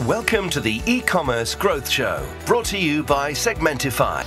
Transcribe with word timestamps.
Welcome 0.00 0.48
to 0.50 0.60
the 0.60 0.80
e-commerce 0.86 1.54
growth 1.54 1.88
show, 1.88 2.26
brought 2.46 2.64
to 2.70 2.78
you 2.78 3.04
by 3.04 3.34
Segmentify. 3.34 4.24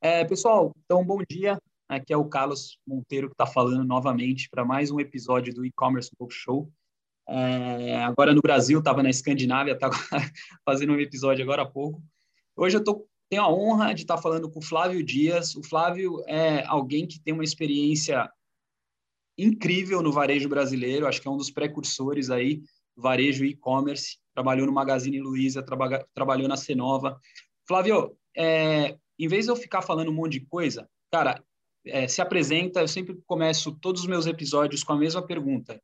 É, 0.00 0.24
pessoal, 0.24 0.72
então 0.84 1.04
bom 1.04 1.18
dia. 1.28 1.58
Aqui 1.86 2.14
é 2.14 2.16
o 2.16 2.24
Carlos 2.24 2.78
Monteiro 2.86 3.28
que 3.28 3.34
está 3.34 3.44
falando 3.44 3.84
novamente 3.84 4.48
para 4.48 4.64
mais 4.64 4.90
um 4.90 5.00
episódio 5.00 5.52
do 5.52 5.66
e-commerce 5.66 6.08
Growth 6.16 6.32
Show. 6.32 6.72
É, 7.28 7.96
agora 7.96 8.32
no 8.32 8.40
Brasil, 8.40 8.78
estava 8.78 9.02
na 9.02 9.10
Escandinávia, 9.10 9.72
estava 9.74 9.96
fazendo 10.64 10.92
um 10.92 11.00
episódio 11.00 11.42
agora 11.42 11.62
há 11.62 11.66
pouco. 11.66 12.00
Hoje 12.56 12.76
eu 12.76 12.84
tô, 12.84 13.06
tenho 13.28 13.42
a 13.42 13.52
honra 13.52 13.92
de 13.92 14.02
estar 14.02 14.16
tá 14.16 14.22
falando 14.22 14.48
com 14.48 14.60
o 14.60 14.64
Flávio 14.64 15.04
Dias. 15.04 15.54
O 15.56 15.64
Flávio 15.64 16.22
é 16.26 16.64
alguém 16.64 17.06
que 17.06 17.20
tem 17.20 17.34
uma 17.34 17.44
experiência 17.44 18.30
incrível 19.38 20.02
no 20.02 20.10
varejo 20.10 20.48
brasileiro, 20.48 21.06
acho 21.06 21.22
que 21.22 21.28
é 21.28 21.30
um 21.30 21.36
dos 21.36 21.50
precursores 21.50 22.28
aí, 22.28 22.60
varejo 22.96 23.44
e-commerce, 23.44 24.18
trabalhou 24.34 24.66
no 24.66 24.72
Magazine 24.72 25.20
Luiza, 25.20 25.62
traba, 25.62 26.04
trabalhou 26.12 26.48
na 26.48 26.56
Cenova. 26.56 27.18
Flávio, 27.66 28.16
é, 28.36 28.98
em 29.18 29.28
vez 29.28 29.44
de 29.44 29.52
eu 29.52 29.56
ficar 29.56 29.82
falando 29.82 30.10
um 30.10 30.14
monte 30.14 30.32
de 30.32 30.46
coisa, 30.46 30.88
cara, 31.10 31.42
é, 31.86 32.08
se 32.08 32.20
apresenta, 32.20 32.80
eu 32.80 32.88
sempre 32.88 33.16
começo 33.24 33.72
todos 33.80 34.02
os 34.02 34.08
meus 34.08 34.26
episódios 34.26 34.82
com 34.82 34.92
a 34.92 34.98
mesma 34.98 35.24
pergunta. 35.24 35.80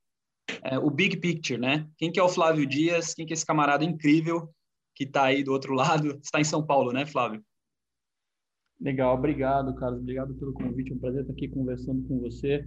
É, 0.63 0.79
o 0.79 0.91
big 0.91 1.17
picture, 1.19 1.59
né? 1.59 1.89
Quem 1.97 2.11
que 2.11 2.19
é 2.19 2.23
o 2.23 2.29
Flávio 2.29 2.67
Dias? 2.67 3.15
Quem 3.15 3.25
que 3.25 3.33
é 3.33 3.35
esse 3.35 3.47
camarada 3.47 3.85
incrível 3.85 4.53
que 4.95 5.05
está 5.05 5.25
aí 5.25 5.43
do 5.43 5.53
outro 5.53 5.73
lado? 5.75 6.19
Está 6.23 6.41
em 6.41 6.45
São 6.45 6.65
Paulo, 6.67 6.93
né, 6.93 7.07
Flávio? 7.07 7.43
Legal, 8.81 9.15
obrigado, 9.17 9.75
Carlos. 9.77 10.01
Obrigado 10.01 10.35
pelo 10.35 10.53
convite. 10.53 10.91
É 10.91 10.95
um 10.95 10.99
prazer 10.99 11.23
estar 11.23 11.33
aqui 11.33 11.49
conversando 11.49 12.07
com 12.07 12.21
você 12.21 12.65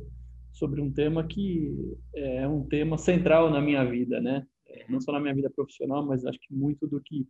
sobre 0.58 0.82
um 0.82 0.92
tema 0.92 1.26
que 1.26 1.72
é 2.16 2.48
um 2.48 2.68
tema 2.68 2.98
central 2.98 3.50
na 3.50 3.62
minha 3.62 3.84
vida, 3.86 4.20
né? 4.20 4.46
É, 4.68 4.86
não 4.90 5.00
só 5.00 5.12
na 5.12 5.20
minha 5.20 5.34
vida 5.34 5.50
profissional, 5.50 6.06
mas 6.06 6.26
acho 6.26 6.40
que 6.40 6.54
muito 6.54 6.88
do 6.88 7.00
que 7.02 7.28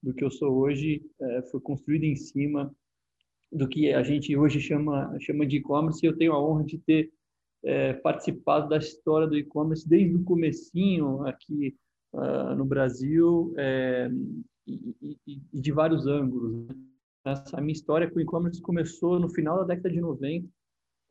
do 0.00 0.14
que 0.14 0.24
eu 0.24 0.30
sou 0.30 0.56
hoje 0.56 1.02
é, 1.20 1.42
foi 1.50 1.60
construído 1.60 2.04
em 2.04 2.14
cima 2.14 2.72
do 3.50 3.68
que 3.68 3.92
a 3.92 4.02
gente 4.04 4.36
hoje 4.36 4.60
chama 4.60 5.16
chama 5.20 5.44
de 5.44 5.56
e-commerce. 5.56 6.04
Eu 6.06 6.16
tenho 6.16 6.32
a 6.32 6.42
honra 6.42 6.64
de 6.64 6.78
ter 6.78 7.10
é, 7.64 7.94
participado 7.94 8.68
da 8.68 8.78
história 8.78 9.26
do 9.26 9.36
e-commerce 9.36 9.88
desde 9.88 10.14
o 10.14 10.22
comecinho 10.22 11.26
aqui 11.26 11.76
uh, 12.12 12.54
no 12.54 12.64
Brasil 12.64 13.52
é, 13.58 14.08
e, 14.64 14.94
e, 15.02 15.18
e, 15.26 15.60
de 15.60 15.72
vários 15.72 16.06
ângulos. 16.06 16.68
Né? 16.68 16.74
Essa 17.24 17.60
minha 17.60 17.72
história 17.72 18.08
com 18.08 18.18
o 18.18 18.22
e-commerce 18.22 18.62
começou 18.62 19.18
no 19.18 19.28
final 19.28 19.58
da 19.58 19.74
década 19.74 19.90
de 19.90 20.00
90 20.00 20.48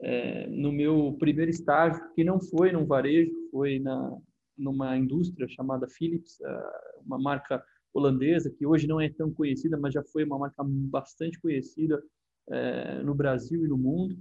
é, 0.01 0.47
no 0.47 0.71
meu 0.71 1.15
primeiro 1.19 1.49
estágio, 1.49 2.01
que 2.13 2.23
não 2.23 2.39
foi 2.39 2.71
num 2.71 2.85
varejo, 2.85 3.31
foi 3.51 3.79
na, 3.79 4.17
numa 4.57 4.97
indústria 4.97 5.47
chamada 5.47 5.87
Philips, 5.87 6.39
é, 6.41 6.63
uma 7.05 7.19
marca 7.19 7.63
holandesa 7.93 8.51
que 8.51 8.65
hoje 8.65 8.87
não 8.87 9.01
é 9.01 9.09
tão 9.09 9.31
conhecida, 9.31 9.77
mas 9.77 9.93
já 9.93 10.03
foi 10.03 10.23
uma 10.23 10.37
marca 10.37 10.63
bastante 10.63 11.39
conhecida 11.39 12.01
é, 12.49 13.01
no 13.03 13.13
Brasil 13.15 13.65
e 13.65 13.67
no 13.67 13.77
mundo, 13.77 14.17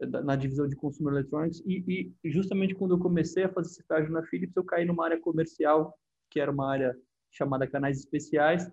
é, 0.00 0.06
na 0.06 0.36
divisão 0.36 0.66
de 0.66 0.76
Consumer 0.76 1.14
Electronics. 1.14 1.62
E, 1.64 2.12
e, 2.24 2.30
justamente 2.30 2.74
quando 2.74 2.94
eu 2.94 2.98
comecei 2.98 3.44
a 3.44 3.48
fazer 3.48 3.68
esse 3.68 3.80
estágio 3.80 4.12
na 4.12 4.22
Philips, 4.24 4.56
eu 4.56 4.64
caí 4.64 4.84
numa 4.84 5.04
área 5.04 5.20
comercial, 5.20 5.94
que 6.30 6.40
era 6.40 6.50
uma 6.50 6.70
área 6.70 6.96
chamada 7.30 7.66
canais 7.66 7.98
especiais, 7.98 8.68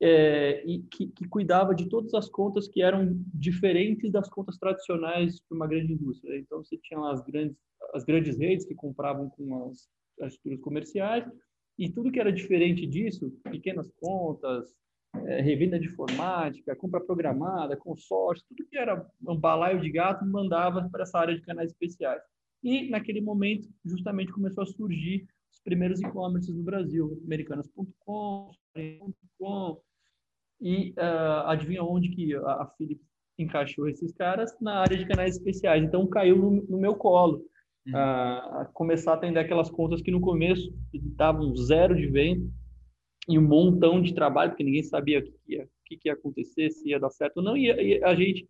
é, 0.00 0.64
e 0.64 0.82
que, 0.84 1.08
que, 1.08 1.28
cuidava 1.28 1.74
de 1.74 1.88
todas 1.88 2.14
as 2.14 2.28
contas 2.28 2.68
que 2.68 2.82
eram 2.82 3.20
diferentes 3.34 4.12
das 4.12 4.28
contas 4.28 4.56
tradicionais 4.56 5.36
de 5.36 5.54
uma 5.54 5.66
grande 5.66 5.92
indústria. 5.92 6.38
Então, 6.38 6.62
você 6.62 6.78
tinha 6.78 7.00
as 7.10 7.20
grandes, 7.22 7.56
as 7.92 8.04
grandes 8.04 8.38
redes 8.38 8.64
que 8.64 8.74
compravam 8.74 9.28
com 9.30 9.66
as, 9.66 9.88
as 10.20 10.34
estruturas 10.34 10.60
comerciais, 10.60 11.24
e 11.76 11.88
tudo 11.88 12.10
que 12.10 12.20
era 12.20 12.32
diferente 12.32 12.86
disso, 12.86 13.30
pequenas 13.44 13.90
contas, 14.00 14.74
é, 15.26 15.40
revenda 15.40 15.78
de 15.78 15.86
informática, 15.86 16.76
compra 16.76 17.00
programada, 17.00 17.76
consórcio, 17.76 18.44
tudo 18.48 18.68
que 18.68 18.76
era 18.76 19.04
um 19.26 19.36
balaio 19.36 19.80
de 19.80 19.90
gato, 19.90 20.24
mandava 20.26 20.88
para 20.90 21.02
essa 21.02 21.18
área 21.18 21.34
de 21.34 21.42
canais 21.42 21.70
especiais. 21.70 22.22
E, 22.62 22.88
naquele 22.90 23.20
momento, 23.20 23.68
justamente 23.84 24.32
começou 24.32 24.62
a 24.62 24.66
surgir 24.66 25.26
os 25.52 25.60
primeiros 25.60 26.00
e-commerces 26.00 26.54
no 26.54 26.62
Brasil, 26.62 27.20
americanas.com, 27.24 28.50
e 30.60 30.90
uh, 30.92 31.46
adivinha 31.46 31.82
onde 31.82 32.08
que 32.08 32.34
a, 32.34 32.62
a 32.62 32.66
Philips 32.76 33.06
encaixou 33.38 33.88
esses 33.88 34.12
caras? 34.12 34.56
Na 34.60 34.80
área 34.80 34.96
de 34.96 35.06
canais 35.06 35.36
especiais. 35.36 35.82
Então 35.82 36.06
caiu 36.06 36.36
no, 36.36 36.50
no 36.50 36.78
meu 36.78 36.94
colo. 36.94 37.44
Uhum. 37.86 37.94
Uh, 37.94 38.72
começar 38.74 39.12
a 39.12 39.14
atender 39.14 39.40
aquelas 39.40 39.70
contas 39.70 40.02
que 40.02 40.10
no 40.10 40.20
começo 40.20 40.72
davam 41.16 41.54
zero 41.56 41.94
de 41.94 42.06
venda 42.06 42.46
e 43.28 43.38
um 43.38 43.46
montão 43.46 44.00
de 44.00 44.14
trabalho, 44.14 44.50
porque 44.50 44.64
ninguém 44.64 44.82
sabia 44.82 45.20
o 45.20 45.22
que 45.22 45.32
ia, 45.48 45.64
o 45.64 45.68
que 45.84 45.98
ia 46.06 46.12
acontecer, 46.14 46.70
se 46.70 46.88
ia 46.88 46.98
dar 46.98 47.10
certo 47.10 47.38
ou 47.38 47.42
não. 47.42 47.56
E, 47.56 47.66
e 47.66 48.04
a 48.04 48.14
gente, 48.14 48.48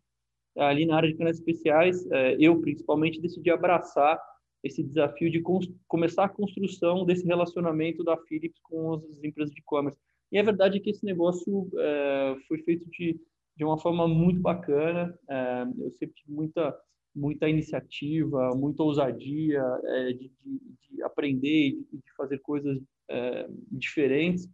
ali 0.57 0.87
na 0.87 0.97
área 0.97 1.09
de 1.09 1.17
canais 1.17 1.39
especiais, 1.39 2.05
uh, 2.07 2.37
eu 2.39 2.61
principalmente, 2.61 3.21
decidi 3.21 3.51
abraçar 3.51 4.19
esse 4.63 4.83
desafio 4.83 5.31
de 5.31 5.43
começar 5.87 6.25
a 6.25 6.29
construção 6.29 7.05
desse 7.05 7.25
relacionamento 7.25 8.03
da 8.03 8.17
Philips 8.17 8.59
com 8.63 8.95
as 8.95 9.25
empresas 9.25 9.55
de 9.55 9.61
e-commerce. 9.61 9.99
E 10.31 10.39
a 10.39 10.43
verdade 10.43 10.79
é 10.79 10.81
que 10.81 10.91
esse 10.91 11.05
negócio 11.05 11.69
é, 11.77 12.37
foi 12.47 12.59
feito 12.59 12.89
de, 12.91 13.19
de 13.57 13.65
uma 13.65 13.79
forma 13.79 14.07
muito 14.07 14.41
bacana. 14.41 15.17
É, 15.29 15.63
eu 15.79 15.91
sempre 15.93 16.15
tive 16.15 16.33
muita, 16.33 16.77
muita 17.15 17.49
iniciativa, 17.49 18.51
muita 18.55 18.83
ousadia 18.83 19.63
é, 19.85 20.13
de, 20.13 20.31
de, 20.45 20.61
de, 20.91 21.03
aprender 21.03 21.69
e 21.69 21.87
de, 21.93 22.13
fazer 22.17 22.39
coisas 22.41 22.79
é, 23.09 23.49
diferentes. 23.71 24.49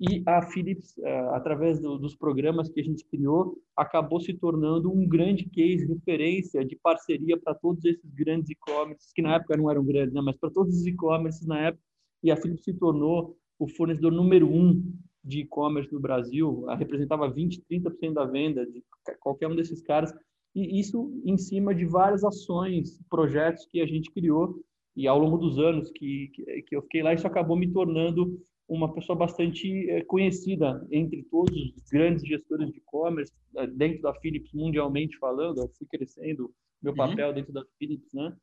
E 0.00 0.22
a 0.26 0.42
Philips, 0.42 0.98
é, 0.98 1.20
através 1.30 1.80
do, 1.80 1.96
dos 1.96 2.16
programas 2.16 2.68
que 2.68 2.80
a 2.80 2.84
gente 2.84 3.04
criou, 3.06 3.56
acabou 3.76 4.20
se 4.20 4.34
tornando 4.34 4.92
um 4.92 5.08
grande 5.08 5.48
case 5.48 5.86
referência 5.86 6.64
de 6.64 6.76
parceria 6.76 7.38
para 7.38 7.54
todos 7.54 7.84
esses 7.84 8.10
grandes 8.12 8.50
e-commerces, 8.50 9.12
que 9.12 9.22
na 9.22 9.36
época 9.36 9.56
não 9.56 9.70
eram 9.70 9.84
grandes, 9.84 10.12
né, 10.12 10.20
mas 10.20 10.36
para 10.36 10.50
todos 10.50 10.76
os 10.76 10.86
e-commerces 10.86 11.46
na 11.46 11.68
época. 11.68 11.82
E 12.22 12.30
a 12.30 12.36
Philips 12.36 12.64
se 12.64 12.74
tornou 12.74 13.38
o 13.58 13.68
fornecedor 13.68 14.12
número 14.12 14.48
um 14.48 14.82
de 15.24 15.40
e-commerce 15.40 15.92
no 15.92 16.00
Brasil, 16.00 16.66
representava 16.76 17.30
20, 17.30 17.62
30% 17.70 18.12
da 18.12 18.24
venda 18.24 18.66
de 18.66 18.84
qualquer 19.20 19.48
um 19.48 19.56
desses 19.56 19.80
caras, 19.82 20.12
e 20.54 20.78
isso 20.78 21.20
em 21.24 21.36
cima 21.36 21.74
de 21.74 21.84
várias 21.84 22.22
ações, 22.22 23.00
projetos 23.08 23.66
que 23.66 23.80
a 23.80 23.86
gente 23.86 24.10
criou, 24.10 24.62
e 24.96 25.08
ao 25.08 25.18
longo 25.18 25.38
dos 25.38 25.58
anos 25.58 25.90
que, 25.90 26.28
que, 26.28 26.62
que 26.62 26.76
eu 26.76 26.82
fiquei 26.82 27.02
lá, 27.02 27.14
isso 27.14 27.26
acabou 27.26 27.56
me 27.56 27.72
tornando 27.72 28.40
uma 28.68 28.92
pessoa 28.92 29.16
bastante 29.16 29.90
é, 29.90 30.02
conhecida 30.04 30.86
entre 30.90 31.22
todos 31.24 31.54
os 31.54 31.90
grandes 31.90 32.24
gestores 32.26 32.70
de 32.70 32.78
e-commerce, 32.78 33.32
é, 33.56 33.66
dentro 33.66 34.02
da 34.02 34.14
Philips, 34.14 34.52
mundialmente 34.52 35.18
falando, 35.18 35.60
eu 35.60 35.68
fui 35.76 35.86
crescendo 35.86 36.52
meu 36.82 36.92
uhum. 36.92 36.96
papel 36.96 37.28
uhum. 37.28 37.34
dentro 37.34 37.52
da 37.52 37.64
Philips, 37.78 38.12
né? 38.12 38.36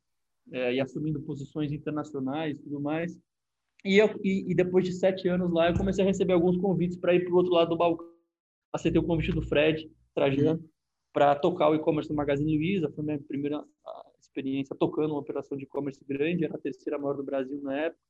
É, 0.52 0.74
e 0.74 0.80
assumindo 0.80 1.22
posições 1.22 1.72
internacionais 1.72 2.58
e 2.58 2.62
tudo 2.62 2.80
mais. 2.80 3.16
E, 3.84 3.98
eu, 3.98 4.08
e, 4.22 4.50
e, 4.50 4.54
depois 4.54 4.84
de 4.84 4.92
sete 4.92 5.28
anos 5.28 5.50
lá, 5.52 5.70
eu 5.70 5.76
comecei 5.76 6.04
a 6.04 6.06
receber 6.06 6.32
alguns 6.32 6.56
convites 6.56 6.96
para 6.96 7.14
ir 7.14 7.24
para 7.24 7.32
o 7.32 7.36
outro 7.36 7.52
lado 7.52 7.70
do 7.70 7.76
balcão. 7.76 8.06
Aceitei 8.72 9.00
o 9.00 9.06
convite 9.06 9.32
do 9.32 9.42
Fred 9.42 9.90
Trajano 10.14 10.60
uhum. 10.60 10.68
para 11.12 11.34
tocar 11.34 11.68
o 11.68 11.74
e-commerce 11.74 12.08
no 12.08 12.16
Magazine 12.16 12.56
Luiza. 12.56 12.90
Foi 12.92 13.04
minha 13.04 13.18
primeira 13.18 13.64
experiência 14.20 14.74
tocando 14.74 15.10
uma 15.10 15.20
operação 15.20 15.58
de 15.58 15.64
e-commerce 15.64 16.02
grande, 16.04 16.44
era 16.44 16.54
a 16.54 16.60
terceira 16.60 16.98
maior 16.98 17.16
do 17.16 17.24
Brasil 17.24 17.60
na 17.62 17.76
época. 17.76 18.00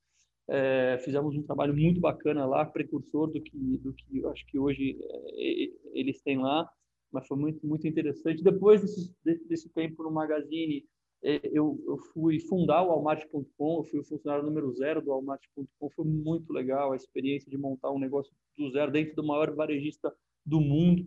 É, 0.48 0.98
fizemos 0.98 1.36
um 1.36 1.42
trabalho 1.42 1.74
muito 1.74 2.00
bacana 2.00 2.44
lá, 2.44 2.64
precursor 2.64 3.28
do 3.28 3.40
que, 3.40 3.78
do 3.78 3.92
que 3.92 4.18
eu 4.18 4.30
acho 4.30 4.44
que 4.46 4.58
hoje 4.58 4.98
é, 5.00 5.98
eles 5.98 6.20
têm 6.20 6.38
lá, 6.38 6.68
mas 7.12 7.26
foi 7.26 7.36
muito, 7.36 7.66
muito 7.66 7.86
interessante. 7.86 8.42
Depois 8.42 8.82
desse, 8.82 9.14
desse 9.48 9.68
tempo 9.70 10.02
no 10.02 10.10
Magazine, 10.10 10.84
eu, 11.22 11.80
eu 11.86 11.98
fui 12.12 12.40
fundar 12.40 12.82
o 12.82 12.88
Walmart.com, 12.88 13.78
eu 13.78 13.84
fui 13.84 14.00
o 14.00 14.04
funcionário 14.04 14.44
número 14.44 14.72
zero 14.72 15.00
do 15.00 15.10
Walmart.com, 15.10 15.90
foi 15.90 16.04
muito 16.04 16.52
legal 16.52 16.92
a 16.92 16.96
experiência 16.96 17.50
de 17.50 17.56
montar 17.56 17.90
um 17.92 17.98
negócio 17.98 18.32
do 18.56 18.70
zero 18.70 18.90
dentro 18.90 19.14
do 19.14 19.24
maior 19.24 19.54
varejista 19.54 20.12
do 20.44 20.60
mundo, 20.60 21.06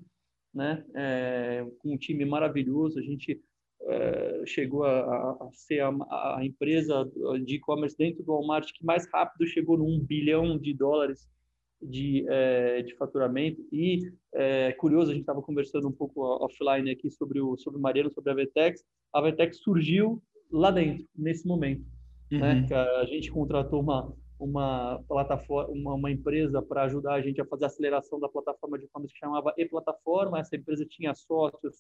né? 0.54 0.86
É, 0.96 1.68
com 1.80 1.94
um 1.94 1.98
time 1.98 2.24
maravilhoso, 2.24 2.98
a 2.98 3.02
gente 3.02 3.42
é, 3.82 4.44
chegou 4.46 4.84
a, 4.86 5.32
a 5.32 5.50
ser 5.52 5.82
a, 5.82 5.90
a, 5.90 6.40
empresa 6.44 7.04
de 7.44 7.56
e-commerce 7.56 7.98
dentro 7.98 8.24
do 8.24 8.32
Walmart 8.32 8.72
que 8.74 8.86
mais 8.86 9.06
rápido 9.12 9.46
chegou 9.46 9.78
no 9.78 9.86
1 9.86 10.00
bilhão 10.06 10.58
de 10.58 10.74
dólares 10.74 11.28
de, 11.82 12.26
é, 12.28 12.82
de 12.82 12.96
faturamento. 12.96 13.62
E 13.72 14.12
é 14.34 14.72
curioso, 14.74 15.12
a 15.12 15.14
gente 15.14 15.24
estava 15.24 15.42
conversando 15.42 15.88
um 15.88 15.92
pouco 15.92 16.22
offline 16.44 16.90
aqui 16.90 17.12
sobre 17.12 17.40
o, 17.42 17.58
sobre 17.58 17.80
o 17.80 18.10
sobre 18.10 18.32
a 18.32 18.36
Vetex. 18.36 18.84
A 19.16 19.22
Vetex 19.22 19.60
surgiu 19.60 20.22
lá 20.52 20.72
dentro, 20.72 21.06
nesse 21.16 21.48
momento. 21.48 21.86
Né? 22.30 22.38
Uhum. 22.38 22.62
Né? 22.62 22.68
Que 22.68 22.74
a 22.74 23.06
gente 23.06 23.32
contratou 23.32 23.82
uma, 23.82 24.14
uma 24.40 25.02
plataforma, 25.08 25.72
uma, 25.72 25.94
uma 25.94 26.12
empresa 26.12 26.62
para 26.62 26.84
ajudar 26.84 27.14
a 27.14 27.22
gente 27.22 27.40
a 27.40 27.46
fazer 27.46 27.64
a 27.64 27.68
aceleração 27.68 28.20
da 28.20 28.28
plataforma 28.28 28.78
de 28.78 28.86
e-commerce 28.86 29.14
que 29.14 29.20
chamava 29.20 29.54
E-Plataforma. 29.58 30.40
Essa 30.40 30.58
empresa 30.58 30.86
tinha 30.86 31.16
sócios, 31.16 31.78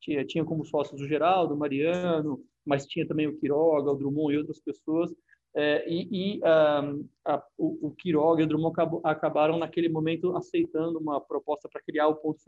tinha, 0.00 0.24
tinha 0.24 0.44
como 0.44 0.64
sócios 0.64 1.00
o 1.00 1.06
Geraldo, 1.06 1.54
o 1.54 1.58
Mariano, 1.58 2.40
mas 2.64 2.86
tinha 2.86 3.06
também 3.06 3.26
o 3.26 3.38
Quiroga, 3.38 3.90
o 3.90 3.96
Drummond 3.96 4.34
e 4.34 4.38
outras 4.38 4.60
pessoas. 4.60 5.12
É, 5.54 5.84
e, 5.86 6.36
e 6.36 6.38
um, 6.38 7.08
a, 7.26 7.44
o, 7.58 7.88
o 7.88 7.90
Quiroga 7.90 8.40
e 8.40 8.44
o 8.44 8.48
Drummond 8.48 8.74
acabaram, 9.04 9.58
naquele 9.58 9.90
momento, 9.90 10.34
aceitando 10.34 10.98
uma 10.98 11.20
proposta 11.20 11.68
para 11.70 11.82
criar 11.82 12.08
o 12.08 12.16
Ponto 12.16 12.40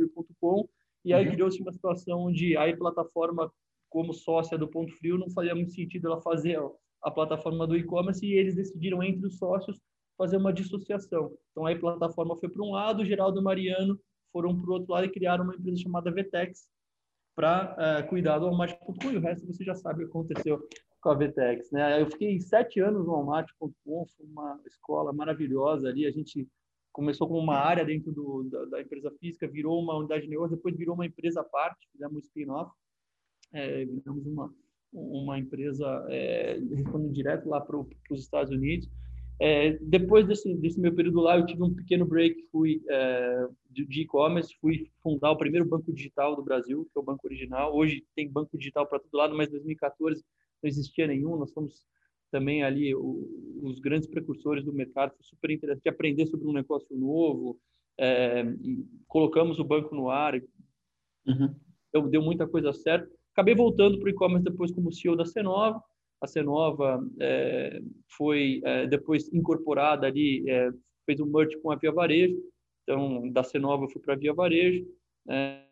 e 1.05 1.12
aí 1.12 1.26
uhum. 1.26 1.32
criou-se 1.32 1.61
uma 1.61 1.73
situação 1.73 2.20
onde 2.20 2.56
a 2.56 2.76
plataforma, 2.76 3.52
como 3.93 4.15
sócia 4.15 4.56
do 4.56 4.67
Ponto 4.67 4.93
Frio, 4.97 5.19
não 5.19 5.31
fazia 5.31 5.55
muito 5.55 5.73
sentido 5.73 6.09
ela 6.09 6.21
fazer 6.23 6.59
a 7.03 7.11
plataforma 7.11 7.67
do 7.67 7.77
e-commerce, 7.77 8.25
e 8.25 8.33
eles 8.33 8.55
decidiram, 8.55 9.03
entre 9.03 9.27
os 9.27 9.37
sócios, 9.37 9.79
fazer 10.17 10.39
uma 10.39 10.53
dissociação. 10.53 11.31
Então, 11.50 11.67
a 11.67 11.79
plataforma 11.79 12.37
foi 12.37 12.49
para 12.49 12.62
um 12.62 12.73
lado, 12.73 13.03
o 13.03 13.05
Geraldo 13.05 13.39
e 13.39 13.41
o 13.41 13.44
Mariano 13.44 14.00
foram 14.33 14.59
para 14.59 14.71
o 14.71 14.73
outro 14.73 14.93
lado 14.93 15.05
e 15.05 15.12
criaram 15.12 15.44
uma 15.44 15.55
empresa 15.55 15.83
chamada 15.83 16.11
Vtex 16.11 16.67
para 17.35 17.77
uh, 17.77 18.09
cuidar 18.09 18.39
do 18.39 18.47
Walmart.com, 18.47 19.11
e 19.11 19.17
o 19.17 19.21
resto 19.21 19.47
você 19.47 19.65
já 19.65 19.75
sabe 19.75 20.05
o 20.05 20.06
que 20.06 20.11
aconteceu 20.11 20.67
com 21.00 21.11
a 21.11 21.15
Vtex, 21.15 21.71
né? 21.71 22.00
Eu 22.00 22.06
fiquei 22.06 22.41
sete 22.41 22.81
anos 22.81 23.05
no 23.05 23.12
Walmart.com, 23.12 24.06
foi 24.17 24.27
uma 24.27 24.61
escola 24.67 25.12
maravilhosa 25.12 25.89
ali. 25.89 26.06
A 26.06 26.11
gente 26.12 26.49
começou 26.93 27.27
com 27.27 27.39
uma 27.39 27.56
área 27.56 27.85
dentro 27.85 28.12
do, 28.12 28.44
da, 28.44 28.65
da, 28.67 28.81
empresa 28.81 29.11
física, 29.19 29.49
virou 29.49 29.83
uma 29.83 29.97
unidade 29.99 30.23
de 30.23 30.31
negócio, 30.31 30.56
depois 30.56 30.77
virou 30.77 30.94
uma 30.94 31.06
empresa 31.06 31.41
à 31.41 31.44
parte, 31.44 31.89
fizemos 31.91 32.17
um 32.17 32.21
spin-off, 32.21 32.71
é, 33.52 33.84
viramos 33.84 34.26
uma, 34.26 34.54
uma 34.93 35.38
empresa 35.38 35.87
é, 36.08 36.58
respondendo 36.75 37.12
direto 37.12 37.49
lá 37.49 37.60
para 37.60 37.78
os 37.78 38.20
Estados 38.20 38.52
Unidos. 38.52 38.88
É, 39.40 39.72
depois 39.81 40.26
desse, 40.26 40.54
desse, 40.54 40.78
meu 40.78 40.94
período 40.94 41.20
lá, 41.20 41.37
eu 41.37 41.44
tive 41.44 41.62
um 41.62 41.75
pequeno 41.75 42.06
break, 42.06 42.46
fui 42.52 42.81
é, 42.88 43.49
de 43.70 44.02
e-commerce, 44.02 44.54
fui 44.60 44.88
fundar 45.02 45.32
o 45.32 45.37
primeiro 45.37 45.66
banco 45.66 45.93
digital 45.93 46.37
do 46.37 46.44
Brasil, 46.44 46.84
que 46.84 46.96
é 46.96 47.00
o 47.00 47.04
Banco 47.04 47.26
Original. 47.26 47.75
Hoje 47.75 48.06
tem 48.14 48.31
banco 48.31 48.56
digital 48.56 48.87
para 48.87 49.00
todo 49.00 49.16
lado, 49.16 49.37
mas 49.37 49.49
em 49.49 49.52
2014 49.52 50.22
não 50.62 50.69
existia 50.69 51.06
nenhum. 51.08 51.37
Nós 51.37 51.52
fomos 51.52 51.82
também 52.31 52.62
ali 52.62 52.94
o, 52.94 53.60
os 53.62 53.81
grandes 53.81 54.08
precursores 54.08 54.64
do 54.64 54.72
mercado. 54.72 55.12
Foi 55.16 55.25
super 55.25 55.50
interessante 55.50 55.88
aprender 55.88 56.26
sobre 56.26 56.46
um 56.46 56.52
negócio 56.52 56.96
novo. 56.96 57.58
É, 57.98 58.44
colocamos 59.08 59.58
o 59.58 59.64
banco 59.64 59.94
no 59.94 60.08
ar. 60.08 60.34
Uhum. 61.26 61.55
Deu, 61.93 62.08
deu 62.08 62.22
muita 62.22 62.46
coisa 62.46 62.72
certa. 62.72 63.10
Acabei 63.32 63.55
voltando 63.55 63.99
para 63.99 64.06
o 64.06 64.11
e-commerce 64.11 64.44
depois 64.44 64.70
como 64.70 64.93
CEO 64.93 65.17
da 65.17 65.25
Cenova. 65.25 65.82
A 66.20 66.26
Cenova 66.26 67.05
é, 67.20 67.81
foi 68.17 68.61
é, 68.64 68.87
depois 68.87 69.32
incorporada 69.32 70.06
ali, 70.06 70.49
é, 70.49 70.70
fez 71.05 71.19
um 71.20 71.26
merge 71.26 71.58
com 71.61 71.70
a 71.70 71.76
Via 71.76 71.93
Varejo. 71.93 72.37
Então, 72.82 73.31
da 73.31 73.43
Cenova 73.43 73.88
fui 73.88 74.00
para 74.00 74.14
a 74.14 74.17
Via 74.17 74.32
Varejo. 74.32 74.87
É, 75.29 75.64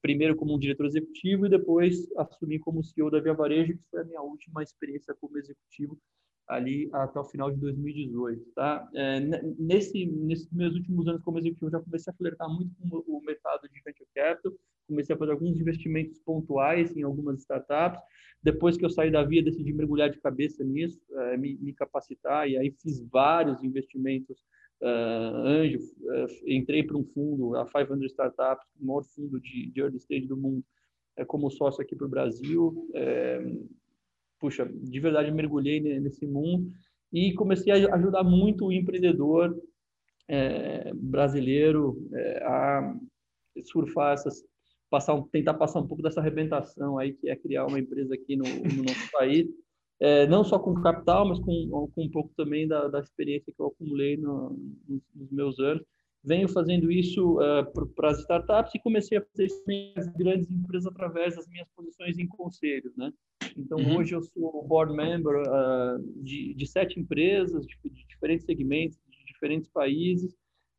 primeiro 0.00 0.36
como 0.36 0.54
um 0.54 0.58
diretor 0.58 0.86
executivo 0.86 1.46
e 1.46 1.50
depois 1.50 2.08
assumi 2.16 2.58
como 2.58 2.82
CEO 2.82 3.10
da 3.10 3.20
Via 3.20 3.34
Varejo, 3.34 3.74
que 3.74 3.84
foi 3.90 4.00
a 4.00 4.04
minha 4.04 4.22
última 4.22 4.62
experiência 4.62 5.14
como 5.20 5.36
executivo 5.36 5.98
ali 6.46 6.88
até 6.92 7.18
o 7.18 7.24
final 7.24 7.50
de 7.50 7.58
2018, 7.58 8.44
tá? 8.54 8.88
É, 8.94 9.20
nesse, 9.58 10.06
nesses 10.06 10.50
meus 10.52 10.74
últimos 10.74 11.08
anos 11.08 11.22
como 11.22 11.38
executivo, 11.38 11.70
já 11.70 11.80
comecei 11.80 12.12
a 12.12 12.16
flertar 12.16 12.48
muito 12.48 12.74
com 12.76 13.18
o 13.18 13.20
mercado 13.22 13.68
de 13.68 13.80
venture 13.82 14.08
capital, 14.14 14.52
comecei 14.86 15.14
a 15.14 15.18
fazer 15.18 15.32
alguns 15.32 15.58
investimentos 15.58 16.18
pontuais 16.20 16.96
em 16.96 17.02
algumas 17.02 17.40
startups. 17.40 18.00
Depois 18.42 18.76
que 18.76 18.84
eu 18.84 18.90
saí 18.90 19.10
da 19.10 19.22
Via, 19.22 19.42
decidi 19.42 19.72
mergulhar 19.72 20.10
de 20.10 20.20
cabeça 20.20 20.62
nisso, 20.62 21.00
é, 21.12 21.36
me, 21.36 21.56
me 21.56 21.72
capacitar, 21.72 22.48
e 22.48 22.56
aí 22.56 22.70
fiz 22.82 23.00
vários 23.08 23.62
investimentos 23.62 24.38
uh, 24.82 25.46
anjo, 25.46 25.78
uh, 25.78 26.26
entrei 26.46 26.82
para 26.82 26.98
um 26.98 27.04
fundo, 27.04 27.56
a 27.56 27.64
500 27.64 28.10
Startups, 28.10 28.66
o 28.78 28.86
maior 28.86 29.04
fundo 29.04 29.40
de, 29.40 29.70
de 29.70 29.80
early 29.80 29.96
stage 29.96 30.26
do 30.26 30.36
mundo, 30.36 30.62
como 31.26 31.50
sócio 31.50 31.80
aqui 31.80 31.94
para 31.94 32.06
o 32.06 32.10
Brasil. 32.10 32.88
Puxa, 34.40 34.68
de 34.68 35.00
verdade 35.00 35.30
mergulhei 35.30 35.80
nesse 35.80 36.26
mundo 36.26 36.70
e 37.12 37.32
comecei 37.34 37.72
a 37.72 37.94
ajudar 37.94 38.24
muito 38.24 38.66
o 38.66 38.72
empreendedor 38.72 39.56
é, 40.28 40.92
brasileiro 40.94 41.96
é, 42.12 42.44
a 42.44 42.96
surfar 43.62 44.14
essas 44.14 44.44
passar 44.94 45.20
tentar 45.32 45.54
passar 45.54 45.80
um 45.80 45.86
pouco 45.88 46.02
dessa 46.02 46.20
arrebentação 46.20 46.98
aí 46.98 47.14
que 47.14 47.28
é 47.28 47.34
criar 47.34 47.66
uma 47.66 47.80
empresa 47.80 48.14
aqui 48.14 48.36
no, 48.36 48.44
no 48.44 48.82
nosso 48.84 49.10
país 49.10 49.48
é, 50.00 50.26
não 50.26 50.44
só 50.44 50.58
com 50.58 50.74
capital, 50.74 51.26
mas 51.26 51.38
com, 51.38 51.90
com 51.94 52.04
um 52.04 52.10
pouco 52.10 52.32
também 52.36 52.66
da, 52.66 52.88
da 52.88 53.00
experiência 53.00 53.52
que 53.52 53.60
eu 53.60 53.66
acumulei 53.66 54.16
no, 54.16 54.50
nos 55.14 55.30
meus 55.30 55.58
anos. 55.58 55.82
Venho 56.22 56.48
fazendo 56.48 56.90
isso 56.90 57.38
uh, 57.38 57.94
para 57.94 58.10
as 58.10 58.20
startups 58.20 58.74
e 58.74 58.78
comecei 58.78 59.18
a 59.18 59.22
fazer 59.22 59.46
isso 59.46 59.62
as 59.96 60.08
grandes 60.08 60.50
empresas 60.50 60.86
através 60.86 61.36
das 61.36 61.46
minhas 61.48 61.68
posições 61.76 62.18
em 62.18 62.26
conselhos, 62.26 62.96
né? 62.96 63.12
Então, 63.56 63.78
uhum. 63.78 63.98
hoje 63.98 64.14
eu 64.14 64.22
sou 64.22 64.66
board 64.66 64.94
member 64.94 65.42
uh, 65.42 66.22
de, 66.22 66.54
de, 66.54 66.66
sete 66.66 66.98
empresas, 66.98 67.66
de, 67.66 67.76
de, 67.84 68.06
diferentes 68.06 68.46
segmentos, 68.46 68.98
de 69.10 69.24
diferentes 69.26 69.68
países, 69.68 70.34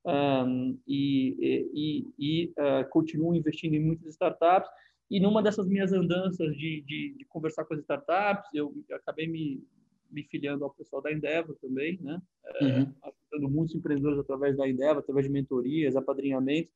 um, 0.06 0.78
e, 0.88 1.68
e, 1.74 2.08
e 2.18 2.54
uh, 2.60 2.90
continuo 2.90 3.36
investindo 3.36 3.74
em 3.74 3.80
muitas 3.80 4.14
startups 4.14 4.70
e 5.10 5.20
numa 5.20 5.42
dessas 5.42 5.68
minhas 5.68 5.94
andanças 5.94 6.56
de, 6.56 6.82
de, 6.82 7.16
de 7.18 7.26
conversar 7.26 7.66
com 7.66 7.74
as 7.74 7.80
startups, 7.82 8.50
eu 8.54 8.74
acabei 8.92 9.28
me, 9.28 9.64
me 10.10 10.24
filiando 10.24 10.64
ao 10.64 10.74
pessoal 10.74 11.02
da 11.02 11.12
Endeavor 11.12 11.56
também, 11.62 12.00
né? 12.02 12.20
É, 12.44 12.66
uhum. 12.66 12.94
ajudando 13.04 13.52
muitos 13.52 13.76
empreendedores 13.76 14.20
através 14.20 14.58
da 14.58 14.68
Endeavor, 14.68 15.04
através 15.04 15.28
de 15.28 15.32
mentorias, 15.32 15.96
apadrinhamentos. 15.96 16.74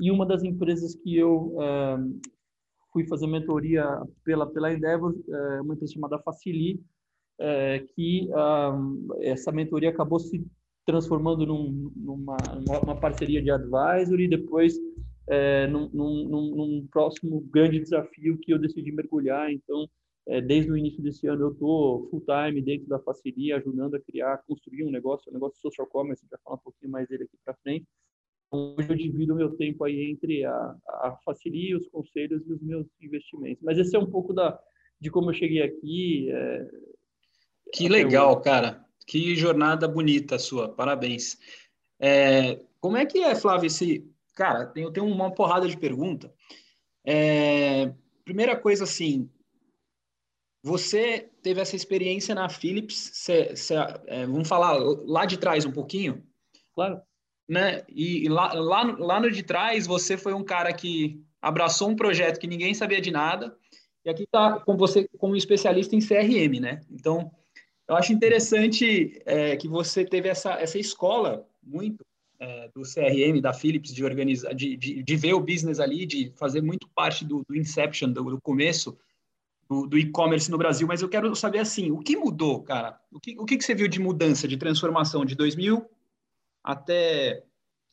E 0.00 0.10
uma 0.10 0.24
das 0.24 0.44
empresas 0.44 0.94
que 0.94 1.16
eu 1.16 1.56
uh, 1.56 2.20
fui 2.92 3.04
fazer 3.06 3.26
mentoria 3.26 3.84
pela, 4.24 4.46
pela 4.46 4.72
Endeavor, 4.72 5.14
é 5.28 5.60
uma 5.60 5.74
empresa 5.74 5.92
chamada 5.92 6.20
Facili, 6.20 6.80
uh, 7.40 7.86
que 7.94 8.28
uh, 8.30 9.22
essa 9.22 9.50
mentoria 9.50 9.90
acabou 9.90 10.20
se 10.20 10.44
transformando 10.84 11.46
num, 11.46 11.92
numa 11.94 12.36
uma 12.82 12.98
parceria 12.98 13.42
de 13.42 13.50
advisory, 13.50 14.28
depois 14.28 14.76
é, 15.28 15.66
num, 15.66 15.88
num, 15.92 16.28
num, 16.28 16.86
próximo 16.90 17.40
grande 17.40 17.78
desafio 17.78 18.38
que 18.38 18.52
eu 18.52 18.58
decidi 18.58 18.90
mergulhar. 18.92 19.52
Então, 19.52 19.88
é, 20.26 20.40
desde 20.40 20.70
o 20.70 20.76
início 20.76 21.02
desse 21.02 21.26
ano, 21.26 21.42
eu 21.42 21.52
estou 21.52 22.08
full 22.08 22.22
time 22.22 22.60
dentro 22.60 22.88
da 22.88 22.98
Facilia, 22.98 23.56
ajudando 23.56 23.94
a 23.94 24.00
criar, 24.00 24.42
construir 24.46 24.84
um 24.84 24.90
negócio, 24.90 25.30
um 25.30 25.34
negócio 25.34 25.56
de 25.56 25.62
social 25.62 25.86
commerce, 25.86 26.26
vai 26.30 26.38
falar 26.44 26.56
um 26.56 26.62
pouquinho 26.62 26.90
mais 26.90 27.08
dele 27.08 27.24
aqui 27.24 27.36
para 27.44 27.54
frente. 27.62 27.86
Hoje 28.50 28.90
eu 28.90 28.96
divido 28.96 29.32
o 29.32 29.36
meu 29.36 29.56
tempo 29.56 29.82
aí 29.84 30.10
entre 30.10 30.44
a, 30.44 30.76
a 30.86 31.16
Facilia, 31.24 31.76
os 31.76 31.88
conselhos 31.88 32.46
e 32.46 32.52
os 32.52 32.60
meus 32.60 32.86
investimentos. 33.00 33.62
Mas 33.62 33.78
esse 33.78 33.96
é 33.96 33.98
um 33.98 34.10
pouco 34.10 34.34
da, 34.34 34.60
de 35.00 35.10
como 35.10 35.30
eu 35.30 35.34
cheguei 35.34 35.62
aqui. 35.62 36.30
É, 36.30 36.70
que 37.72 37.88
legal, 37.88 38.40
cara. 38.42 38.84
Que 39.12 39.36
jornada 39.36 39.86
bonita 39.86 40.38
sua. 40.38 40.70
Parabéns. 40.70 41.36
É, 42.00 42.64
como 42.80 42.96
é 42.96 43.04
que 43.04 43.18
é, 43.18 43.34
Flávio, 43.34 43.66
esse, 43.66 44.10
Cara, 44.34 44.72
eu 44.74 44.90
tenho 44.90 45.04
uma 45.04 45.30
porrada 45.30 45.68
de 45.68 45.76
pergunta. 45.76 46.32
É, 47.04 47.92
primeira 48.24 48.56
coisa, 48.56 48.84
assim, 48.84 49.30
você 50.62 51.28
teve 51.42 51.60
essa 51.60 51.76
experiência 51.76 52.34
na 52.34 52.48
Philips, 52.48 53.10
cê, 53.12 53.54
cê, 53.54 53.74
é, 54.06 54.24
vamos 54.24 54.48
falar 54.48 54.78
lá 54.78 55.26
de 55.26 55.36
trás 55.36 55.66
um 55.66 55.72
pouquinho? 55.72 56.26
Claro. 56.74 57.02
Né? 57.46 57.84
E, 57.90 58.24
e 58.24 58.28
lá, 58.30 58.54
lá, 58.54 58.96
lá 58.98 59.20
no 59.20 59.30
de 59.30 59.42
trás, 59.42 59.86
você 59.86 60.16
foi 60.16 60.32
um 60.32 60.42
cara 60.42 60.72
que 60.72 61.22
abraçou 61.42 61.90
um 61.90 61.96
projeto 61.96 62.40
que 62.40 62.46
ninguém 62.46 62.72
sabia 62.72 62.98
de 62.98 63.10
nada, 63.10 63.54
e 64.06 64.08
aqui 64.08 64.22
está 64.22 64.58
com 64.60 64.74
você 64.74 65.06
como 65.18 65.36
especialista 65.36 65.94
em 65.94 66.00
CRM, 66.00 66.60
né? 66.60 66.80
Então, 66.90 67.30
eu 67.92 67.96
acho 67.96 68.12
interessante 68.12 69.20
é, 69.26 69.54
que 69.56 69.68
você 69.68 70.02
teve 70.04 70.28
essa, 70.28 70.52
essa 70.54 70.78
escola 70.78 71.46
muito 71.62 72.04
é, 72.40 72.70
do 72.74 72.82
CRM, 72.82 73.38
da 73.40 73.52
Philips, 73.52 73.92
de, 73.92 74.02
organizar, 74.02 74.54
de, 74.54 74.76
de, 74.76 75.02
de, 75.02 75.16
ver 75.16 75.34
o 75.34 75.40
business 75.40 75.78
ali, 75.78 76.06
de 76.06 76.32
fazer 76.34 76.62
muito 76.62 76.88
parte 76.94 77.22
do, 77.24 77.44
do 77.46 77.54
inception, 77.54 78.10
do, 78.10 78.24
do 78.24 78.40
começo 78.40 78.98
do, 79.68 79.86
do 79.86 79.98
e-commerce 79.98 80.50
no 80.50 80.56
Brasil, 80.56 80.86
mas 80.86 81.02
eu 81.02 81.08
quero 81.08 81.34
saber 81.36 81.58
assim, 81.58 81.90
o 81.90 81.98
que 81.98 82.16
mudou, 82.16 82.62
cara? 82.62 82.98
O 83.12 83.20
que, 83.20 83.38
o 83.38 83.44
que, 83.44 83.58
que 83.58 83.64
você 83.64 83.74
viu 83.74 83.86
de 83.86 84.00
mudança, 84.00 84.48
de 84.48 84.56
transformação 84.56 85.24
de 85.24 85.34
2000 85.34 85.84
até, 86.64 87.44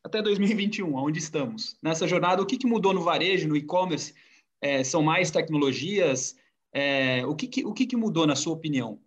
até 0.02 0.22
2021, 0.22 0.96
onde 0.96 1.20
estamos? 1.20 1.78
Nessa 1.84 2.08
jornada, 2.08 2.42
o 2.42 2.46
que, 2.46 2.58
que 2.58 2.68
mudou 2.68 2.94
no 2.94 3.04
varejo, 3.04 3.50
no 3.50 3.56
e-commerce? 3.56 4.14
É, 4.62 4.82
são 4.82 5.04
mais 5.04 5.30
tecnologias? 5.30 6.38
É, 6.72 7.26
o 7.26 7.36
que, 7.36 7.48
que, 7.48 7.66
o 7.66 7.74
que, 7.74 7.86
que 7.86 7.98
mudou, 7.98 8.26
na 8.26 8.36
sua 8.36 8.54
opinião? 8.54 8.98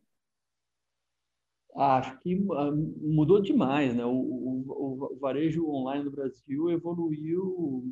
Acho 1.74 2.18
que 2.20 2.34
ah, 2.52 2.70
mudou 3.00 3.40
demais, 3.40 3.94
né? 3.94 4.04
O, 4.04 4.10
o, 4.10 5.12
o, 5.14 5.18
varejo 5.18 5.66
online 5.68 6.04
no 6.04 6.10
Brasil 6.10 6.70
evoluiu 6.70 7.84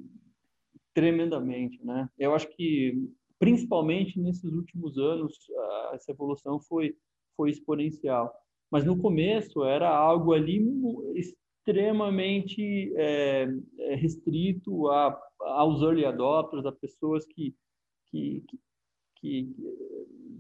tremendamente, 0.93 1.83
né? 1.85 2.09
Eu 2.19 2.35
acho 2.35 2.49
que, 2.57 2.95
principalmente 3.39 4.21
nesses 4.21 4.53
últimos 4.53 4.99
anos, 4.99 5.35
essa 5.93 6.13
evolução 6.13 6.61
foi, 6.61 6.95
foi 7.37 7.51
exponencial. 7.51 8.31
Mas 8.71 8.85
no 8.85 8.99
começo 8.99 9.65
era 9.65 9.89
algo 9.89 10.35
ali 10.35 10.63
extremamente 11.15 12.93
é, 12.97 13.47
restrito 13.97 14.89
a, 14.89 15.19
aos 15.41 15.81
early 15.83 16.05
adopters, 16.05 16.67
a 16.67 16.73
pessoas 16.73 17.25
que, 17.27 17.55
que, 18.11 18.45
que, 18.47 18.59
que 19.17 19.57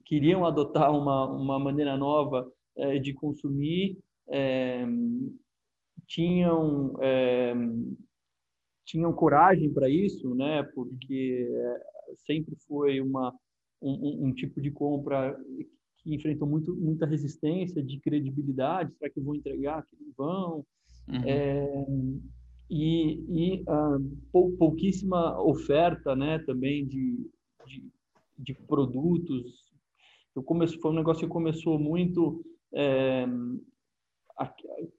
queriam 0.04 0.44
adotar 0.44 0.92
uma, 0.92 1.26
uma 1.26 1.58
maneira 1.58 1.96
nova 1.96 2.50
é, 2.76 2.98
de 2.98 3.12
consumir, 3.12 3.98
é, 4.28 4.84
tinham 6.06 6.96
é, 7.00 7.54
tinham 8.84 9.12
coragem 9.12 9.72
para 9.72 9.88
isso, 9.88 10.34
né? 10.34 10.62
Porque 10.74 11.48
sempre 12.26 12.56
foi 12.66 13.00
uma 13.00 13.34
um, 13.82 14.26
um, 14.26 14.32
tipo 14.32 14.60
de 14.60 14.70
compra 14.70 15.38
que 15.98 16.14
enfrentou 16.14 16.46
muito, 16.46 16.74
muita 16.76 17.06
resistência 17.06 17.82
de 17.82 17.98
credibilidade. 18.00 18.94
Será 18.96 19.10
que 19.10 19.20
vão 19.20 19.34
entregar? 19.34 19.86
Que 19.86 19.96
não 20.00 20.12
vão? 20.16 20.66
Uhum. 21.08 22.20
E, 22.70 23.14
e 23.28 23.62
uh, 23.62 24.16
pou, 24.30 24.52
pouquíssima 24.56 25.40
oferta, 25.42 26.14
né? 26.14 26.38
Também 26.40 26.86
de, 26.86 27.30
de, 27.66 27.84
de 28.38 28.54
produtos. 28.66 29.64
Eu 30.36 30.42
comecei, 30.42 30.78
foi 30.78 30.92
um 30.92 30.94
negócio 30.94 31.26
que 31.26 31.32
começou 31.32 31.78
muito 31.78 32.44
é, 32.74 33.26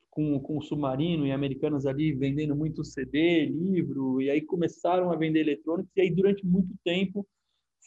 com, 0.09 0.39
com 0.39 0.57
o 0.57 0.61
Submarino 0.61 1.25
e 1.25 1.31
Americanas 1.31 1.85
ali 1.85 2.13
vendendo 2.13 2.55
muito 2.55 2.83
CD, 2.83 3.45
livro, 3.45 4.21
e 4.21 4.29
aí 4.29 4.41
começaram 4.41 5.11
a 5.11 5.15
vender 5.15 5.41
eletrônicos, 5.41 5.91
e 5.95 6.01
aí 6.01 6.11
durante 6.11 6.45
muito 6.45 6.73
tempo 6.83 7.25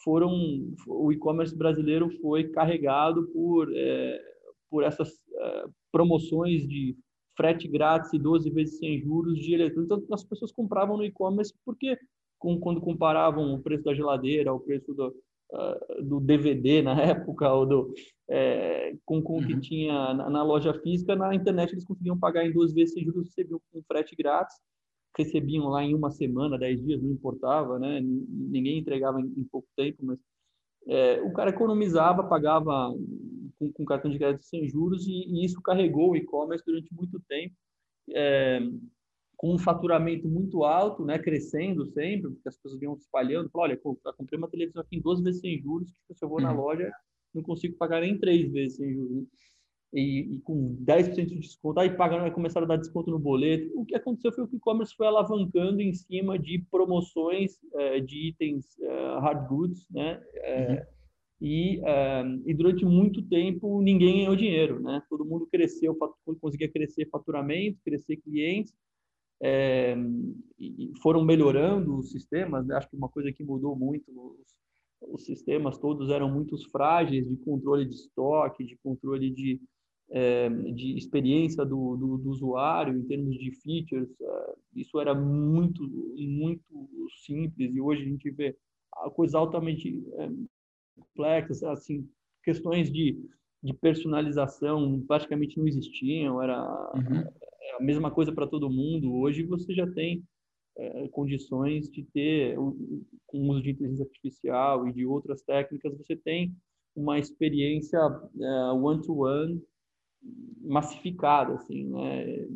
foram 0.03 0.31
o 0.87 1.11
e-commerce 1.11 1.55
brasileiro 1.55 2.09
foi 2.19 2.49
carregado 2.49 3.27
por 3.27 3.71
é, 3.73 4.21
por 4.69 4.83
essas 4.83 5.09
é, 5.09 5.65
promoções 5.91 6.67
de 6.67 6.97
frete 7.37 7.67
grátis 7.67 8.11
e 8.13 8.19
12 8.19 8.49
vezes 8.49 8.77
sem 8.77 8.99
juros 8.99 9.39
de 9.39 9.53
eletrônicos. 9.53 10.03
Então, 10.03 10.15
as 10.15 10.23
pessoas 10.23 10.51
compravam 10.51 10.97
no 10.97 11.05
e-commerce 11.05 11.53
porque 11.63 11.97
com, 12.39 12.59
quando 12.59 12.81
comparavam 12.81 13.53
o 13.53 13.61
preço 13.61 13.83
da 13.83 13.93
geladeira, 13.93 14.53
o 14.53 14.59
preço 14.59 14.93
do, 14.93 15.13
uh, 15.55 16.03
do 16.03 16.19
DVD 16.19 16.81
na 16.81 16.99
época, 17.01 17.51
ou 17.51 17.65
do, 17.65 17.93
é, 18.29 18.95
com, 19.05 19.21
com 19.21 19.39
o 19.39 19.45
que 19.45 19.53
uhum. 19.53 19.59
tinha 19.59 20.13
na, 20.13 20.29
na, 20.29 20.43
loja 20.43 20.73
física, 20.73 21.15
na 21.15 21.33
internet 21.33 21.71
eles 21.71 21.85
conseguiam 21.85 22.19
pagar 22.19 22.45
em 22.45 22.51
duas 22.51 22.73
vezes 22.73 22.93
sem 22.93 23.03
juros, 23.03 23.27
recebiam 23.27 23.61
um 23.73 23.81
frete 23.87 24.15
grátis, 24.15 24.55
recebiam 25.17 25.67
lá 25.67 25.83
em 25.83 25.95
uma 25.95 26.11
semana, 26.11 26.57
dez 26.57 26.83
dias, 26.83 27.01
não 27.01 27.11
importava, 27.11 27.79
né? 27.79 28.01
Ninguém 28.01 28.79
entregava 28.79 29.19
em, 29.21 29.25
em 29.25 29.43
pouco 29.45 29.67
tempo, 29.75 29.97
mas 30.03 30.19
é, 30.87 31.21
o 31.21 31.31
cara 31.31 31.49
economizava, 31.49 32.23
pagava 32.23 32.93
com, 33.57 33.71
com, 33.71 33.85
cartão 33.85 34.11
de 34.11 34.19
crédito 34.19 34.43
sem 34.43 34.67
juros 34.67 35.07
e, 35.07 35.11
e 35.11 35.45
isso 35.45 35.61
carregou 35.61 36.11
o 36.11 36.15
e-commerce 36.15 36.65
durante 36.65 36.93
muito 36.93 37.19
tempo, 37.27 37.55
é, 38.11 38.59
com 39.37 39.53
um 39.53 39.57
faturamento 39.57 40.27
muito 40.27 40.63
alto, 40.63 41.03
né, 41.05 41.19
crescendo 41.19 41.85
sempre, 41.87 42.31
porque 42.31 42.49
as 42.49 42.57
pessoas 42.57 42.79
vinham 42.79 42.95
espalhando. 42.95 43.49
Olha, 43.53 43.73
eu 43.73 44.13
comprei 44.17 44.37
uma 44.37 44.49
televisão 44.49 44.81
aqui 44.81 44.97
em 44.97 45.01
duas 45.01 45.21
vezes 45.21 45.41
sem 45.41 45.59
juros, 45.59 45.91
que 46.07 46.13
se 46.13 46.23
eu 46.23 46.29
vou 46.29 46.39
uhum. 46.39 46.45
na 46.45 46.51
loja 46.51 46.91
não 47.33 47.43
consigo 47.43 47.75
pagar 47.77 47.99
nem 47.99 48.17
três 48.17 48.49
vezes 48.49 48.77
sem 48.77 48.93
juros 48.93 49.27
e, 49.95 50.35
e 50.35 50.39
com 50.41 50.75
10% 50.83 51.25
de 51.25 51.39
desconto, 51.39 51.79
aí 51.79 51.89
pagando, 51.89 52.29
começaram 52.33 52.65
a 52.65 52.67
dar 52.67 52.77
desconto 52.77 53.09
no 53.09 53.17
boleto. 53.17 53.71
O 53.79 53.85
que 53.85 53.95
aconteceu 53.95 54.31
foi 54.33 54.47
que 54.47 54.55
o 54.55 54.57
e-commerce 54.57 54.93
foi 54.95 55.07
alavancando 55.07 55.81
em 55.81 55.93
cima 55.93 56.37
de 56.37 56.59
promoções 56.69 57.57
é, 57.73 57.99
de 58.01 58.29
itens 58.29 58.77
é, 58.79 59.19
hard 59.19 59.47
goods, 59.47 59.87
né? 59.89 60.21
É, 60.35 60.73
uhum. 60.73 60.79
e, 61.41 61.81
e 62.45 62.53
durante 62.53 62.83
muito 62.85 63.21
tempo 63.21 63.81
ninguém 63.81 64.17
ganhou 64.17 64.35
dinheiro, 64.35 64.81
né? 64.81 65.01
Todo 65.09 65.25
mundo 65.25 65.47
cresceu, 65.47 65.97
conseguia 66.41 66.69
crescer 66.69 67.07
faturamento, 67.09 67.79
crescer 67.85 68.17
clientes, 68.17 68.73
é, 69.41 69.95
foram 71.01 71.23
melhorando 71.23 71.97
os 71.97 72.11
sistemas. 72.11 72.65
Né? 72.65 72.75
Acho 72.75 72.89
que 72.89 72.95
uma 72.95 73.09
coisa 73.09 73.31
que 73.31 73.43
mudou 73.43 73.75
muito, 73.75 74.05
os, 74.09 75.13
os, 75.13 75.25
sistemas 75.25 75.77
todos 75.77 76.09
eram 76.09 76.31
muito 76.31 76.57
frágeis 76.71 77.27
de 77.27 77.35
controle 77.37 77.85
de 77.85 77.95
estoque, 77.95 78.63
de 78.63 78.77
controle 78.77 79.29
de, 79.31 79.61
é, 80.09 80.49
de 80.49 80.97
experiência 80.97 81.65
do, 81.65 81.95
do, 81.95 82.17
do, 82.17 82.29
usuário 82.29 82.97
em 82.97 83.03
termos 83.03 83.37
de 83.37 83.51
features, 83.51 84.09
é, 84.21 84.53
isso 84.75 84.99
era 84.99 85.13
muito, 85.13 85.83
muito 86.17 86.89
simples 87.25 87.75
e 87.75 87.81
hoje 87.81 88.03
a 88.03 88.05
gente 88.05 88.29
vê 88.31 88.55
coisas 89.15 89.35
altamente 89.35 90.01
é, 90.13 90.29
complexas, 90.95 91.63
assim, 91.63 92.07
questões 92.43 92.91
de, 92.91 93.19
de 93.61 93.73
personalização 93.73 95.03
praticamente 95.07 95.57
não 95.57 95.67
existiam, 95.67 96.41
era 96.41 96.61
uhum. 96.93 97.23
A 97.77 97.83
mesma 97.83 98.11
coisa 98.11 98.31
para 98.31 98.47
todo 98.47 98.69
mundo. 98.69 99.13
Hoje 99.13 99.43
você 99.43 99.73
já 99.73 99.89
tem 99.91 100.23
é, 100.77 101.07
condições 101.09 101.89
de 101.89 102.03
ter, 102.03 102.55
com 103.27 103.39
o 103.39 103.51
uso 103.51 103.61
de 103.61 103.71
inteligência 103.71 104.05
artificial 104.05 104.87
e 104.87 104.93
de 104.93 105.05
outras 105.05 105.41
técnicas, 105.41 105.97
você 105.97 106.15
tem 106.15 106.55
uma 106.95 107.19
experiência 107.19 107.97
é, 107.97 108.71
one-to-one 108.71 109.55
-one 109.55 109.61
massificada, 110.61 111.53
assim, 111.53 111.85
né? 111.85 112.47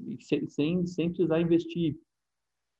sem, 0.48 0.88
sem 0.88 1.10
precisar 1.10 1.40
investir 1.40 1.96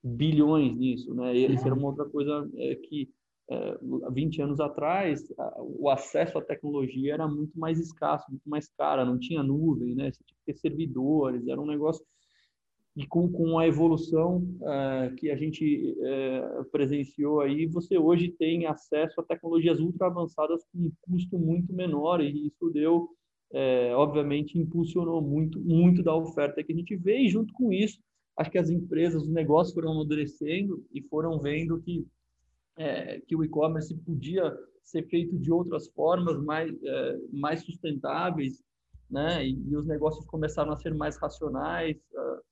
bilhões 0.04 0.76
nisso, 0.76 1.14
né? 1.14 1.36
E 1.36 1.54
isso 1.54 1.66
era 1.66 1.76
uma 1.76 1.90
outra 1.90 2.06
coisa 2.06 2.50
é, 2.56 2.76
que 2.76 3.10
é, 3.52 3.78
20 4.12 4.42
anos 4.42 4.60
atrás 4.60 5.24
o 5.58 5.90
acesso 5.90 6.38
à 6.38 6.42
tecnologia 6.42 7.14
era 7.14 7.28
muito 7.28 7.60
mais 7.60 7.80
escasso, 7.80 8.26
muito 8.30 8.48
mais 8.50 8.70
caro, 8.70 9.06
não 9.06 9.20
tinha 9.20 9.44
nuvem, 9.44 9.94
né? 9.96 10.12
Você 10.12 10.24
tinha 10.24 10.38
que 10.40 10.54
ter 10.54 10.60
servidores, 10.60 11.48
era 11.48 11.60
um 11.60 11.68
negócio 11.68 12.04
e 13.00 13.08
com, 13.08 13.32
com 13.32 13.58
a 13.58 13.66
evolução 13.66 14.46
é, 14.62 15.14
que 15.18 15.32
a 15.32 15.36
gente 15.38 15.96
é, 16.02 16.64
presenciou 16.70 17.40
aí, 17.40 17.66
você 17.66 17.98
hoje 17.98 18.28
tem 18.38 18.66
acesso 18.66 19.22
a 19.22 19.24
tecnologias 19.24 19.80
ultra 19.80 20.08
avançadas 20.08 20.66
com 20.66 20.80
um 20.80 20.92
custo 21.04 21.40
muito 21.40 21.72
menor 21.72 22.20
e 22.20 22.48
isso 22.48 22.70
deu 22.72 23.08
é, 23.54 23.96
obviamente, 23.96 24.60
impulsionou 24.60 25.22
muito, 25.22 25.62
muito 25.62 26.04
da 26.04 26.14
oferta 26.14 26.62
que 26.62 26.74
a 26.74 26.76
gente 26.76 26.96
vê, 26.98 27.22
e 27.22 27.30
junto 27.30 27.54
com 27.54 27.72
isso, 27.72 28.00
acho 28.38 28.52
que 28.52 28.60
as 28.60 28.70
empresas, 28.70 29.24
os 29.24 29.30
negócios 29.30 29.74
foram 29.74 29.94
amadurecendo 29.94 30.86
e 30.94 31.02
foram 31.02 31.40
vendo 31.40 31.82
que, 31.82 32.06
que 33.28 33.36
o 33.36 33.44
e-commerce 33.44 33.98
podia 34.06 34.56
ser 34.84 35.02
feito 35.08 35.36
de 35.40 35.52
outras 35.52 35.88
formas 35.88 36.40
mais, 36.44 36.72
mais 37.32 37.64
sustentáveis, 37.64 38.62
né? 39.10 39.48
E, 39.48 39.60
e, 39.68 39.76
os 39.76 39.88
negócios 39.88 40.24
começaram 40.26 40.72
a 40.72 40.78
ser 40.78 40.94
mais 40.94 41.18
racionais, 41.18 41.98
uh, 42.14 42.49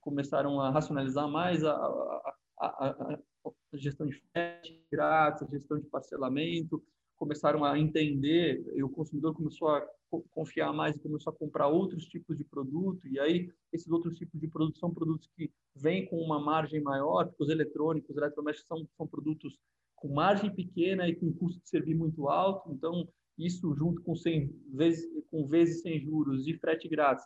começaram 0.00 0.60
a 0.60 0.70
racionalizar 0.70 1.28
mais 1.28 1.64
a, 1.64 1.72
a, 1.72 2.36
a, 2.60 3.18
a 3.44 3.76
gestão 3.76 4.06
de 4.06 4.20
frete 4.32 4.84
grátis, 4.90 5.42
a 5.42 5.50
gestão 5.50 5.78
de 5.78 5.86
parcelamento, 5.86 6.82
começaram 7.16 7.64
a 7.64 7.78
entender, 7.78 8.64
e 8.74 8.82
o 8.82 8.88
consumidor 8.88 9.32
começou 9.34 9.68
a 9.68 9.86
confiar 10.30 10.72
mais 10.72 10.96
e 10.96 10.98
começou 10.98 11.32
a 11.32 11.36
comprar 11.36 11.68
outros 11.68 12.04
tipos 12.06 12.36
de 12.36 12.44
produto, 12.44 13.06
e 13.06 13.18
aí 13.20 13.48
esses 13.72 13.88
outros 13.88 14.18
tipos 14.18 14.40
de 14.40 14.48
produtos 14.48 14.80
são 14.80 14.92
produtos 14.92 15.28
que 15.36 15.50
vêm 15.76 16.04
com 16.06 16.16
uma 16.16 16.40
margem 16.40 16.82
maior, 16.82 17.26
porque 17.26 17.44
os 17.44 17.48
eletrônicos, 17.48 18.10
os 18.10 18.16
eletrodomésticos 18.16 18.66
são, 18.66 18.88
são 18.96 19.06
produtos 19.06 19.56
com 19.94 20.08
margem 20.08 20.52
pequena 20.52 21.08
e 21.08 21.14
com 21.14 21.32
custo 21.32 21.60
de 21.60 21.68
servir 21.68 21.94
muito 21.94 22.28
alto, 22.28 22.72
então 22.72 23.08
isso 23.38 23.72
junto 23.76 24.02
com 24.02 24.16
100 24.16 24.52
vezes, 24.74 25.08
com 25.30 25.46
vezes 25.46 25.80
sem 25.80 26.00
juros 26.00 26.48
e 26.48 26.54
frete 26.54 26.88
grátis 26.88 27.24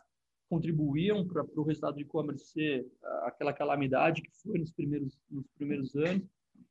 contribuíam 0.49 1.27
para 1.27 1.45
o 1.55 1.63
resultado 1.63 1.95
de 1.95 2.03
e-commerce 2.03 2.51
ser 2.51 2.87
aquela 3.23 3.53
calamidade 3.53 4.21
que 4.21 4.31
foi 4.41 4.57
nos 4.59 4.71
primeiros, 4.71 5.17
nos 5.29 5.45
primeiros 5.57 5.95
anos, 5.95 6.23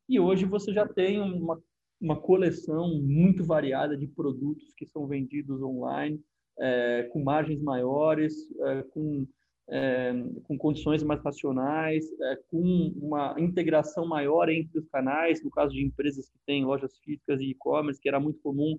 e 0.08 0.18
hoje 0.18 0.44
você 0.44 0.72
já 0.72 0.86
tem 0.86 1.20
uma 1.20 1.60
uma 2.00 2.20
coleção 2.20 3.00
muito 3.00 3.44
variada 3.44 3.96
de 3.96 4.06
produtos 4.06 4.72
que 4.74 4.86
são 4.86 5.06
vendidos 5.06 5.62
online, 5.62 6.20
é, 6.58 7.08
com 7.12 7.22
margens 7.22 7.60
maiores, 7.62 8.34
é, 8.60 8.82
com, 8.82 9.26
é, 9.68 10.12
com 10.44 10.58
condições 10.58 11.02
mais 11.02 11.22
racionais, 11.22 12.04
com 12.50 12.92
uma 12.96 13.34
integração 13.38 14.06
maior 14.06 14.48
entre 14.48 14.78
os 14.78 14.88
canais, 14.88 15.42
no 15.42 15.50
caso 15.50 15.74
de 15.74 15.84
empresas 15.84 16.28
que 16.28 16.38
têm 16.46 16.64
lojas 16.64 16.96
físicas 16.98 17.40
e 17.40 17.50
e-commerce, 17.50 18.00
que 18.00 18.08
era 18.08 18.20
muito 18.20 18.40
comum 18.40 18.78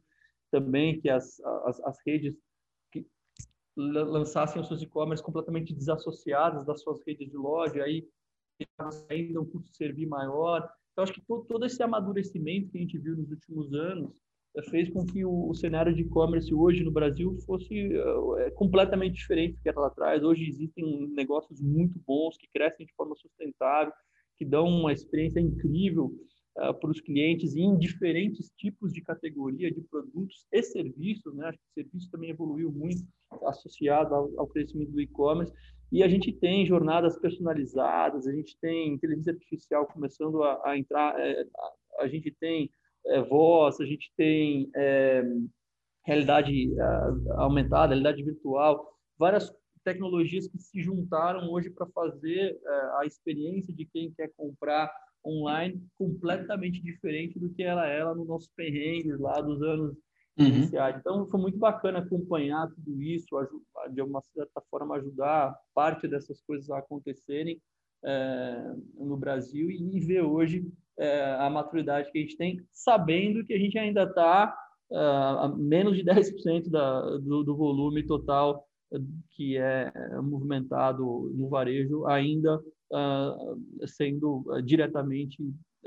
também 0.51 0.99
que 0.99 1.09
as, 1.09 1.41
as, 1.65 1.79
as 1.81 1.97
redes 2.05 2.35
lançassem 3.77 4.61
os 4.61 4.67
seus 4.67 4.81
e-commerce 4.81 5.23
completamente 5.23 5.73
desassociadas 5.73 6.65
das 6.65 6.81
suas 6.81 7.01
redes 7.05 7.29
de 7.29 7.37
loja, 7.37 7.83
aí 7.83 8.07
ainda 9.09 9.39
um 9.39 9.45
custo 9.45 9.69
de 9.69 9.77
servir 9.77 10.07
maior, 10.07 10.67
então, 10.97 11.03
acho 11.03 11.13
que 11.13 11.21
todo, 11.21 11.45
todo 11.45 11.63
esse 11.63 11.81
amadurecimento 11.83 12.71
que 12.71 12.77
a 12.79 12.81
gente 12.81 12.97
viu 12.97 13.15
nos 13.15 13.29
últimos 13.29 13.71
anos 13.71 14.19
eh, 14.55 14.63
fez 14.63 14.89
com 14.89 15.05
que 15.05 15.23
o, 15.23 15.47
o 15.47 15.53
cenário 15.53 15.93
de 15.93 16.01
e-commerce 16.01 16.51
hoje 16.51 16.83
no 16.83 16.89
Brasil 16.89 17.37
fosse 17.45 17.95
uh, 17.95 18.51
completamente 18.55 19.13
diferente 19.13 19.53
do 19.53 19.61
que 19.61 19.69
era 19.69 19.79
lá 19.79 19.87
atrás. 19.87 20.23
Hoje 20.23 20.47
existem 20.47 21.07
negócios 21.09 21.61
muito 21.61 21.99
bons 21.99 22.35
que 22.35 22.49
crescem 22.51 22.83
de 22.83 22.95
forma 22.95 23.15
sustentável, 23.15 23.93
que 24.39 24.43
dão 24.43 24.67
uma 24.67 24.91
experiência 24.91 25.39
incrível 25.39 26.11
uh, 26.57 26.73
para 26.73 26.89
os 26.89 26.99
clientes 27.01 27.55
em 27.55 27.77
diferentes 27.77 28.49
tipos 28.57 28.91
de 28.91 29.01
categoria 29.01 29.71
de 29.71 29.81
produtos 29.81 30.45
e 30.51 30.63
serviços. 30.63 31.33
Né? 31.35 31.47
Acho 31.47 31.57
que 31.57 31.81
o 31.81 31.83
serviço 31.83 32.11
também 32.11 32.31
evoluiu 32.31 32.71
muito 32.71 33.03
associado 33.45 34.13
ao, 34.13 34.39
ao 34.39 34.47
crescimento 34.47 34.91
do 34.91 35.01
e-commerce. 35.01 35.53
E 35.91 36.03
a 36.03 36.07
gente 36.07 36.33
tem 36.33 36.65
jornadas 36.65 37.17
personalizadas, 37.19 38.27
a 38.27 38.33
gente 38.33 38.57
tem 38.59 38.93
inteligência 38.93 39.33
artificial 39.33 39.87
começando 39.87 40.43
a, 40.43 40.61
a 40.65 40.77
entrar, 40.77 41.17
é, 41.19 41.41
a, 41.41 42.03
a, 42.03 42.07
gente 42.07 42.35
tem 42.39 42.69
é, 43.05 43.21
voz, 43.21 43.79
a 43.79 43.85
gente 43.85 44.11
tem 44.17 44.69
é, 44.75 45.23
realidade 46.05 46.73
aumentada, 47.35 47.87
realidade 47.93 48.23
virtual, 48.23 48.93
várias 49.17 49.53
tecnologias 49.83 50.47
que 50.47 50.57
se 50.57 50.81
juntaram 50.81 51.49
hoje 51.49 51.69
para 51.69 51.85
fazer 51.87 52.57
a 52.97 53.05
experiência 53.05 53.73
de 53.73 53.85
quem 53.85 54.11
quer 54.11 54.31
comprar 54.35 54.89
online 55.27 55.81
completamente 55.95 56.81
diferente 56.81 57.37
do 57.39 57.49
que 57.49 57.63
ela 57.63 57.85
era 57.85 58.15
nos 58.15 58.27
nossos 58.27 58.49
perrengues 58.55 59.19
lá 59.19 59.41
dos 59.41 59.61
anos 59.61 59.95
uhum. 60.39 60.47
iniciais. 60.47 60.95
Então, 60.97 61.27
foi 61.29 61.39
muito 61.39 61.57
bacana 61.57 61.99
acompanhar 61.99 62.69
tudo 62.69 63.01
isso, 63.01 63.27
de 63.91 64.01
uma 64.01 64.21
certa 64.33 64.61
forma 64.69 64.95
ajudar 64.95 65.55
parte 65.73 66.07
dessas 66.07 66.41
coisas 66.41 66.69
a 66.69 66.79
acontecerem 66.79 67.61
é, 68.05 68.73
no 68.95 69.17
Brasil 69.17 69.69
e 69.69 69.99
ver 69.99 70.21
hoje 70.21 70.65
é, 70.97 71.35
a 71.39 71.49
maturidade 71.49 72.11
que 72.11 72.17
a 72.17 72.21
gente 72.21 72.37
tem, 72.37 72.65
sabendo 72.71 73.43
que 73.43 73.53
a 73.53 73.59
gente 73.59 73.77
ainda 73.77 74.03
está 74.03 74.55
é, 74.91 74.97
a 74.97 75.53
menos 75.57 75.97
de 75.97 76.03
10% 76.05 76.69
da, 76.69 77.01
do, 77.17 77.43
do 77.43 77.55
volume 77.55 78.03
total 78.03 78.65
que 79.31 79.57
é 79.57 79.91
movimentado 80.21 81.29
no 81.35 81.49
varejo 81.49 82.05
ainda 82.05 82.57
uh, 82.91 83.87
sendo 83.87 84.43
diretamente 84.63 85.37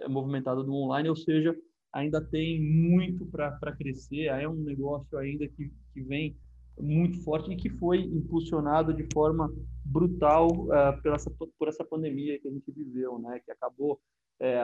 movimentado 0.08 0.64
no 0.64 0.74
online, 0.74 1.08
ou 1.08 1.16
seja, 1.16 1.56
ainda 1.92 2.20
tem 2.20 2.62
muito 2.62 3.26
para 3.26 3.72
crescer, 3.76 4.26
é 4.26 4.48
um 4.48 4.54
negócio 4.54 5.18
ainda 5.18 5.46
que, 5.48 5.70
que 5.92 6.02
vem 6.02 6.36
muito 6.78 7.22
forte 7.22 7.50
e 7.52 7.56
que 7.56 7.68
foi 7.68 7.98
impulsionado 7.98 8.94
de 8.94 9.06
forma 9.12 9.52
brutal 9.84 10.48
uh, 10.48 11.02
por, 11.02 11.12
essa, 11.12 11.30
por 11.30 11.68
essa 11.68 11.84
pandemia 11.84 12.38
que 12.38 12.48
a 12.48 12.50
gente 12.50 12.70
viveu, 12.70 13.18
né? 13.18 13.40
que 13.44 13.50
acabou 13.50 14.00
é, 14.40 14.58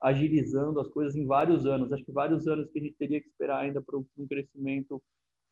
agilizando 0.00 0.78
as 0.78 0.88
coisas 0.88 1.16
em 1.16 1.24
vários 1.24 1.64
anos. 1.64 1.90
Acho 1.92 2.04
que 2.04 2.12
vários 2.12 2.46
anos 2.46 2.68
que 2.70 2.78
a 2.78 2.82
gente 2.82 2.96
teria 2.96 3.20
que 3.20 3.28
esperar 3.28 3.60
ainda 3.60 3.80
para 3.80 3.96
um 3.96 4.26
crescimento 4.28 5.02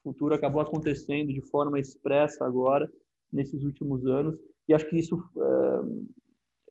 futuro 0.03 0.35
acabou 0.35 0.61
acontecendo 0.61 1.33
de 1.33 1.41
forma 1.41 1.79
expressa 1.79 2.45
agora, 2.45 2.91
nesses 3.33 3.63
últimos 3.63 4.05
anos, 4.07 4.37
e 4.69 4.75
acho 4.75 4.89
que 4.89 4.99
isso 4.99 5.17
uh, 5.37 6.09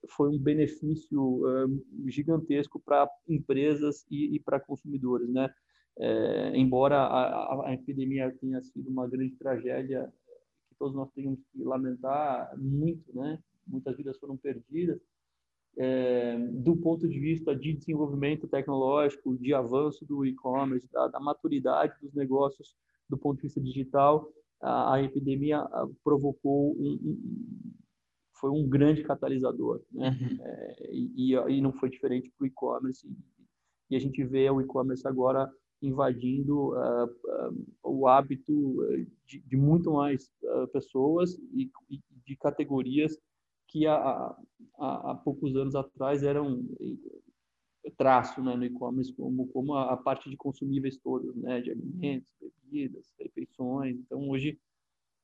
foi 0.09 0.29
um 0.29 0.37
benefício 0.37 1.21
uh, 1.21 1.85
gigantesco 2.07 2.79
para 2.79 3.09
empresas 3.27 4.05
e, 4.09 4.35
e 4.35 4.39
para 4.39 4.59
consumidores, 4.59 5.29
né? 5.29 5.53
É, 6.01 6.55
embora 6.55 6.97
a, 6.97 7.67
a, 7.67 7.73
epidemia 7.73 8.33
tenha 8.39 8.61
sido 8.61 8.89
uma 8.89 9.05
grande 9.05 9.35
tragédia 9.35 10.09
que 10.69 10.75
todos 10.75 10.95
nós 10.95 11.11
temos 11.11 11.39
que 11.51 11.61
lamentar 11.61 12.57
muito, 12.57 13.13
né? 13.13 13.37
Muitas 13.67 13.97
vidas 13.97 14.17
foram 14.17 14.37
perdidas. 14.37 15.01
É, 15.77 16.37
do 16.37 16.75
ponto 16.77 17.07
de 17.07 17.19
vista 17.19 17.53
de 17.53 17.73
desenvolvimento 17.73 18.47
tecnológico, 18.47 19.37
de 19.37 19.53
avanço 19.53 20.05
do 20.05 20.25
e-commerce, 20.25 20.89
da, 20.91 21.07
da, 21.09 21.19
maturidade 21.19 21.93
dos 22.01 22.13
negócios 22.13 22.75
do 23.09 23.17
ponto 23.17 23.37
de 23.37 23.43
vista 23.43 23.61
digital, 23.61 24.31
a, 24.61 24.95
a 24.95 25.03
epidemia 25.03 25.65
provocou 26.03 26.75
um, 26.77 26.99
um, 27.03 27.73
foi 28.39 28.49
um 28.51 28.67
grande 28.67 29.03
catalisador, 29.03 29.81
né? 29.91 30.09
Uhum. 30.09 30.37
É, 30.41 30.89
e, 30.91 31.33
e, 31.33 31.61
não 31.61 31.73
foi 31.73 31.89
diferente 31.89 32.31
para 32.37 32.45
o 32.45 32.47
e-commerce. 32.47 33.07
E, 33.89 33.95
a 33.95 33.99
gente 33.99 34.23
vê 34.23 34.49
o 34.49 34.61
e-commerce 34.61 35.07
agora 35.07 35.51
invadindo 35.81 36.73
uh, 36.73 37.05
uh, 37.05 37.67
o 37.83 38.07
hábito 38.07 38.77
de, 39.25 39.39
de 39.39 39.57
muito 39.57 39.93
mais 39.93 40.29
uh, 40.43 40.67
pessoas 40.67 41.37
e, 41.53 41.71
e, 41.89 42.01
de 42.25 42.35
categorias 42.35 43.17
que 43.67 43.87
há, 43.87 43.95
há, 43.95 45.11
há, 45.11 45.15
poucos 45.23 45.55
anos 45.55 45.75
atrás 45.75 46.23
eram 46.23 46.65
traço 47.97 48.41
né, 48.41 48.55
no 48.55 48.65
e-commerce 48.65 49.13
como, 49.13 49.47
como 49.47 49.73
a, 49.73 49.93
a, 49.93 49.97
parte 49.97 50.29
de 50.29 50.35
consumíveis 50.35 50.97
todos, 50.97 51.35
né, 51.35 51.61
de 51.61 51.71
alimentos, 51.71 52.27
bebidas, 52.41 53.13
refeições. 53.19 53.97
Então, 53.97 54.27
hoje 54.29 54.59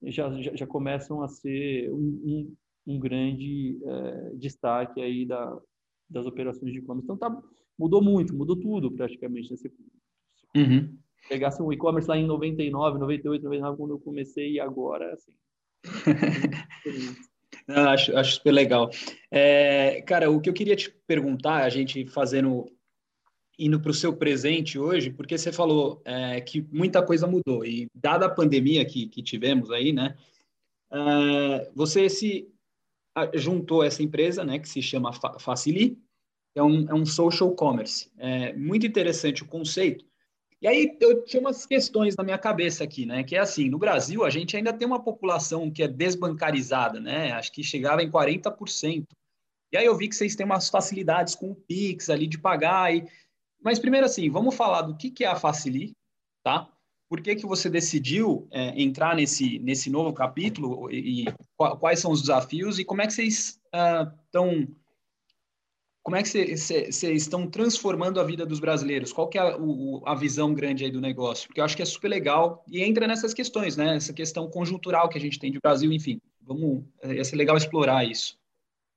já, 0.04 0.30
já, 0.42 0.56
já 0.56 0.68
começam 0.68 1.22
a 1.22 1.28
ser 1.28 1.92
um, 1.92 1.98
um, 1.98 2.56
um 2.86 3.00
grande 3.00 3.80
é, 3.84 4.36
destaque 4.36 5.02
aí 5.02 5.26
da, 5.26 5.58
das 6.10 6.26
operações 6.26 6.72
de 6.72 6.80
e-commerce. 6.80 7.06
Então, 7.06 7.18
tá, 7.18 7.42
mudou 7.78 8.02
muito, 8.02 8.36
mudou 8.36 8.56
tudo 8.56 8.92
praticamente. 8.92 9.52
Né? 9.52 9.58
Se, 9.58 9.72
uhum. 10.56 10.98
pegasse 11.28 11.62
um 11.62 11.72
e-commerce 11.74 12.08
lá 12.08 12.18
em 12.18 12.26
99, 12.26 13.00
98, 13.00 13.44
99, 13.44 13.78
quando 13.78 13.92
eu 13.92 14.00
comecei, 14.00 14.54
e 14.54 14.60
agora, 14.60 15.14
assim... 15.14 15.34
Não, 17.68 17.90
acho, 17.90 18.16
acho 18.16 18.36
super 18.36 18.52
legal. 18.52 18.92
É, 19.32 20.02
cara, 20.04 20.30
o 20.30 20.40
que 20.40 20.50
eu 20.50 20.54
queria 20.54 20.76
te 20.76 20.92
perguntar, 21.08 21.64
a 21.64 21.70
gente 21.70 22.06
fazendo, 22.06 22.66
indo 23.58 23.80
para 23.80 23.90
o 23.90 23.94
seu 23.94 24.16
presente 24.16 24.78
hoje, 24.78 25.12
porque 25.12 25.36
você 25.36 25.52
falou 25.52 26.00
é, 26.06 26.42
que 26.42 26.62
muita 26.72 27.04
coisa 27.04 27.26
mudou, 27.26 27.66
e 27.66 27.88
dada 27.94 28.28
a 28.28 28.34
pandemia 28.34 28.86
que, 28.86 29.08
que 29.08 29.24
tivemos 29.24 29.72
aí, 29.72 29.92
né, 29.92 30.16
é, 30.92 31.72
você 31.74 32.08
se 32.08 32.48
juntou 33.34 33.84
essa 33.84 34.04
empresa, 34.04 34.44
né, 34.44 34.60
que 34.60 34.68
se 34.68 34.82
chama 34.82 35.12
Facili, 35.40 35.98
é 36.54 36.64
um, 36.64 36.90
é 36.90 36.94
um 36.94 37.06
social 37.06 37.52
commerce. 37.56 38.12
É 38.18 38.54
muito 38.54 38.86
interessante 38.86 39.44
o 39.44 39.48
conceito, 39.48 40.06
e 40.62 40.68
aí 40.68 40.98
eu 41.00 41.24
tinha 41.24 41.40
umas 41.40 41.66
questões 41.66 42.16
na 42.16 42.24
minha 42.24 42.38
cabeça 42.38 42.84
aqui, 42.84 43.06
né? 43.06 43.24
Que 43.24 43.36
é 43.36 43.40
assim, 43.40 43.70
no 43.70 43.78
Brasil 43.78 44.24
a 44.24 44.32
gente 44.32 44.58
ainda 44.58 44.74
tem 44.74 44.88
uma 44.88 45.00
população 45.00 45.70
que 45.70 45.84
é 45.84 45.88
desbancarizada, 45.88 47.00
né? 47.00 47.34
Acho 47.34 47.52
que 47.52 47.64
chegava 47.64 48.02
em 48.02 48.10
40%. 48.10 49.06
E 49.72 49.78
aí 49.78 49.86
eu 49.86 49.96
vi 49.96 50.08
que 50.08 50.16
vocês 50.16 50.36
têm 50.36 50.46
umas 50.46 50.70
facilidades 50.70 51.36
com 51.36 51.52
o 51.52 51.56
Pix 51.56 52.10
ali 52.10 52.26
de 52.26 52.40
pagar. 52.40 52.96
E... 52.96 53.06
Mas 53.62 53.78
primeiro 53.78 54.06
assim, 54.06 54.28
vamos 54.30 54.56
falar 54.56 54.84
do 54.84 54.96
que, 54.96 55.12
que 55.12 55.24
é 55.24 55.28
a 55.28 55.36
Facili, 55.36 55.94
tá? 56.42 56.68
Por 57.08 57.22
que, 57.22 57.36
que 57.36 57.46
você 57.46 57.70
decidiu 57.70 58.48
é, 58.52 58.82
entrar 58.82 59.16
nesse, 59.16 59.60
nesse 59.60 59.90
novo 59.90 60.12
capítulo 60.14 60.92
e, 60.92 61.24
e, 61.24 61.26
quais 61.58 62.00
são 62.00 62.12
os 62.12 62.22
desafios 62.22 62.80
e 62.80 62.86
como 62.86 63.02
é 63.02 63.08
que 63.08 63.14
vocês 63.14 63.60
estão... 64.28 64.64
Uh, 64.64 64.86
como 66.04 66.18
é 66.18 66.22
que 66.22 66.30
vocês 66.30 67.04
estão 67.04 67.50
transformando 67.50 68.20
a 68.20 68.24
vida 68.24 68.46
dos 68.46 68.60
brasileiros? 68.60 69.12
Qual 69.12 69.28
que 69.28 69.40
é 69.40 69.42
a, 69.42 69.58
o, 69.58 70.04
a, 70.06 70.14
visão 70.14 70.54
grande 70.54 70.86
aí 70.86 70.92
do 70.92 71.02
negócio? 71.02 71.48
Porque 71.48 71.60
eu 71.60 71.66
acho 71.66 71.76
que 71.76 71.82
é 71.82 71.86
super 71.86 72.10
legal 72.10 72.64
e 72.68 72.84
entra 72.84 73.08
nessas 73.08 73.34
questões, 73.34 73.76
né? 73.76 73.96
Essa 73.96 74.14
questão 74.14 74.48
conjuntural 74.48 75.10
que 75.10 75.18
a 75.18 75.22
gente 75.22 75.40
tem 75.40 75.52
de 75.52 75.60
Brasil, 75.60 75.92
enfim. 75.92 76.22
Vamos, 76.40 76.84
ia 77.04 77.24
ser 77.24 77.36
legal 77.36 77.58
explorar 77.58 78.06
isso. 78.06 78.38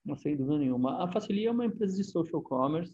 Não 0.04 0.16
sem 0.16 0.36
dúvida 0.36 0.58
nenhuma. 0.58 1.02
A 1.02 1.08
Facili 1.10 1.46
é 1.46 1.50
uma 1.50 1.64
empresa 1.64 1.96
de 1.96 2.04
social 2.04 2.42
commerce 2.42 2.92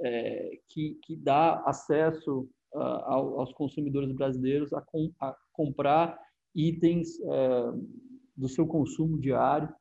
é, 0.00 0.58
que, 0.68 0.98
que 1.04 1.14
dá 1.14 1.62
acesso 1.64 2.48
uh, 2.74 3.38
aos 3.38 3.52
consumidores 3.52 4.12
brasileiros 4.12 4.72
a, 4.72 4.80
com, 4.80 5.10
a 5.20 5.34
comprar 5.52 6.18
itens 6.54 7.18
uh, 7.20 7.88
do 8.36 8.48
seu 8.48 8.66
consumo 8.66 9.18
diário 9.18 9.72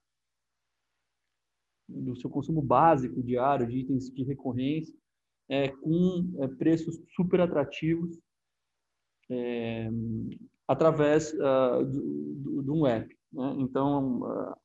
do 1.87 2.15
seu 2.15 2.29
consumo 2.29 2.61
básico 2.61 3.21
diário 3.21 3.67
de 3.67 3.79
itens 3.79 4.09
de 4.09 4.23
recorrência, 4.23 4.95
é, 5.49 5.69
com 5.69 6.33
é, 6.39 6.47
preços 6.47 6.99
super 7.15 7.41
atrativos 7.41 8.17
é, 9.29 9.89
através 10.67 11.33
uh, 11.33 11.85
de 12.63 12.71
um 12.71 12.87
app. 12.87 13.13
Né? 13.31 13.55
Então, 13.59 14.21
uh, 14.21 14.55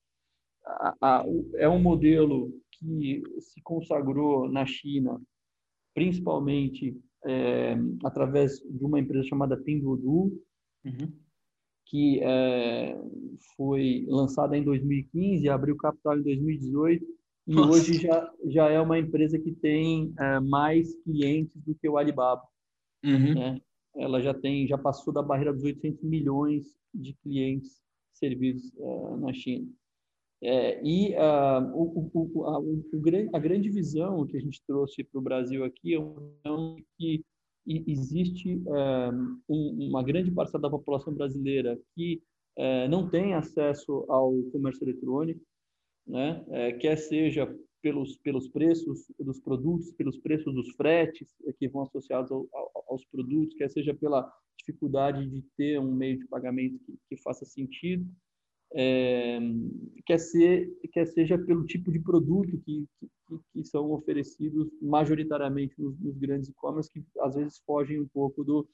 a, 0.65 0.95
a, 1.01 1.25
é 1.57 1.69
um 1.69 1.81
modelo 1.81 2.53
que 2.73 3.23
se 3.41 3.61
consagrou 3.63 4.49
na 4.49 4.65
China, 4.65 5.21
principalmente 5.95 6.97
é, 7.25 7.77
através 8.05 8.59
de 8.61 8.85
uma 8.85 8.99
empresa 9.01 9.27
chamada 9.27 9.57
Pinduoduo, 9.57 10.33
uhum. 10.85 11.13
que 11.87 12.21
é, 12.23 13.01
foi 13.57 14.07
lançada 14.09 14.57
em 14.57 14.65
2015, 14.65 15.49
abriu 15.49 15.77
capital 15.77 16.19
em 16.19 16.23
2018 16.23 17.05
e 17.47 17.55
Nossa. 17.55 17.71
hoje 17.71 17.95
já, 17.95 18.33
já 18.47 18.69
é 18.69 18.81
uma 18.81 18.99
empresa 18.99 19.39
que 19.39 19.53
tem 19.53 20.13
é, 20.19 20.41
mais 20.41 20.95
clientes 21.03 21.57
do 21.63 21.75
que 21.75 21.89
o 21.89 21.97
Alibaba. 21.97 22.43
Uhum. 23.05 23.35
Né? 23.35 23.61
Ela 23.97 24.21
já 24.21 24.35
tem, 24.35 24.67
já 24.67 24.79
passou 24.79 25.13
da 25.13 25.23
barreira 25.23 25.53
dos 25.53 25.65
800 25.65 26.03
milhões 26.05 26.67
de 26.95 27.15
clientes 27.15 27.81
servidos 28.13 28.71
uh, 28.77 29.17
na 29.17 29.33
China. 29.33 29.69
É, 30.41 30.81
e 30.85 31.15
uh, 31.17 31.75
o, 31.75 32.11
o, 32.15 32.45
a, 32.45 32.61
o, 32.61 32.85
a, 33.35 33.39
grande 33.41 33.69
visão 33.71 34.25
que 34.25 34.37
a 34.37 34.41
gente 34.41 34.63
trouxe 34.67 35.03
para 35.03 35.19
o 35.19 35.23
Brasil 35.23 35.65
aqui 35.65 35.97
é 35.97 36.01
que 36.97 37.25
existe 37.67 38.63
um, 39.49 39.89
uma 39.89 40.03
grande 40.03 40.31
parcela 40.31 40.63
da 40.63 40.71
população 40.71 41.13
brasileira 41.13 41.79
que 41.95 42.23
uh, 42.57 42.89
não 42.89 43.11
tem 43.11 43.35
acesso 43.35 44.07
ao 44.09 44.33
comércio 44.53 44.85
eletrônico, 44.85 45.41
né? 46.07 46.43
É, 46.49 46.73
quer 46.73 46.97
seja 46.97 47.47
pelos, 47.83 48.17
pelos 48.19 48.49
preços 48.49 49.07
dos 49.19 49.41
produtos, 49.41 49.93
pelos 49.93 50.19
preços 50.19 50.55
dos 50.55 50.71
fretes 50.71 51.29
que 51.59 51.69
vão 51.69 51.83
associados 51.83 52.31
ao, 52.31 52.47
ao, 52.53 52.85
aos 52.89 53.05
produtos, 53.07 53.55
quer 53.55 53.71
seja 53.71 53.95
pela 53.95 54.33
dificuldade 54.59 55.27
de 55.29 55.43
ter 55.57 55.79
um 55.79 55.95
meio 55.95 56.19
de 56.19 56.27
pagamento 56.27 56.79
que, 56.85 56.99
que 57.09 57.23
faça 57.23 57.45
sentido, 57.45 58.07
é, 58.75 59.39
quer, 60.05 60.19
ser, 60.19 60.71
quer 60.93 61.07
seja 61.07 61.39
pelo 61.39 61.65
tipo 61.65 61.91
de 61.91 61.99
produto 62.01 62.59
que, 62.59 62.87
que, 62.99 63.09
que 63.53 63.65
são 63.65 63.91
oferecidos 63.93 64.69
majoritariamente 64.81 65.75
nos, 65.79 65.99
nos 65.99 66.17
grandes 66.19 66.49
e-commerce, 66.49 66.91
que 66.91 67.05
às 67.21 67.35
vezes 67.35 67.59
fogem 67.67 68.01
um 68.01 68.09
pouco 68.09 68.45
do, 68.45 68.69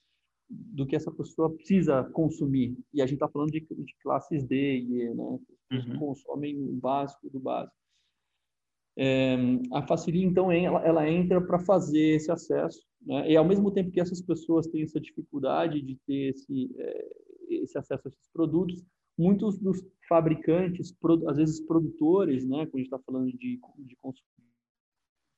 do 0.48 0.86
que 0.86 0.96
essa 0.96 1.10
pessoa 1.10 1.54
precisa 1.54 2.04
consumir. 2.12 2.76
E 2.92 3.00
a 3.00 3.06
gente 3.06 3.16
está 3.16 3.28
falando 3.28 3.50
de, 3.50 3.60
de, 3.60 3.94
classes 4.02 4.44
D 4.44 4.78
e 4.78 5.02
E, 5.02 5.14
né? 5.14 5.38
Uhum. 5.72 5.98
consomem 5.98 6.56
o 6.56 6.74
básico 6.74 7.28
do 7.30 7.40
básico. 7.40 7.74
É, 8.96 9.36
a 9.72 9.82
Facili, 9.82 10.22
então, 10.22 10.52
ela, 10.52 10.80
ela 10.86 11.10
entra 11.10 11.40
para 11.40 11.58
fazer 11.58 12.14
esse 12.14 12.30
acesso, 12.30 12.80
né? 13.02 13.28
e 13.28 13.36
ao 13.36 13.44
mesmo 13.44 13.72
tempo 13.72 13.90
que 13.90 14.00
essas 14.00 14.22
pessoas 14.22 14.68
têm 14.68 14.82
essa 14.82 15.00
dificuldade 15.00 15.82
de 15.82 15.96
ter 16.06 16.30
esse, 16.30 16.70
é, 16.78 17.08
esse 17.48 17.76
acesso 17.76 18.06
a 18.06 18.08
esses 18.08 18.28
produtos, 18.32 18.84
muitos 19.16 19.58
dos 19.58 19.84
fabricantes, 20.08 20.94
às 21.26 21.36
vezes 21.36 21.60
produtores, 21.60 22.44
né, 22.44 22.66
quando 22.66 22.74
a 22.74 22.78
gente 22.78 22.86
está 22.86 22.98
falando 22.98 23.26
de, 23.32 23.60
de, 23.78 23.96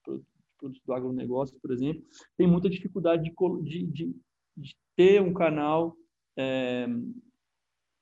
produtos 0.03 0.83
do 0.85 0.93
agronegócio, 0.93 1.59
por 1.61 1.71
exemplo, 1.71 2.03
tem 2.37 2.47
muita 2.47 2.69
dificuldade 2.69 3.31
de, 3.62 3.87
de, 3.87 4.17
de 4.57 4.77
ter 4.97 5.21
um 5.21 5.33
canal 5.33 5.97
é, 6.37 6.87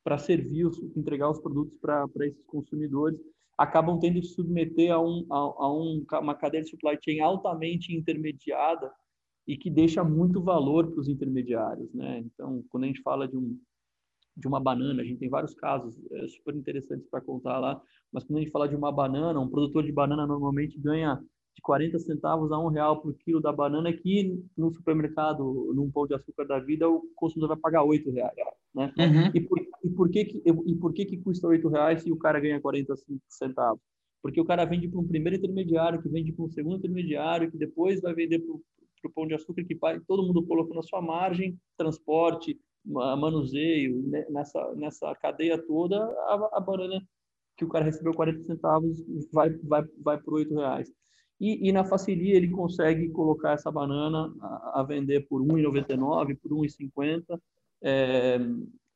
para 0.02 0.18
servir, 0.18 0.66
entregar 0.96 1.30
os 1.30 1.40
produtos 1.40 1.76
para 1.80 2.06
esses 2.26 2.44
consumidores, 2.44 3.18
acabam 3.56 3.98
tendo 3.98 4.20
que 4.20 4.26
submeter 4.26 4.92
a, 4.92 5.00
um, 5.00 5.26
a, 5.30 5.37
a 5.37 5.72
um, 5.72 6.04
uma 6.20 6.34
cadeia 6.34 6.62
de 6.62 6.70
supply 6.70 6.98
chain 7.02 7.20
altamente 7.20 7.94
intermediada 7.94 8.92
e 9.46 9.56
que 9.56 9.70
deixa 9.70 10.02
muito 10.02 10.42
valor 10.42 10.90
para 10.90 11.00
os 11.00 11.08
intermediários, 11.08 11.92
né? 11.92 12.18
Então, 12.20 12.64
quando 12.70 12.84
a 12.84 12.87
gente 12.87 13.02
fala 13.02 13.28
de 13.28 13.37
um 13.37 13.58
de 14.36 14.48
uma 14.48 14.60
banana, 14.60 15.02
a 15.02 15.04
gente 15.04 15.18
tem 15.18 15.28
vários 15.28 15.54
casos 15.54 15.96
é, 16.10 16.28
super 16.28 16.54
interessantes 16.54 17.06
para 17.08 17.20
contar 17.20 17.58
lá, 17.58 17.80
mas 18.12 18.24
quando 18.24 18.38
a 18.38 18.40
gente 18.40 18.50
fala 18.50 18.68
de 18.68 18.74
uma 18.74 18.90
banana, 18.90 19.38
um 19.40 19.48
produtor 19.48 19.84
de 19.84 19.92
banana 19.92 20.26
normalmente 20.26 20.78
ganha 20.78 21.20
de 21.54 21.62
40 21.62 21.98
centavos 22.00 22.50
a 22.50 22.58
um 22.58 22.68
real 22.68 23.00
por 23.00 23.14
quilo 23.14 23.40
da 23.40 23.52
banana, 23.52 23.92
que 23.92 24.42
no 24.56 24.72
supermercado, 24.72 25.72
num 25.74 25.90
pão 25.90 26.06
de 26.06 26.14
açúcar 26.14 26.44
da 26.44 26.58
vida, 26.58 26.88
o 26.88 27.02
consumidor 27.14 27.48
vai 27.48 27.58
pagar 27.58 27.84
8 27.84 28.10
reais. 28.10 28.34
Né? 28.74 28.92
Uhum. 28.98 29.30
E, 29.32 29.40
por, 29.40 29.60
e, 29.60 29.90
por, 29.90 30.10
que, 30.10 30.24
que, 30.24 30.42
e 30.44 30.74
por 30.74 30.92
que, 30.92 31.04
que 31.04 31.18
custa 31.18 31.46
8 31.46 31.68
reais 31.68 32.02
se 32.02 32.10
o 32.10 32.16
cara 32.16 32.40
ganha 32.40 32.60
40 32.60 32.94
centavos? 33.28 33.80
Porque 34.20 34.40
o 34.40 34.44
cara 34.44 34.64
vende 34.64 34.88
para 34.88 34.98
um 34.98 35.06
primeiro 35.06 35.36
intermediário, 35.36 36.02
que 36.02 36.08
vende 36.08 36.32
para 36.32 36.44
um 36.44 36.50
segundo 36.50 36.78
intermediário, 36.78 37.50
que 37.50 37.58
depois 37.58 38.00
vai 38.00 38.14
vender 38.14 38.40
para 38.40 38.52
o 38.52 39.12
pão 39.14 39.26
de 39.26 39.34
açúcar, 39.34 39.64
que 39.64 39.78
todo 40.08 40.26
mundo 40.26 40.44
colocou 40.44 40.74
na 40.74 40.82
sua 40.82 41.00
margem, 41.00 41.56
transporte, 41.76 42.58
manuseio, 42.84 44.02
né? 44.08 44.26
nessa, 44.30 44.74
nessa 44.74 45.14
cadeia 45.14 45.58
toda, 45.58 45.98
a, 45.98 46.50
a 46.54 46.60
banana 46.60 47.02
que 47.56 47.64
o 47.64 47.68
cara 47.68 47.84
recebeu 47.84 48.12
40 48.12 48.42
centavos 48.42 49.02
vai, 49.32 49.50
vai, 49.50 49.82
vai 50.02 50.18
por 50.20 50.34
8 50.34 50.54
reais. 50.54 50.90
E, 51.40 51.68
e, 51.68 51.72
na 51.72 51.84
Facilia 51.84 52.36
ele 52.36 52.48
consegue 52.48 53.08
colocar 53.10 53.52
essa 53.52 53.70
banana 53.70 54.32
a, 54.40 54.80
a 54.80 54.82
vender 54.82 55.26
por 55.28 55.42
R$ 55.42 55.62
1,99, 55.62 56.38
por 56.40 56.52
R$ 56.52 56.68
1,50, 56.68 57.40
é, 57.82 58.38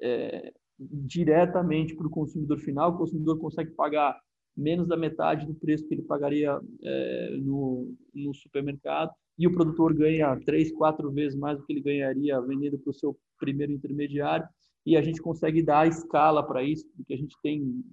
é, 0.01 0.53
diretamente 0.79 1.97
para 1.97 2.07
o 2.07 2.11
consumidor 2.11 2.59
final. 2.59 2.93
O 2.93 2.99
consumidor 2.99 3.39
consegue 3.39 3.73
pagar 3.73 4.19
menos 4.57 4.89
da 4.89 4.97
metade 4.97 5.47
do 5.47 5.55
preço 5.55 5.87
que 5.87 5.95
ele 5.95 6.03
pagaria 6.03 6.59
é, 6.83 7.37
no, 7.39 7.95
no 8.15 8.35
supermercado 8.35 9.13
e 9.39 9.47
o 9.47 9.53
produtor 9.53 9.95
ganha 9.95 10.37
três, 10.45 10.73
quatro 10.73 11.11
vezes 11.13 11.39
mais 11.39 11.57
do 11.57 11.65
que 11.65 11.73
ele 11.73 11.81
ganharia 11.81 12.41
vendendo 12.41 12.79
para 12.79 12.91
o 12.91 12.95
seu 12.95 13.17
primeiro 13.39 13.73
intermediário. 13.73 14.47
E 14.85 14.97
a 14.97 15.03
gente 15.03 15.21
consegue 15.21 15.63
dar 15.63 15.87
escala 15.87 16.43
para 16.43 16.63
isso, 16.63 16.87
porque 16.97 17.15
a 17.15 17.17
gente 17.17 17.37
tem 17.43 17.85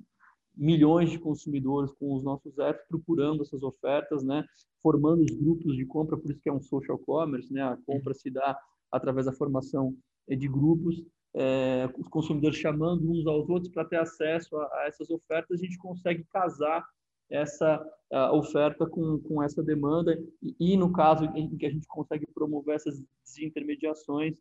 milhões 0.56 1.10
de 1.10 1.20
consumidores 1.20 1.92
com 1.94 2.16
os 2.16 2.24
nossos 2.24 2.58
apps 2.58 2.86
procurando 2.88 3.42
essas 3.42 3.62
ofertas, 3.62 4.24
né? 4.24 4.46
Formando 4.82 5.22
os 5.22 5.36
grupos 5.36 5.76
de 5.76 5.86
compra, 5.86 6.18
por 6.18 6.32
isso 6.32 6.40
que 6.42 6.50
é 6.50 6.54
um 6.54 6.62
social 6.62 6.98
commerce, 7.00 7.52
né? 7.52 7.62
A 7.62 7.78
compra 7.86 8.14
se 8.14 8.30
dá 8.30 8.58
através 8.92 9.26
da 9.26 9.34
formação 9.34 9.96
de 10.28 10.48
grupos, 10.48 11.04
é, 11.36 11.90
os 11.98 12.08
consumidores 12.08 12.58
chamando 12.58 13.12
uns 13.12 13.28
aos 13.28 13.50
outros 13.50 13.72
para 13.72 13.84
ter 13.84 13.98
acesso 13.98 14.56
a, 14.56 14.64
a, 14.64 14.86
essas 14.88 15.10
ofertas, 15.10 15.60
a 15.60 15.64
gente 15.64 15.78
consegue 15.78 16.26
casar 16.32 16.86
essa 17.30 17.84
oferta 18.34 18.86
com, 18.86 19.20
com 19.20 19.42
essa 19.44 19.62
demanda 19.62 20.18
e, 20.42 20.56
e, 20.60 20.78
no 20.78 20.94
caso 20.94 21.26
em 21.36 21.58
que 21.58 21.66
a 21.66 21.72
gente 21.72 21.88
consegue 21.88 22.26
promover 22.34 22.76
essas 22.76 23.04
desintermediações, 23.26 24.36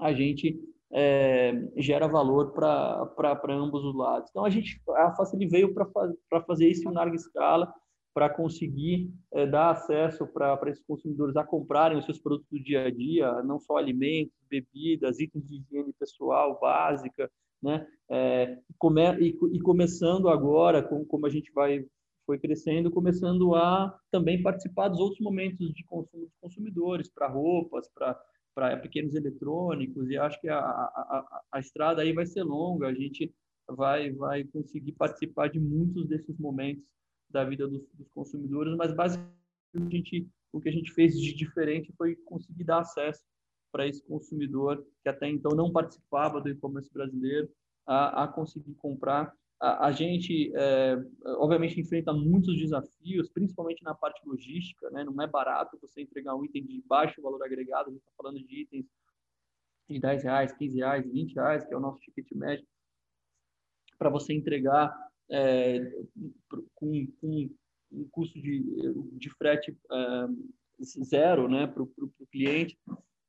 a 0.00 0.12
gente 0.12 0.58
é, 0.92 1.52
gera 1.76 2.06
valor 2.06 2.52
para 2.52 3.54
ambos 3.54 3.84
os 3.84 3.96
lados. 3.96 4.30
Então, 4.30 4.44
a 4.44 4.50
gente, 4.50 4.80
a 4.90 5.14
Facili 5.14 5.46
veio 5.46 5.74
para 5.74 6.40
fazer 6.42 6.68
isso 6.68 6.88
em 6.88 6.92
larga 6.92 7.16
escala, 7.16 7.72
para 8.14 8.30
conseguir 8.30 9.10
é, 9.32 9.44
dar 9.44 9.70
acesso 9.70 10.24
para 10.28 10.70
esses 10.70 10.84
consumidores 10.84 11.36
a 11.36 11.42
comprarem 11.42 11.98
os 11.98 12.04
seus 12.04 12.20
produtos 12.20 12.48
do 12.48 12.62
dia 12.62 12.86
a 12.86 12.90
dia, 12.90 13.42
não 13.42 13.58
só 13.58 13.76
alimentos, 13.76 14.32
bebidas, 14.48 15.18
itens 15.18 15.44
de 15.48 15.56
higiene 15.56 15.92
pessoal 15.98 16.58
básica, 16.60 17.28
né? 17.60 17.84
É, 18.08 18.58
come, 18.78 19.02
e, 19.18 19.36
e, 19.52 19.60
começando 19.60 20.28
agora, 20.28 20.80
com, 20.80 21.04
como 21.04 21.26
a 21.26 21.30
gente 21.30 21.50
vai 21.52 21.84
foi 22.26 22.38
crescendo, 22.38 22.90
começando 22.90 23.54
a 23.54 23.94
também 24.10 24.42
participar 24.42 24.88
dos 24.88 24.98
outros 24.98 25.20
momentos 25.20 25.74
de 25.74 25.84
consumo 25.84 26.24
dos 26.24 26.36
consumidores, 26.40 27.10
para 27.10 27.28
roupas, 27.28 27.86
para 27.94 28.18
para 28.54 28.76
pequenos 28.76 29.14
eletrônicos 29.14 30.08
e 30.08 30.16
acho 30.16 30.40
que 30.40 30.48
a, 30.48 30.58
a, 30.58 31.42
a, 31.52 31.60
estrada 31.60 32.02
aí 32.02 32.12
vai 32.12 32.24
ser 32.24 32.42
longa 32.42 32.86
a 32.86 32.94
gente 32.94 33.34
vai 33.68 34.12
vai 34.12 34.44
conseguir 34.44 34.92
participar 34.92 35.48
de 35.48 35.58
muitos 35.58 36.06
desses 36.06 36.38
momentos 36.38 36.84
da 37.28 37.44
vida 37.44 37.66
dos, 37.66 37.82
dos 37.94 38.08
consumidores 38.10 38.76
mas 38.76 38.94
basicamente 38.94 39.34
a 39.74 39.90
gente, 39.90 40.28
o 40.52 40.60
que 40.60 40.68
a 40.68 40.72
gente 40.72 40.92
fez 40.92 41.18
de 41.18 41.34
diferente 41.34 41.92
foi 41.98 42.14
conseguir 42.16 42.64
dar 42.64 42.80
acesso 42.80 43.24
para 43.72 43.88
esse 43.88 44.02
consumidor 44.04 44.86
que 45.02 45.08
até 45.08 45.28
então 45.28 45.50
não 45.52 45.72
participava 45.72 46.40
do 46.40 46.48
e-commerce 46.48 46.92
brasileiro 46.92 47.50
a, 47.84 48.24
a 48.24 48.28
conseguir 48.28 48.74
comprar 48.74 49.34
a, 49.60 49.86
a 49.86 49.92
gente, 49.92 50.52
é, 50.54 50.96
obviamente, 51.38 51.80
enfrenta 51.80 52.12
muitos 52.12 52.56
desafios, 52.58 53.28
principalmente 53.30 53.82
na 53.82 53.94
parte 53.94 54.20
logística, 54.26 54.90
né? 54.90 55.04
Não 55.04 55.22
é 55.22 55.26
barato 55.26 55.78
você 55.80 56.02
entregar 56.02 56.34
um 56.34 56.44
item 56.44 56.64
de 56.64 56.82
baixo 56.86 57.22
valor 57.22 57.42
agregado, 57.42 57.88
a 57.88 57.92
gente 57.92 58.00
está 58.00 58.12
falando 58.16 58.38
de 58.38 58.62
itens 58.62 58.86
de 59.88 60.00
10 60.00 60.22
reais, 60.24 60.52
15 60.52 60.76
reais, 60.76 61.10
20 61.10 61.34
reais, 61.34 61.64
que 61.64 61.74
é 61.74 61.76
o 61.76 61.80
nosso 61.80 62.00
ticket 62.00 62.30
médio, 62.32 62.66
para 63.98 64.10
você 64.10 64.32
entregar 64.32 64.94
é, 65.30 65.80
com, 66.74 67.06
com, 67.20 67.50
um 67.92 68.08
custo 68.10 68.40
de, 68.40 68.64
de 69.12 69.30
frete 69.30 69.76
é, 69.90 70.26
zero 71.04 71.48
né, 71.48 71.66
para 71.66 71.82
o 71.82 72.26
cliente. 72.30 72.78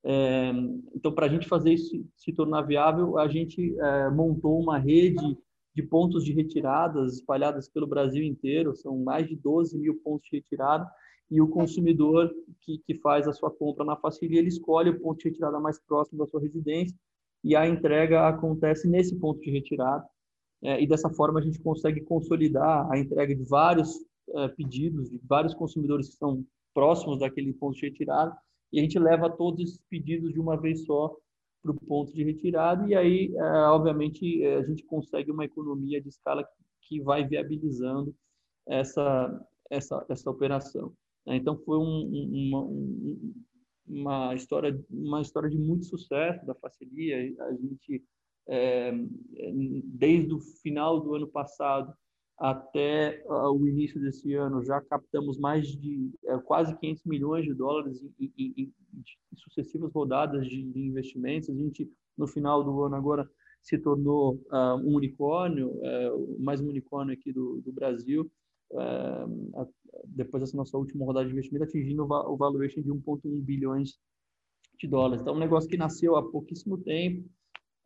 É, 0.03 0.49
então, 0.93 1.11
para 1.11 1.25
a 1.25 1.29
gente 1.29 1.47
fazer 1.47 1.73
isso 1.73 2.05
se 2.15 2.33
tornar 2.33 2.61
viável, 2.61 3.17
a 3.17 3.27
gente 3.27 3.75
é, 3.79 4.09
montou 4.09 4.59
uma 4.59 4.77
rede 4.77 5.37
de 5.75 5.83
pontos 5.83 6.23
de 6.23 6.31
retiradas 6.31 7.15
espalhadas 7.15 7.67
pelo 7.67 7.85
Brasil 7.85 8.23
inteiro, 8.23 8.73
são 8.75 8.97
mais 8.97 9.27
de 9.27 9.35
12 9.35 9.77
mil 9.77 9.95
pontos 10.01 10.27
de 10.29 10.37
retirada, 10.37 10.89
e 11.29 11.41
o 11.41 11.49
consumidor 11.49 12.31
que, 12.61 12.77
que 12.85 12.95
faz 12.99 13.27
a 13.27 13.33
sua 13.33 13.51
compra 13.51 13.83
na 13.83 13.97
Facilia, 13.97 14.39
ele 14.39 14.47
escolhe 14.47 14.89
o 14.89 14.99
ponto 14.99 15.19
de 15.19 15.29
retirada 15.29 15.59
mais 15.59 15.79
próximo 15.79 16.19
da 16.19 16.27
sua 16.27 16.39
residência, 16.39 16.97
e 17.43 17.55
a 17.55 17.67
entrega 17.67 18.27
acontece 18.27 18.87
nesse 18.87 19.15
ponto 19.19 19.41
de 19.41 19.51
retirada, 19.51 20.05
é, 20.63 20.81
e 20.81 20.87
dessa 20.87 21.09
forma 21.09 21.39
a 21.39 21.43
gente 21.43 21.59
consegue 21.59 22.01
consolidar 22.01 22.89
a 22.89 22.97
entrega 22.97 23.35
de 23.35 23.43
vários 23.43 23.99
é, 24.29 24.47
pedidos, 24.47 25.09
de 25.09 25.19
vários 25.27 25.53
consumidores 25.53 26.07
que 26.07 26.13
estão 26.13 26.43
próximos 26.73 27.19
daquele 27.19 27.51
ponto 27.53 27.75
de 27.75 27.87
retirada, 27.87 28.35
e 28.71 28.79
a 28.79 28.81
gente 28.81 28.97
leva 28.97 29.29
todos 29.29 29.59
esses 29.59 29.79
pedidos 29.89 30.31
de 30.31 30.39
uma 30.39 30.55
vez 30.59 30.85
só 30.85 31.15
para 31.65 31.71
o 31.71 31.85
ponto 31.87 32.13
de 32.13 32.23
retirada, 32.23 32.87
e 32.87 32.93
aí, 32.93 33.35
é, 33.35 33.41
obviamente, 33.69 34.43
é, 34.43 34.57
a 34.57 34.63
gente 34.63 34.83
consegue 34.83 35.31
uma 35.31 35.45
economia 35.45 35.99
de 35.99 36.09
escala 36.09 36.47
que 36.81 37.01
vai 37.01 37.27
viabilizando 37.27 38.15
essa, 38.67 39.47
essa, 39.69 40.05
essa 40.07 40.29
operação. 40.29 40.93
Né? 41.25 41.37
Então, 41.37 41.57
foi 41.57 41.79
um, 41.79 42.05
uma, 42.47 42.69
uma, 43.87 44.35
história, 44.35 44.79
uma 44.91 45.21
história 45.21 45.49
de 45.49 45.57
muito 45.57 45.85
sucesso 45.85 46.45
da 46.45 46.53
Facelia. 46.53 47.33
A 47.47 47.53
gente, 47.53 48.03
é, 48.47 48.91
desde 49.85 50.35
o 50.35 50.39
final 50.39 51.01
do 51.01 51.15
ano 51.15 51.27
passado, 51.27 51.91
até 52.37 53.23
uh, 53.27 53.51
o 53.51 53.67
início 53.67 53.99
desse 53.99 54.33
ano 54.33 54.63
já 54.63 54.81
captamos 54.81 55.37
mais 55.37 55.67
de 55.67 56.11
uh, 56.23 56.41
quase 56.41 56.75
500 56.77 57.05
milhões 57.05 57.45
de 57.45 57.53
dólares 57.53 58.01
em, 58.01 58.13
em, 58.19 58.33
em, 58.37 58.73
em 58.93 59.37
sucessivas 59.37 59.91
rodadas 59.93 60.45
de, 60.47 60.63
de, 60.63 60.79
investimentos. 60.79 61.49
A 61.49 61.53
gente, 61.53 61.89
no 62.17 62.27
final 62.27 62.63
do 62.63 62.83
ano 62.83 62.95
agora, 62.95 63.29
se 63.61 63.77
tornou 63.77 64.35
uh, 64.51 64.75
um 64.83 64.95
unicórnio, 64.95 65.79
é, 65.81 66.09
mais 66.37 66.61
um 66.61 66.69
unicórnio 66.69 67.13
aqui 67.13 67.33
do, 67.33 67.61
do 67.61 67.71
Brasil, 67.71 68.29
é, 68.71 69.25
depois 70.05 70.43
dessa 70.43 70.55
nossa 70.55 70.77
última 70.77 71.05
rodada 71.05 71.25
de 71.25 71.31
investimento, 71.31 71.63
atingindo 71.63 72.03
o 72.03 72.37
valuation 72.37 72.81
de 72.81 72.89
1,1 72.89 73.41
bilhões 73.41 73.97
de 74.77 74.87
dólares. 74.87 75.21
Então, 75.21 75.33
um 75.33 75.39
negócio 75.39 75.69
que 75.69 75.77
nasceu 75.77 76.15
há 76.15 76.29
pouquíssimo 76.29 76.77
tempo, 76.77 77.27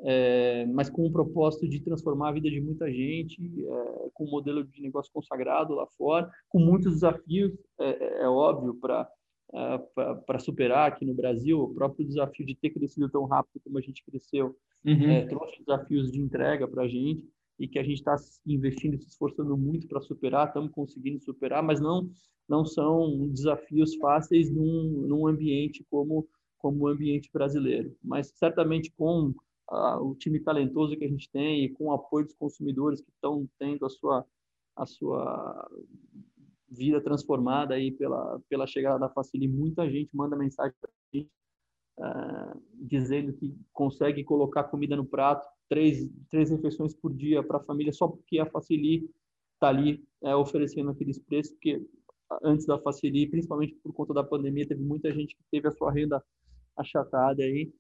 é, 0.02 0.66
mas 0.68 0.90
com 0.90 1.06
o 1.06 1.12
propósito 1.12 1.68
de 1.68 1.82
transformar 1.82 2.30
a 2.30 2.34
vida 2.34 2.50
de 2.50 2.62
muita 2.62 2.92
gente, 2.92 3.38
é, 3.42 4.10
com 4.14 4.26
um 4.26 4.32
modelo 4.32 4.64
de 4.64 4.82
negócio 4.82 5.12
consagrado 5.12 5.74
lá 5.74 5.86
fora, 5.98 6.30
com 6.48 6.60
muitos 6.60 6.94
desafios, 6.94 7.52
é, 7.80 7.90
é, 7.90 8.22
é 8.24 8.28
óbvio, 8.30 8.76
para 8.76 9.10
uh, 9.50 10.26
para 10.26 10.40
superar 10.40 10.90
aqui 10.90 11.06
no 11.06 11.14
Brasil. 11.14 11.60
O 11.60 11.74
próprio 11.74 12.06
desafio 12.06 12.46
de 12.46 12.56
ter 12.56 12.70
crescido 12.70 13.10
tão 13.10 13.26
rápido 13.26 13.62
como 13.64 13.78
a 13.78 13.82
gente 13.82 14.04
cresceu 14.06 14.56
uhum. 14.86 15.12
é, 15.12 15.26
trouxe 15.26 15.60
desafios 15.60 16.12
de 16.12 16.20
entrega 16.20 16.68
para 16.68 16.84
a 16.84 16.88
gente 16.88 17.28
e 17.60 17.68
que 17.68 17.78
a 17.78 17.84
gente 17.84 17.98
está 17.98 18.16
investindo, 18.46 18.98
se 18.98 19.10
esforçando 19.10 19.58
muito 19.58 19.86
para 19.88 20.00
superar, 20.00 20.48
estamos 20.48 20.72
conseguindo 20.72 21.20
superar, 21.20 21.62
mas 21.62 21.82
não 21.82 22.10
não 22.48 22.66
são 22.66 23.28
desafios 23.28 23.96
fáceis 23.98 24.50
num, 24.50 25.06
num 25.08 25.28
ambiente 25.28 25.86
como 25.90 26.28
como 26.58 26.84
o 26.84 26.88
ambiente 26.88 27.30
brasileiro. 27.32 27.96
Mas 28.04 28.34
certamente 28.36 28.92
com 28.98 29.34
o 29.70 30.16
time 30.16 30.40
talentoso 30.40 30.98
que 30.98 31.06
a 31.06 31.08
gente 31.08 31.30
tem 31.30 31.64
e 31.64 31.70
com 31.70 31.86
o 31.86 31.94
apoio 31.94 32.26
dos 32.26 32.36
consumidores 32.36 33.02
que 33.02 33.12
estão 33.12 33.48
tendo 33.58 33.86
a 33.86 33.90
sua 33.90 34.26
a 34.76 34.86
sua 34.86 35.70
vida 36.70 37.02
transformada 37.02 37.76
aí 37.76 37.92
pela 37.92 38.40
pela 38.50 38.66
chegada 38.66 39.00
da 39.00 39.10
Facili, 39.10 39.48
muita 39.48 39.90
gente 39.90 40.10
manda 40.16 40.36
mensagem 40.36 40.76
para 40.80 40.90
a 40.90 41.18
gente 41.18 41.30
uh, 42.00 42.62
dizendo 42.74 43.34
que 43.34 43.56
consegue 43.74 44.24
colocar 44.24 44.64
comida 44.66 44.96
no 44.96 45.06
prato 45.06 45.48
três 45.68 46.10
três 46.30 46.50
refeições 46.50 46.96
por 46.96 47.14
dia 47.14 47.44
para 47.44 47.58
a 47.58 47.64
família 47.64 47.94
só 47.94 48.08
porque 48.08 48.40
a 48.40 48.46
Facili 48.46 49.10
está 49.54 49.70
ali 49.70 50.04
é, 50.24 50.36
oferecendo 50.36 50.90
aqueles 50.90 51.20
preços 51.20 51.52
porque 51.54 51.86
antes 52.44 52.66
da 52.66 52.80
Facili, 52.80 53.28
principalmente 53.28 53.76
por 53.84 53.94
conta 53.94 54.14
da 54.14 54.24
pandemia, 54.24 54.68
teve 54.68 54.82
muita 54.82 55.12
gente 55.12 55.36
que 55.36 55.44
teve 55.52 55.68
a 55.68 55.72
sua 55.72 55.92
renda 55.92 56.24
achatada 56.78 57.44
aí 57.44 57.72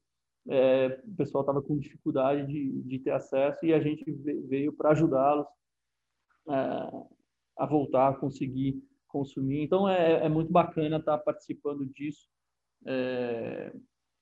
é, 0.48 1.02
o 1.06 1.16
pessoal 1.16 1.42
estava 1.44 1.62
com 1.62 1.78
dificuldade 1.78 2.48
de, 2.48 2.82
de 2.84 3.00
ter 3.00 3.12
acesso 3.12 3.66
e 3.66 3.74
a 3.74 3.80
gente 3.80 4.12
veio 4.48 4.74
para 4.74 4.92
ajudá-los 4.92 5.48
é, 6.50 6.54
a 7.58 7.66
voltar 7.66 8.10
a 8.10 8.16
conseguir 8.16 8.82
consumir. 9.08 9.64
Então 9.64 9.88
é, 9.88 10.26
é 10.26 10.30
muito 10.30 10.52
bacana 10.52 10.98
estar 10.98 11.18
tá 11.18 11.24
participando 11.24 11.86
disso, 11.86 12.30
é, 12.86 13.74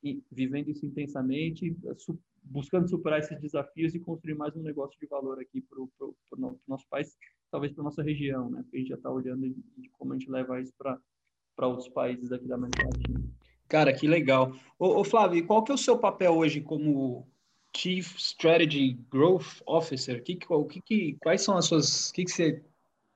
e 0.03 0.23
vivendo 0.31 0.69
isso 0.69 0.85
intensamente, 0.85 1.75
su 1.97 2.19
buscando 2.49 2.87
superar 2.87 3.19
esses 3.19 3.37
desafios 3.41 3.93
e 3.93 3.99
construir 3.99 4.33
mais 4.33 4.55
um 4.55 4.61
negócio 4.61 4.97
de 4.99 5.05
valor 5.05 5.37
aqui 5.37 5.61
para 5.61 5.81
o 5.81 6.15
no, 6.37 6.57
nosso 6.65 6.87
país, 6.87 7.17
talvez 7.51 7.73
para 7.73 7.83
nossa 7.83 8.01
região, 8.01 8.49
né? 8.49 8.61
Porque 8.61 8.77
a 8.77 8.79
gente 8.79 8.89
já 8.89 8.95
está 8.95 9.11
olhando 9.11 9.41
de, 9.41 9.61
de 9.77 9.89
como 9.89 10.13
a 10.13 10.17
gente 10.17 10.31
leva 10.31 10.61
isso 10.61 10.73
para 10.77 11.67
outros 11.67 11.89
países 11.89 12.31
aqui 12.31 12.47
da 12.47 12.55
América 12.55 12.85
Latina. 12.85 13.21
Cara, 13.67 13.93
que 13.93 14.07
legal. 14.07 14.53
Ô, 14.79 15.01
ô 15.01 15.03
Flávio, 15.03 15.45
qual 15.45 15.63
que 15.63 15.71
é 15.71 15.75
o 15.75 15.77
seu 15.77 15.97
papel 15.97 16.35
hoje 16.35 16.61
como 16.61 17.27
Chief 17.75 18.15
Strategy 18.17 18.99
Growth 19.11 19.61
Officer? 19.65 20.23
Que, 20.23 20.35
que, 20.35 20.81
que, 20.81 21.17
quais 21.21 21.41
são 21.41 21.57
as 21.57 21.65
suas... 21.65 22.09
O 22.09 22.13
que, 22.13 22.25
que 22.25 22.31
você 22.31 22.63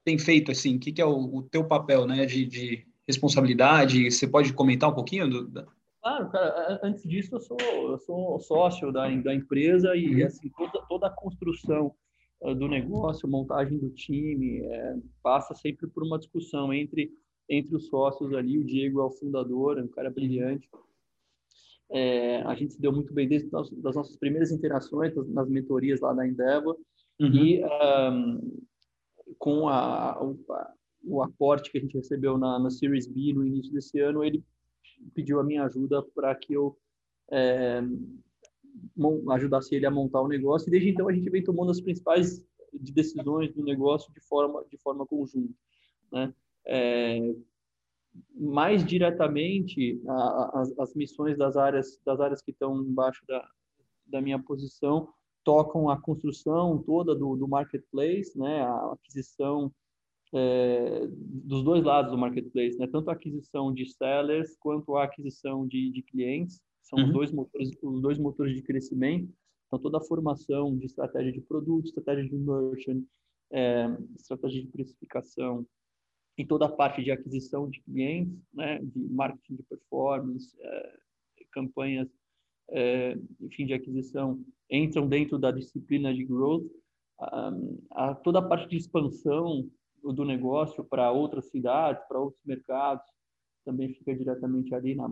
tem 0.04 0.18
feito, 0.18 0.52
assim? 0.52 0.76
O 0.76 0.80
que, 0.80 0.92
que 0.92 1.02
é 1.02 1.06
o, 1.06 1.38
o 1.38 1.44
teu 1.44 1.64
papel, 1.64 2.06
né, 2.06 2.26
de, 2.26 2.46
de 2.46 2.88
responsabilidade? 3.08 4.12
Você 4.12 4.28
pode 4.28 4.54
comentar 4.54 4.90
um 4.90 4.96
pouquinho? 4.96 5.30
Do, 5.30 5.68
Claro, 6.02 6.32
cara, 6.32 6.80
antes 6.82 7.04
disso 7.04 7.36
eu 7.36 7.40
sou, 7.40 7.58
eu 7.60 7.98
sou 8.00 8.40
sócio 8.40 8.92
da, 8.92 9.08
da 9.08 9.36
empresa 9.36 9.96
e 9.96 10.16
uhum. 10.16 10.26
assim, 10.26 10.50
toda, 10.58 10.86
toda 10.88 11.08
a 11.08 11.12
construção 11.12 11.94
uh, 12.42 12.56
do 12.56 12.68
negócio, 12.68 13.30
montagem 13.30 13.78
do 13.78 13.92
time, 13.92 14.62
é, 14.66 14.96
passa 15.22 15.54
sempre 15.54 15.88
por 15.88 16.04
uma 16.04 16.18
discussão 16.18 16.74
entre 16.74 17.12
entre 17.50 17.76
os 17.76 17.88
sócios 17.88 18.34
ali. 18.34 18.58
O 18.58 18.64
Diego 18.64 19.02
é 19.02 19.04
o 19.04 19.12
fundador, 19.12 19.78
é 19.78 19.84
um 19.84 19.88
cara 19.88 20.10
brilhante. 20.10 20.70
É, 21.94 22.42
a 22.44 22.56
gente 22.56 22.74
se 22.74 22.82
deu 22.82 22.94
muito 22.94 23.14
bem 23.14 23.28
desde 23.28 23.50
das 23.50 23.96
nossas 23.96 24.16
primeiras 24.16 24.50
interações 24.50 25.14
nas 25.28 25.50
mentorias 25.50 26.00
lá 26.00 26.14
da 26.14 26.26
Endeavor 26.26 26.78
uhum. 27.20 27.36
e 27.36 27.62
um, 27.66 28.64
com 29.38 29.68
a, 29.68 30.12
a, 30.14 30.74
o 31.04 31.22
aporte 31.22 31.70
que 31.70 31.78
a 31.78 31.82
gente 31.82 31.98
recebeu 31.98 32.38
na, 32.38 32.58
na, 32.58 32.70
Series 32.70 33.08
B 33.08 33.34
no 33.34 33.46
início 33.46 33.74
desse 33.74 34.00
ano, 34.00 34.24
ele 34.24 34.42
pediu 35.14 35.40
a 35.42 35.44
minha 35.44 35.66
ajuda 35.66 36.02
para 36.16 36.34
que 36.34 36.54
eu 36.54 36.78
é, 37.30 37.82
ajudasse 39.32 39.76
ele 39.76 39.86
a 39.86 39.92
montar 39.92 40.22
o 40.22 40.30
negócio 40.30 40.70
e 40.70 40.72
desde 40.72 40.90
então 40.90 41.10
a 41.10 41.14
gente 41.14 41.30
vem 41.30 41.44
tomando 41.44 41.72
as 41.72 41.82
principais 41.82 42.42
decisões 42.74 43.54
do 43.54 43.64
negócio 43.64 44.14
de 44.14 44.22
forma 44.22 44.64
de 44.70 44.78
forma 44.78 45.06
conjunta, 45.06 45.54
né? 46.12 46.34
É, 46.68 47.20
mais 48.36 48.86
diretamente 48.86 50.02
a, 50.08 50.62
as, 50.62 50.80
as, 50.80 50.94
missões 50.96 51.38
das 51.38 51.56
áreas 51.56 52.00
das 52.06 52.20
áreas 52.20 52.42
que 52.42 52.52
estão 52.52 52.82
embaixo 52.82 53.24
da, 53.28 53.48
da 54.06 54.22
minha 54.22 54.40
posição 54.40 55.08
tocam 55.44 55.90
a 55.90 56.00
construção 56.00 56.78
toda 56.84 57.16
do, 57.16 57.36
do 57.36 57.48
marketplace, 57.48 58.38
né, 58.38 58.62
a 58.62 58.94
aquisição 58.94 59.72
é, 60.34 61.08
dos 61.10 61.64
dois 61.64 61.84
lados 61.84 62.12
do 62.12 62.18
marketplace, 62.18 62.78
né, 62.78 62.88
tanto 62.88 63.10
a 63.10 63.14
aquisição 63.14 63.74
de 63.74 63.86
sellers 63.86 64.56
quanto 64.60 64.96
a 64.96 65.04
aquisição 65.04 65.68
de, 65.68 65.92
de 65.92 66.04
clientes, 66.04 66.62
são 66.84 67.00
uhum. 67.00 67.06
os 67.06 67.14
dois 67.14 67.32
motores 67.32 67.72
os 67.82 68.02
dois 68.02 68.18
motores 68.18 68.56
de 68.56 68.62
crescimento. 68.62 69.34
Então 69.68 69.80
toda 69.80 69.98
a 69.98 70.02
formação 70.02 70.78
de 70.78 70.86
estratégia 70.86 71.32
de 71.32 71.42
produto, 71.42 71.86
estratégia 71.86 72.28
de 72.28 72.36
merchant, 72.36 73.04
é, 73.52 73.88
estratégia 74.18 74.62
de 74.62 74.68
precificação, 74.68 75.66
em 76.42 76.48
toda 76.48 76.66
a 76.66 76.70
parte 76.70 77.04
de 77.04 77.12
aquisição 77.12 77.70
de 77.70 77.80
clientes, 77.82 78.36
né, 78.52 78.80
de 78.80 79.00
marketing 79.14 79.58
de 79.58 79.64
performance, 79.64 80.58
é, 80.60 80.98
campanhas, 81.52 82.08
é, 82.72 83.16
enfim, 83.40 83.68
de 83.68 83.76
aquisição, 83.76 84.44
entram 84.70 85.08
dentro 85.08 85.38
da 85.38 85.52
disciplina 85.52 86.12
de 86.12 86.26
growth. 86.26 86.66
A, 87.20 87.54
a, 87.92 88.16
toda 88.16 88.40
a 88.40 88.48
parte 88.48 88.70
de 88.70 88.78
expansão 88.78 89.70
do 90.04 90.26
negócio 90.26 90.84
para 90.84 91.12
outras 91.12 91.52
cidades, 91.52 92.04
para 92.08 92.20
outros 92.20 92.42
mercados, 92.44 93.06
também 93.64 93.94
fica 93.94 94.16
diretamente 94.16 94.74
ali 94.74 94.96
na, 94.96 95.12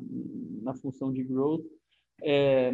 na 0.64 0.74
função 0.74 1.14
de 1.14 1.24
growth. 1.24 1.64
É, 2.24 2.72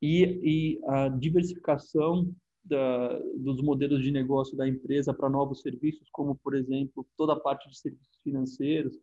e, 0.00 0.22
e 0.22 0.80
a 0.86 1.08
diversificação 1.08 2.32
da, 2.64 3.18
dos 3.36 3.60
modelos 3.60 4.02
de 4.02 4.10
negócio 4.10 4.56
da 4.56 4.68
empresa 4.68 5.12
para 5.12 5.28
novos 5.28 5.60
serviços, 5.62 6.08
como, 6.10 6.34
por 6.36 6.54
exemplo, 6.54 7.06
toda 7.16 7.32
a 7.32 7.40
parte 7.40 7.68
de 7.68 7.78
serviços 7.78 8.18
financeiros, 8.22 8.98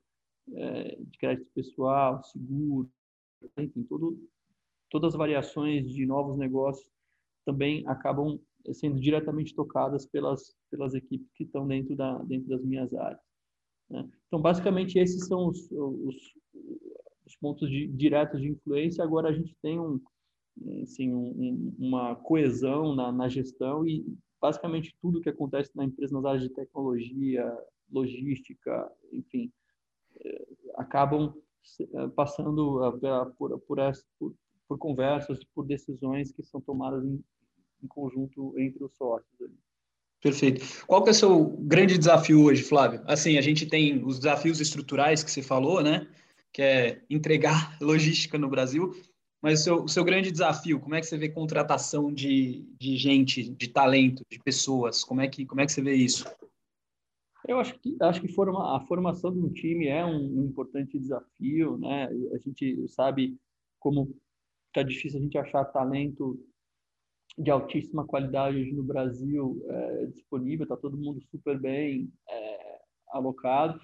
é, 0.54 0.98
de 1.00 1.18
crédito 1.18 1.50
pessoal, 1.54 2.24
seguro, 2.24 2.90
enfim, 3.58 3.84
tudo, 3.84 4.20
todas 4.90 5.14
as 5.14 5.18
variações 5.18 5.90
de 5.90 6.06
novos 6.06 6.38
negócios 6.38 6.90
também 7.46 7.84
acabam 7.88 8.40
sendo 8.74 9.00
diretamente 9.00 9.56
tocadas 9.56 10.06
pelas, 10.06 10.56
pelas 10.70 10.94
equipes 10.94 11.32
que 11.34 11.44
estão 11.44 11.68
dentro, 11.68 11.96
da, 11.96 12.18
dentro 12.24 12.50
das 12.50 12.64
minhas 12.64 12.94
áreas. 12.94 13.22
Né? 13.90 14.08
Então, 14.28 14.42
basicamente, 14.42 15.00
esses 15.00 15.28
são 15.28 15.48
os, 15.48 15.72
os, 15.72 16.16
os 17.26 17.36
pontos 17.38 17.70
de, 17.70 17.88
diretos 17.88 18.42
de 18.42 18.50
influência. 18.50 19.04
Agora, 19.04 19.30
a 19.30 19.34
gente 19.34 19.56
tem 19.62 19.80
um, 19.80 20.00
assim, 20.84 21.14
um, 21.14 21.74
uma 21.78 22.16
coesão 22.16 22.96
na, 22.96 23.12
na, 23.12 23.30
gestão 23.30 23.88
e 23.88 24.06
basicamente 24.42 24.96
tudo 25.02 25.22
que 25.22 25.30
acontece 25.30 25.72
na 25.76 25.86
empresa 25.86 26.14
nas 26.14 26.26
áreas 26.26 26.44
de 26.44 26.50
tecnologia, 26.50 27.46
logística, 27.92 28.92
enfim, 29.12 29.52
é, 30.24 30.48
acabam 30.76 31.34
é, 31.80 32.08
passando 32.10 32.80
por, 33.38 33.60
por, 33.62 33.80
essa, 33.80 34.04
por, 34.18 34.34
por, 34.68 34.78
conversas, 34.78 35.40
por 35.54 35.66
decisões 35.66 36.32
que 36.32 36.44
são 36.44 36.62
tomadas 36.62 37.04
em, 37.04 37.24
em 37.84 37.88
conjunto 37.88 38.58
entre 38.58 38.84
os 38.84 38.96
sócios. 38.96 39.52
Perfeito. 40.22 40.66
Qual 40.86 41.02
que 41.02 41.10
é 41.10 41.12
o 41.12 41.16
seu 41.16 41.46
grande 41.62 41.98
desafio 41.98 42.44
hoje, 42.44 42.64
Flávio? 42.64 43.02
Assim, 43.06 43.38
a 43.38 43.42
gente 43.42 43.66
tem 43.66 44.04
os 44.04 44.20
desafios 44.20 44.60
estruturais 44.60 45.24
que 45.24 45.32
você 45.32 45.42
falou, 45.42 45.82
né? 45.82 46.08
Que 46.52 46.62
é 46.62 47.02
entregar 47.10 47.78
logística 47.80 48.38
no 48.38 48.50
Brasil, 48.50 48.94
mas 49.42 49.62
o 49.62 49.64
seu, 49.64 49.88
seu, 49.88 50.04
grande 50.04 50.32
desafio, 50.32 50.80
como 50.80 50.96
é 50.96 51.00
que 51.00 51.08
você 51.08 51.18
vê 51.18 51.30
contratação 51.30 52.14
de, 52.14 52.66
de 52.78 52.98
gente, 52.98 53.50
de 53.50 53.70
talento, 53.70 54.24
de 54.30 54.40
pessoas? 54.40 55.04
Como 55.04 55.22
é 55.22 55.28
que, 55.28 55.46
como 55.46 55.62
é 55.62 55.66
que 55.66 55.72
você 55.72 55.82
vê 55.82 55.94
isso? 55.94 56.26
Eu 57.48 57.60
acho 57.60 57.80
que, 57.80 57.96
acho 58.02 58.22
que 58.22 58.28
forma, 58.28 58.76
a 58.76 58.82
formação 58.82 59.32
de 59.32 59.40
um 59.40 59.52
time 59.52 59.88
é 59.88 60.06
um, 60.06 60.40
um 60.40 60.46
importante 60.46 61.00
desafio, 61.00 61.78
né? 61.78 62.10
A 62.34 62.38
gente 62.38 62.88
sabe 62.90 63.38
como 63.80 64.14
está 64.68 64.84
difícil 64.84 65.20
a 65.20 65.24
gente 65.24 65.38
achar 65.38 65.66
talento 65.66 66.38
de 67.38 67.50
altíssima 67.50 68.06
qualidade 68.06 68.58
hoje 68.58 68.74
no 68.74 68.84
Brasil 68.84 69.66
é, 69.70 70.06
disponível, 70.08 70.64
está 70.64 70.76
todo 70.76 70.98
mundo 70.98 71.22
super 71.32 71.58
bem 71.58 72.12
é, 72.28 72.82
alocado. 73.12 73.80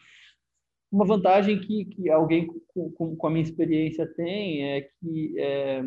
Uma 0.92 1.06
vantagem 1.06 1.60
que, 1.60 1.86
que 1.86 2.10
alguém 2.10 2.48
com, 2.68 3.16
com, 3.16 3.28
a 3.28 3.30
minha 3.30 3.44
experiência 3.44 4.08
tem 4.16 4.64
é 4.64 4.82
que 4.82 5.40
é, 5.40 5.82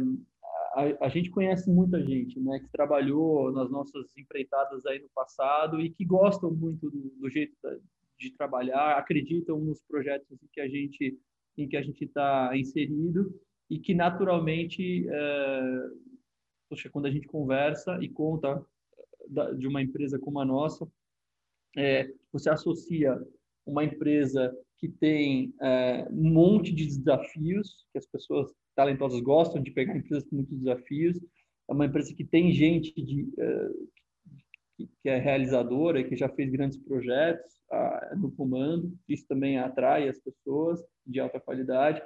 a, 0.74 1.06
a, 1.06 1.08
gente 1.08 1.30
conhece 1.30 1.70
muita 1.70 2.02
gente, 2.02 2.38
né, 2.40 2.58
que 2.60 2.70
trabalhou 2.70 3.50
nas 3.52 3.70
nossas 3.70 4.16
empreitadas 4.16 4.84
aí 4.86 4.98
no 4.98 5.08
passado 5.14 5.80
e 5.80 5.90
que 5.90 6.04
gostam 6.04 6.52
muito 6.52 6.90
do, 6.90 7.12
do 7.20 7.30
jeito 7.30 7.54
de 8.18 8.32
trabalhar, 8.32 8.98
acreditam 8.98 9.58
nos 9.58 9.80
projetos 9.82 10.42
em 10.42 10.48
que 10.52 10.60
a 10.60 10.68
gente 10.68 11.18
em 11.56 11.68
que 11.68 11.76
a 11.76 11.82
gente 11.82 12.04
está 12.04 12.56
inserido 12.56 13.34
e 13.68 13.78
que 13.78 13.92
naturalmente, 13.92 15.06
é, 15.08 15.90
poxa, 16.70 16.88
quando 16.88 17.06
a 17.06 17.10
gente 17.10 17.26
conversa 17.26 17.98
e 18.00 18.08
conta 18.08 18.64
da, 19.28 19.52
de 19.52 19.66
uma 19.66 19.82
empresa 19.82 20.18
como 20.18 20.38
a 20.38 20.44
nossa, 20.44 20.88
é, 21.76 22.08
você 22.32 22.48
associa 22.48 23.20
uma 23.66 23.84
empresa 23.84 24.56
que 24.78 24.88
tem 24.88 25.54
é, 25.60 26.06
um 26.10 26.30
monte 26.30 26.72
de 26.72 26.86
desafios, 26.86 27.86
que 27.92 27.98
as 27.98 28.06
pessoas 28.06 28.52
talentosas 28.76 29.20
gostam 29.20 29.62
de 29.62 29.70
pegar 29.70 29.96
empresas 29.96 30.28
com 30.28 30.36
muitos 30.36 30.56
desafios. 30.56 31.18
É 31.68 31.72
uma 31.72 31.86
empresa 31.86 32.14
que 32.14 32.24
tem 32.24 32.52
gente 32.52 32.92
de, 32.94 33.28
é, 33.38 33.70
que 35.02 35.08
é 35.08 35.18
realizadora, 35.18 36.04
que 36.04 36.16
já 36.16 36.28
fez 36.28 36.50
grandes 36.50 36.78
projetos 36.78 37.58
no 38.16 38.30
comando. 38.30 38.96
Isso 39.08 39.26
também 39.26 39.58
atrai 39.58 40.08
as 40.08 40.18
pessoas 40.18 40.80
de 41.06 41.20
alta 41.20 41.40
qualidade. 41.40 42.00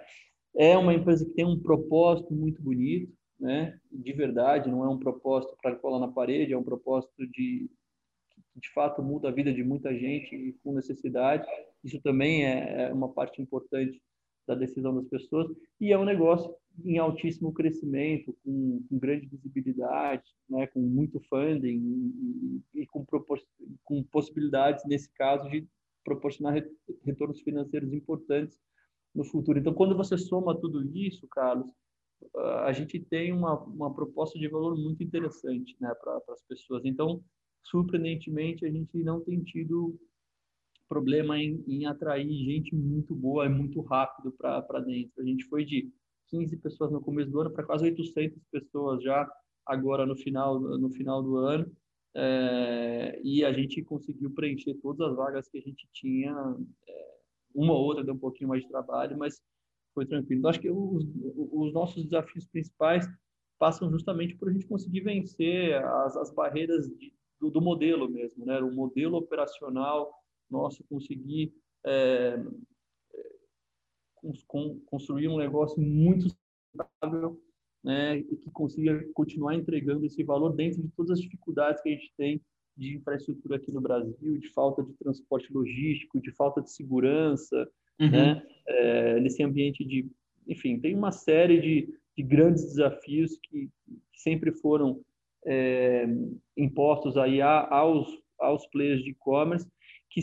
É 0.56 0.76
uma 0.76 0.94
empresa 0.94 1.24
que 1.24 1.32
tem 1.32 1.44
um 1.44 1.60
propósito 1.60 2.34
muito 2.34 2.60
bonito, 2.62 3.12
né? 3.38 3.78
De 3.90 4.12
verdade, 4.12 4.70
não 4.70 4.84
é 4.84 4.88
um 4.88 4.98
propósito 4.98 5.56
para 5.62 5.76
colar 5.76 6.00
na 6.00 6.12
parede, 6.12 6.52
é 6.52 6.58
um 6.58 6.64
propósito 6.64 7.26
de 7.28 7.70
de 8.54 8.70
fato 8.72 9.02
muda 9.02 9.28
a 9.28 9.32
vida 9.32 9.52
de 9.52 9.64
muita 9.64 9.96
gente 9.96 10.54
com 10.62 10.74
necessidade. 10.74 11.46
Isso 11.84 12.00
também 12.02 12.44
é, 12.44 12.88
é 12.88 12.92
uma 12.92 13.12
parte 13.12 13.40
importante 13.40 14.00
da 14.46 14.54
decisão 14.54 14.94
das 14.94 15.06
pessoas 15.06 15.48
e 15.80 15.92
é 15.92 15.98
um 15.98 16.04
negócio 16.04 16.52
em 16.84 16.98
altíssimo 16.98 17.52
crescimento, 17.52 18.36
com, 18.44 18.84
com 18.88 18.98
grande 18.98 19.26
visibilidade, 19.26 20.24
né, 20.48 20.66
com 20.68 20.80
muito 20.80 21.20
funding 21.28 22.62
e, 22.74 22.82
e 22.82 22.86
com, 22.86 23.04
com 23.84 24.02
possibilidades 24.04 24.84
nesse 24.86 25.12
caso 25.12 25.48
de 25.48 25.66
proporcionar 26.04 26.60
retornos 27.04 27.40
financeiros 27.42 27.92
importantes 27.92 28.58
no 29.14 29.24
futuro. 29.24 29.58
Então, 29.58 29.74
quando 29.74 29.96
você 29.96 30.16
soma 30.16 30.58
tudo 30.58 30.82
isso, 30.96 31.28
Carlos, 31.28 31.70
a 32.64 32.72
gente 32.72 32.98
tem 33.00 33.32
uma, 33.32 33.58
uma 33.64 33.94
proposta 33.94 34.38
de 34.38 34.48
valor 34.48 34.76
muito 34.76 35.02
interessante 35.02 35.76
né, 35.80 35.92
para 36.00 36.20
as 36.28 36.42
pessoas. 36.42 36.84
Então, 36.84 37.22
surpreendentemente, 37.64 38.64
a 38.64 38.70
gente 38.70 39.02
não 39.02 39.20
tem 39.20 39.42
tido 39.42 39.98
problema 40.92 41.38
em, 41.38 41.64
em 41.66 41.86
atrair 41.86 42.30
gente 42.44 42.74
muito 42.74 43.14
boa 43.14 43.46
e 43.46 43.48
muito 43.48 43.80
rápido 43.80 44.30
para 44.32 44.80
dentro. 44.80 45.22
A 45.22 45.24
gente 45.24 45.44
foi 45.44 45.64
de 45.64 45.90
15 46.28 46.54
pessoas 46.58 46.92
no 46.92 47.00
começo 47.00 47.30
do 47.30 47.40
ano 47.40 47.50
para 47.50 47.64
quase 47.64 47.84
800 47.84 48.38
pessoas 48.50 49.02
já 49.02 49.26
agora 49.64 50.04
no 50.04 50.14
final, 50.14 50.60
no 50.60 50.90
final 50.90 51.22
do 51.22 51.36
ano. 51.36 51.70
É, 52.14 53.18
e 53.24 53.42
a 53.42 53.50
gente 53.54 53.82
conseguiu 53.82 54.30
preencher 54.32 54.74
todas 54.82 55.08
as 55.08 55.16
vagas 55.16 55.48
que 55.48 55.56
a 55.56 55.62
gente 55.62 55.88
tinha. 55.92 56.30
É, 56.86 57.12
uma 57.54 57.72
ou 57.72 57.84
outra 57.84 58.04
deu 58.04 58.14
um 58.14 58.18
pouquinho 58.18 58.50
mais 58.50 58.62
de 58.62 58.68
trabalho, 58.68 59.16
mas 59.16 59.40
foi 59.94 60.04
tranquilo. 60.04 60.40
Então, 60.40 60.50
acho 60.50 60.60
que 60.60 60.70
os, 60.70 61.06
os 61.52 61.72
nossos 61.72 62.04
desafios 62.04 62.46
principais 62.48 63.06
passam 63.58 63.90
justamente 63.90 64.34
por 64.36 64.50
a 64.50 64.52
gente 64.52 64.66
conseguir 64.66 65.00
vencer 65.00 65.82
as, 65.82 66.16
as 66.16 66.34
barreiras 66.34 66.86
de, 66.98 67.14
do, 67.40 67.50
do, 67.50 67.62
modelo 67.62 68.10
mesmo, 68.10 68.44
né? 68.44 68.60
O 68.60 68.72
modelo 68.72 69.16
operacional 69.16 70.12
nosso 70.52 70.84
conseguir 70.84 71.52
é, 71.84 72.38
com, 74.46 74.78
construir 74.86 75.28
um 75.28 75.38
negócio 75.38 75.80
muito 75.80 76.28
estável, 76.28 77.40
né? 77.82 78.18
E 78.18 78.36
que 78.36 78.50
consiga 78.50 79.04
continuar 79.14 79.56
entregando 79.56 80.06
esse 80.06 80.22
valor 80.22 80.54
dentro 80.54 80.80
de 80.80 80.88
todas 80.90 81.12
as 81.12 81.20
dificuldades 81.20 81.82
que 81.82 81.88
a 81.88 81.92
gente 81.92 82.12
tem 82.16 82.40
de 82.76 82.96
infraestrutura 82.96 83.56
aqui 83.56 83.70
no 83.70 83.80
Brasil, 83.80 84.38
de 84.38 84.48
falta 84.48 84.82
de 84.82 84.92
transporte 84.94 85.52
logístico, 85.52 86.20
de 86.20 86.30
falta 86.32 86.62
de 86.62 86.70
segurança, 86.70 87.68
uhum. 88.00 88.10
né? 88.10 88.46
É, 88.66 89.20
nesse 89.20 89.42
ambiente 89.42 89.84
de, 89.84 90.08
enfim, 90.46 90.78
tem 90.78 90.94
uma 90.94 91.12
série 91.12 91.60
de, 91.60 91.94
de 92.16 92.22
grandes 92.22 92.64
desafios 92.64 93.38
que, 93.42 93.68
que 94.12 94.20
sempre 94.20 94.52
foram 94.52 95.00
é, 95.44 96.06
impostos 96.56 97.16
aí 97.16 97.40
aos, 97.42 98.08
aos 98.38 98.66
players 98.68 99.02
de 99.02 99.10
e-commerce, 99.10 99.68
que, 100.12 100.20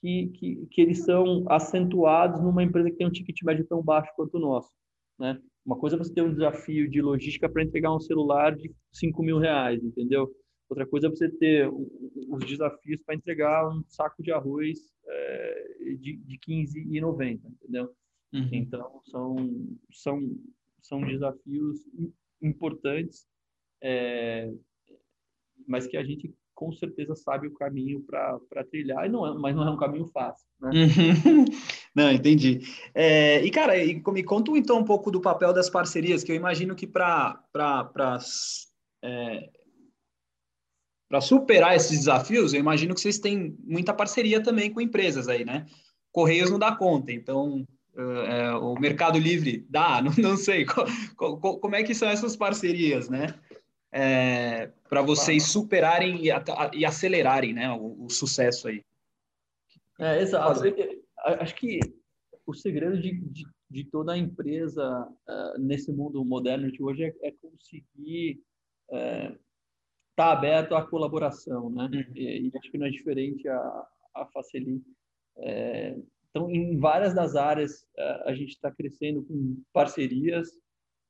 que, 0.00 0.28
que, 0.28 0.66
que, 0.70 0.80
eles 0.80 1.04
são 1.04 1.44
acentuados 1.48 2.42
numa 2.42 2.62
empresa 2.62 2.90
que 2.90 2.96
tem 2.96 3.06
um 3.06 3.12
ticket 3.12 3.42
médio 3.42 3.66
tão 3.66 3.82
baixo 3.82 4.10
quanto 4.16 4.36
o 4.36 4.40
nosso. 4.40 4.70
Né? 5.18 5.40
Uma 5.64 5.78
coisa 5.78 5.96
é 5.96 5.98
você 5.98 6.12
ter 6.12 6.22
um 6.22 6.32
desafio 6.32 6.88
de 6.88 7.02
logística 7.02 7.48
para 7.48 7.62
entregar 7.62 7.94
um 7.94 8.00
celular 8.00 8.56
de 8.56 8.74
5 8.92 9.22
mil 9.22 9.38
reais, 9.38 9.82
entendeu? 9.82 10.30
Outra 10.68 10.86
coisa 10.86 11.06
é 11.06 11.10
você 11.10 11.28
ter 11.28 11.68
os 11.68 12.44
desafios 12.44 13.00
para 13.04 13.14
entregar 13.14 13.68
um 13.68 13.84
saco 13.88 14.22
de 14.22 14.32
arroz 14.32 14.78
é, 15.06 15.94
de, 16.00 16.16
de 16.16 16.38
15,90, 16.38 17.40
entendeu? 17.44 17.90
Uhum. 18.32 18.48
Então, 18.52 19.00
são, 19.04 19.36
são, 19.92 20.20
são 20.80 21.00
desafios 21.02 21.80
importantes 22.42 23.26
é, 23.82 24.52
mas 25.66 25.86
que 25.86 25.96
a 25.96 26.04
gente 26.04 26.32
com 26.56 26.72
certeza 26.72 27.14
sabe 27.14 27.46
o 27.46 27.54
caminho 27.54 28.02
para 28.02 28.64
trilhar, 28.70 29.06
e 29.06 29.10
não 29.10 29.26
é, 29.26 29.34
mas 29.34 29.54
não 29.54 29.68
é 29.68 29.70
um 29.70 29.76
caminho 29.76 30.06
fácil. 30.06 30.48
Né? 30.58 30.70
não, 31.94 32.10
entendi. 32.10 32.60
É, 32.94 33.44
e, 33.44 33.50
cara, 33.50 33.76
e, 33.76 34.02
me 34.08 34.24
conta 34.24 34.50
então 34.52 34.78
um 34.78 34.84
pouco 34.84 35.10
do 35.10 35.20
papel 35.20 35.52
das 35.52 35.68
parcerias, 35.68 36.24
que 36.24 36.32
eu 36.32 36.36
imagino 36.36 36.74
que 36.74 36.86
para 36.86 37.38
é, 39.04 39.50
superar 41.20 41.76
esses 41.76 41.98
desafios, 41.98 42.54
eu 42.54 42.60
imagino 42.60 42.94
que 42.94 43.02
vocês 43.02 43.18
têm 43.18 43.54
muita 43.62 43.92
parceria 43.92 44.42
também 44.42 44.72
com 44.72 44.80
empresas 44.80 45.28
aí, 45.28 45.44
né? 45.44 45.66
Correios 46.10 46.50
não 46.50 46.58
dá 46.58 46.74
conta, 46.74 47.12
então 47.12 47.66
é, 47.98 48.52
o 48.52 48.74
Mercado 48.80 49.18
Livre 49.18 49.66
dá, 49.68 50.00
não, 50.02 50.12
não 50.16 50.36
sei. 50.38 50.64
como 51.16 51.76
é 51.76 51.82
que 51.82 51.94
são 51.94 52.08
essas 52.08 52.34
parcerias, 52.34 53.10
né? 53.10 53.34
É, 53.92 54.70
para 54.88 55.02
vocês 55.02 55.44
superarem 55.44 56.26
e, 56.26 56.28
e 56.74 56.84
acelerarem 56.84 57.52
né, 57.52 57.70
o, 57.70 58.04
o, 58.04 58.10
sucesso 58.10 58.68
aí. 58.68 58.84
É, 59.98 60.20
exato. 60.20 60.62
Acho 61.24 61.54
que 61.54 61.80
o 62.46 62.54
segredo 62.54 63.00
de, 63.00 63.12
de, 63.12 63.44
de 63.70 63.84
toda 63.84 64.12
a 64.12 64.18
empresa 64.18 65.08
uh, 65.28 65.58
nesse 65.58 65.92
mundo 65.92 66.24
moderno 66.24 66.70
de 66.70 66.82
hoje 66.82 67.04
é, 67.04 67.14
é 67.22 67.32
conseguir 67.32 68.40
estar 68.88 68.98
é, 68.98 69.38
tá 70.14 70.32
aberto 70.32 70.74
à 70.74 70.86
colaboração, 70.86 71.70
né? 71.70 71.84
Uhum. 71.84 72.16
E, 72.16 72.48
e, 72.48 72.52
acho 72.56 72.70
que 72.70 72.78
não 72.78 72.86
é 72.86 72.90
diferente 72.90 73.48
a, 73.48 73.86
a 74.14 74.26
Faceli. 74.26 74.82
É, 75.38 75.96
então, 76.30 76.50
em 76.50 76.78
várias 76.78 77.14
das 77.14 77.34
áreas, 77.34 77.82
uh, 77.98 78.28
a 78.28 78.34
gente 78.34 78.50
está 78.50 78.70
crescendo 78.70 79.24
com 79.24 79.60
parcerias, 79.72 80.50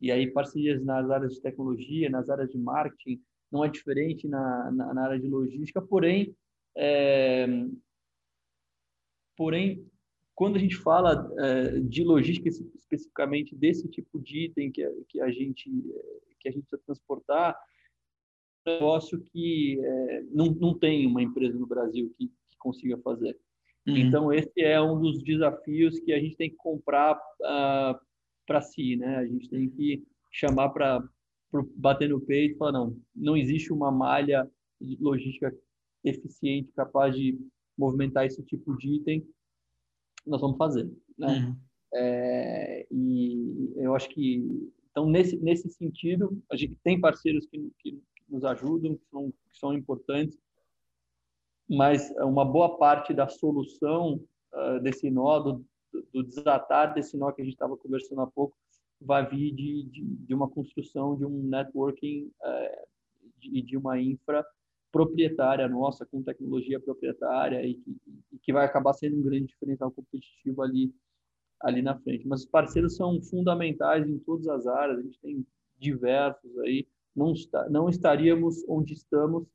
e 0.01 0.11
aí 0.11 0.31
parcerias 0.31 0.83
nas 0.85 1.11
áreas 1.11 1.35
de 1.35 1.41
tecnologia, 1.41 2.11
nas 2.11 2.29
áreas 2.29 2.51
de 2.51 2.59
marketing, 2.59 3.21
não 3.51 3.65
é 3.65 3.69
diferente 3.69 4.29
na, 4.29 4.71
na, 4.71 4.95
na 4.95 5.03
área 5.05 5.19
de 5.19 5.29
logística, 5.29 5.81
porém, 5.81 6.37
é, 6.77 7.47
porém, 9.37 9.87
quando 10.35 10.57
a 10.57 10.59
gente 10.59 10.77
fala 10.77 11.31
é, 11.39 11.81
de 11.81 12.05
logística 12.05 12.49
especificamente 12.49 13.55
desse 13.55 13.89
tipo 13.89 14.21
de 14.21 14.47
item 14.47 14.71
que, 14.71 14.87
que 15.09 15.21
a 15.21 15.31
gente 15.31 15.71
que 16.39 16.49
a 16.49 16.53
gente 16.53 16.63
precisa 16.63 16.83
transportar, 16.85 17.59
é 18.67 18.71
um 18.71 18.75
negócio 18.75 19.21
que 19.33 19.81
é, 19.83 20.23
não, 20.31 20.47
não 20.47 20.79
tem 20.79 21.07
uma 21.07 21.23
empresa 21.23 21.59
no 21.59 21.67
Brasil 21.67 22.13
que, 22.17 22.29
que 22.29 22.57
consiga 22.59 22.99
fazer. 22.99 23.37
Uhum. 23.87 23.97
Então 23.97 24.33
esse 24.33 24.61
é 24.61 24.81
um 24.81 25.01
dos 25.01 25.23
desafios 25.23 25.99
que 26.01 26.13
a 26.13 26.21
gente 26.21 26.37
tem 26.37 26.51
que 26.51 26.57
comprar 26.57 27.17
uh, 27.17 27.99
para 28.47 28.63
si, 28.63 28.97
né? 28.97 29.17
A 29.17 29.27
gente 29.27 29.49
tem 29.49 29.69
que 29.69 30.03
chamar 30.31 30.71
para 30.71 31.03
bater 31.77 32.09
no 32.09 32.21
peito 32.21 32.55
e 32.55 32.59
falar, 32.59 32.73
não, 32.73 32.97
não 33.15 33.37
existe 33.37 33.73
uma 33.73 33.91
malha 33.91 34.49
logística 35.01 35.55
eficiente 36.05 36.73
capaz 36.73 37.15
de 37.15 37.39
movimentar 37.77 38.27
esse 38.27 38.43
tipo 38.43 38.77
de 38.77 38.97
item, 38.97 39.27
nós 40.27 40.41
vamos 40.41 40.57
fazer, 40.57 40.91
né? 41.19 41.29
Uhum. 41.29 41.57
É, 41.95 42.87
e 42.91 43.73
eu 43.77 43.95
acho 43.95 44.09
que, 44.09 44.71
então, 44.91 45.09
nesse, 45.09 45.37
nesse 45.39 45.69
sentido, 45.71 46.43
a 46.51 46.57
gente 46.57 46.77
tem 46.83 47.01
parceiros 47.01 47.47
que, 47.47 47.71
que 47.79 48.03
nos 48.29 48.45
ajudam, 48.45 48.97
que 48.97 49.05
são, 49.11 49.31
que 49.31 49.59
são 49.59 49.73
importantes, 49.73 50.39
mas 51.69 52.11
uma 52.19 52.45
boa 52.45 52.77
parte 52.77 53.13
da 53.13 53.29
solução 53.29 54.21
uh, 54.53 54.81
desse 54.83 55.11
nó, 55.11 55.39
do, 55.41 55.65
do 56.13 56.23
desatar 56.23 56.95
desse 56.95 57.17
nó 57.17 57.33
que 57.33 57.43
a 57.43 57.45
gente 57.45 57.55
estava 57.55 57.77
conversando 57.77 58.21
há 58.21 58.27
pouco, 58.27 58.57
vai 59.01 59.29
vir 59.29 59.53
de, 59.53 59.85
de, 59.85 60.05
de 60.05 60.35
uma 60.35 60.49
construção 60.49 61.17
de 61.17 61.25
um 61.25 61.42
networking 61.42 62.31
é, 62.42 62.87
de, 63.38 63.63
de 63.63 63.77
uma 63.77 64.01
infra 64.01 64.44
proprietária 64.90 65.69
nossa, 65.69 66.07
com 66.07 66.23
tecnologia 66.23 66.81
proprietária 66.81 67.65
e 67.67 67.75
que, 67.75 67.97
e 68.33 68.38
que 68.38 68.53
vai 68.53 68.65
acabar 68.65 68.94
sendo 68.94 69.19
um 69.19 69.23
grande 69.23 69.47
diferencial 69.47 69.90
competitivo 69.90 70.63
ali, 70.63 70.94
ali 71.61 71.83
na 71.83 71.99
frente. 71.99 72.27
Mas 72.27 72.40
os 72.40 72.47
parceiros 72.47 72.97
são 72.97 73.21
fundamentais 73.21 74.09
em 74.09 74.19
todas 74.19 74.49
as 74.49 74.67
áreas, 74.67 74.99
a 74.99 75.03
gente 75.03 75.21
tem 75.21 75.47
diversos 75.79 76.59
aí, 76.61 76.87
não, 77.15 77.33
está, 77.33 77.69
não 77.69 77.88
estaríamos 77.88 78.65
onde 78.69 78.94
estamos 78.94 79.47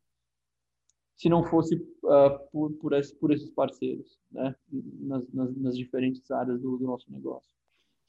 se 1.21 1.29
não 1.29 1.43
fosse 1.43 1.75
uh, 1.75 2.39
por, 2.51 2.71
por, 2.77 2.93
esse, 2.93 3.13
por, 3.13 3.31
esses 3.31 3.51
parceiros, 3.51 4.17
né? 4.31 4.55
nas, 4.71 5.31
nas, 5.31 5.55
nas 5.55 5.77
diferentes 5.77 6.31
áreas 6.31 6.59
do, 6.59 6.77
do, 6.77 6.83
nosso 6.83 7.05
negócio. 7.11 7.47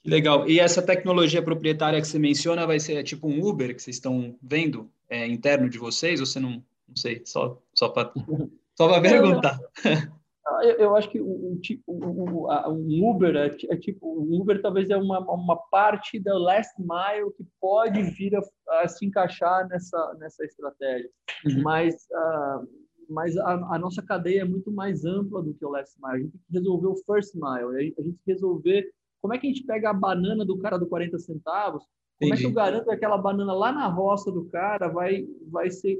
Legal. 0.02 0.48
E 0.48 0.58
essa 0.58 0.80
tecnologia 0.80 1.42
proprietária 1.42 2.00
que 2.00 2.08
você 2.08 2.18
menciona 2.18 2.66
vai 2.66 2.80
ser 2.80 3.04
tipo 3.04 3.28
um 3.28 3.46
Uber 3.46 3.76
que 3.76 3.82
vocês 3.82 3.96
estão 3.96 4.34
vendo 4.42 4.90
é, 5.10 5.26
interno 5.26 5.68
de 5.68 5.78
vocês? 5.78 6.20
Ou 6.20 6.26
você 6.26 6.40
não, 6.40 6.52
não 6.88 6.96
sei, 6.96 7.20
só, 7.26 7.60
só 7.74 7.90
para 7.90 8.10
só 8.74 8.98
perguntar? 8.98 9.60
Eu, 10.64 10.76
eu 10.76 10.96
acho 10.96 11.08
que 11.08 11.18
tipo, 11.60 11.82
o, 11.86 12.46
o, 12.46 13.10
Uber 13.10 13.34
é, 13.36 13.46
é, 13.46 13.76
tipo 13.76 14.06
o 14.06 14.40
Uber 14.40 14.60
talvez 14.60 14.90
é 14.90 14.96
uma, 14.96 15.20
uma 15.20 15.56
parte 15.70 16.18
da 16.18 16.36
last 16.36 16.72
mile 16.78 17.32
que 17.36 17.44
pode 17.60 18.02
vir 18.02 18.34
a, 18.36 18.42
a 18.80 18.88
se 18.88 19.06
encaixar 19.06 19.66
nessa 19.68 20.14
nessa 20.18 20.44
estratégia, 20.44 21.08
uhum. 21.46 21.62
mas 21.62 21.94
uh, 22.10 22.68
mas 23.12 23.36
a, 23.36 23.74
a, 23.74 23.78
nossa 23.78 24.02
cadeia 24.02 24.42
é 24.42 24.44
muito 24.44 24.72
mais 24.72 25.04
ampla 25.04 25.42
do 25.42 25.54
que 25.54 25.64
o 25.64 25.70
last 25.70 25.96
mile. 26.02 26.14
A 26.14 26.18
gente 26.18 26.32
tem 26.32 26.40
que 26.40 26.52
resolver 26.52 26.86
o 26.86 26.96
first 27.04 27.34
mile. 27.34 27.94
A 27.98 28.02
gente, 28.02 28.18
resolver 28.26 28.90
como 29.20 29.34
é 29.34 29.38
que 29.38 29.46
a 29.46 29.50
gente 29.50 29.64
pega 29.64 29.90
a 29.90 29.94
banana 29.94 30.44
do 30.44 30.58
cara 30.58 30.78
do 30.78 30.86
40 30.86 31.18
centavos, 31.18 31.84
como 32.18 32.32
Entendi. 32.32 32.34
é 32.34 32.36
que 32.38 32.46
eu 32.46 32.54
garanto 32.54 32.84
que 32.84 32.90
aquela 32.92 33.18
banana 33.18 33.52
lá 33.52 33.72
na 33.72 33.86
roça 33.86 34.30
do 34.30 34.46
cara 34.46 34.88
vai 34.88 35.26
vai 35.48 35.70
ser 35.70 35.98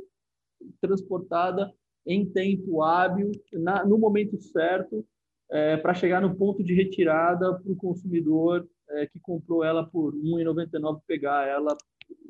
transportada 0.81 1.73
em 2.07 2.25
tempo 2.25 2.83
hábil, 2.83 3.31
na, 3.53 3.85
no 3.85 3.99
momento 3.99 4.41
certo, 4.41 5.05
é, 5.51 5.77
para 5.77 5.95
chegar 5.95 6.21
no 6.21 6.35
ponto 6.35 6.63
de 6.63 6.75
retirada 6.75 7.59
para 7.61 7.73
o 7.73 7.77
consumidor 7.77 8.69
é, 8.91 9.07
que 9.07 9.21
comprou 9.21 9.63
ela 9.63 9.87
por 9.87 10.15
R$ 10.15 10.21
1,99 10.21 11.01
pegar 11.07 11.47
ela 11.47 11.77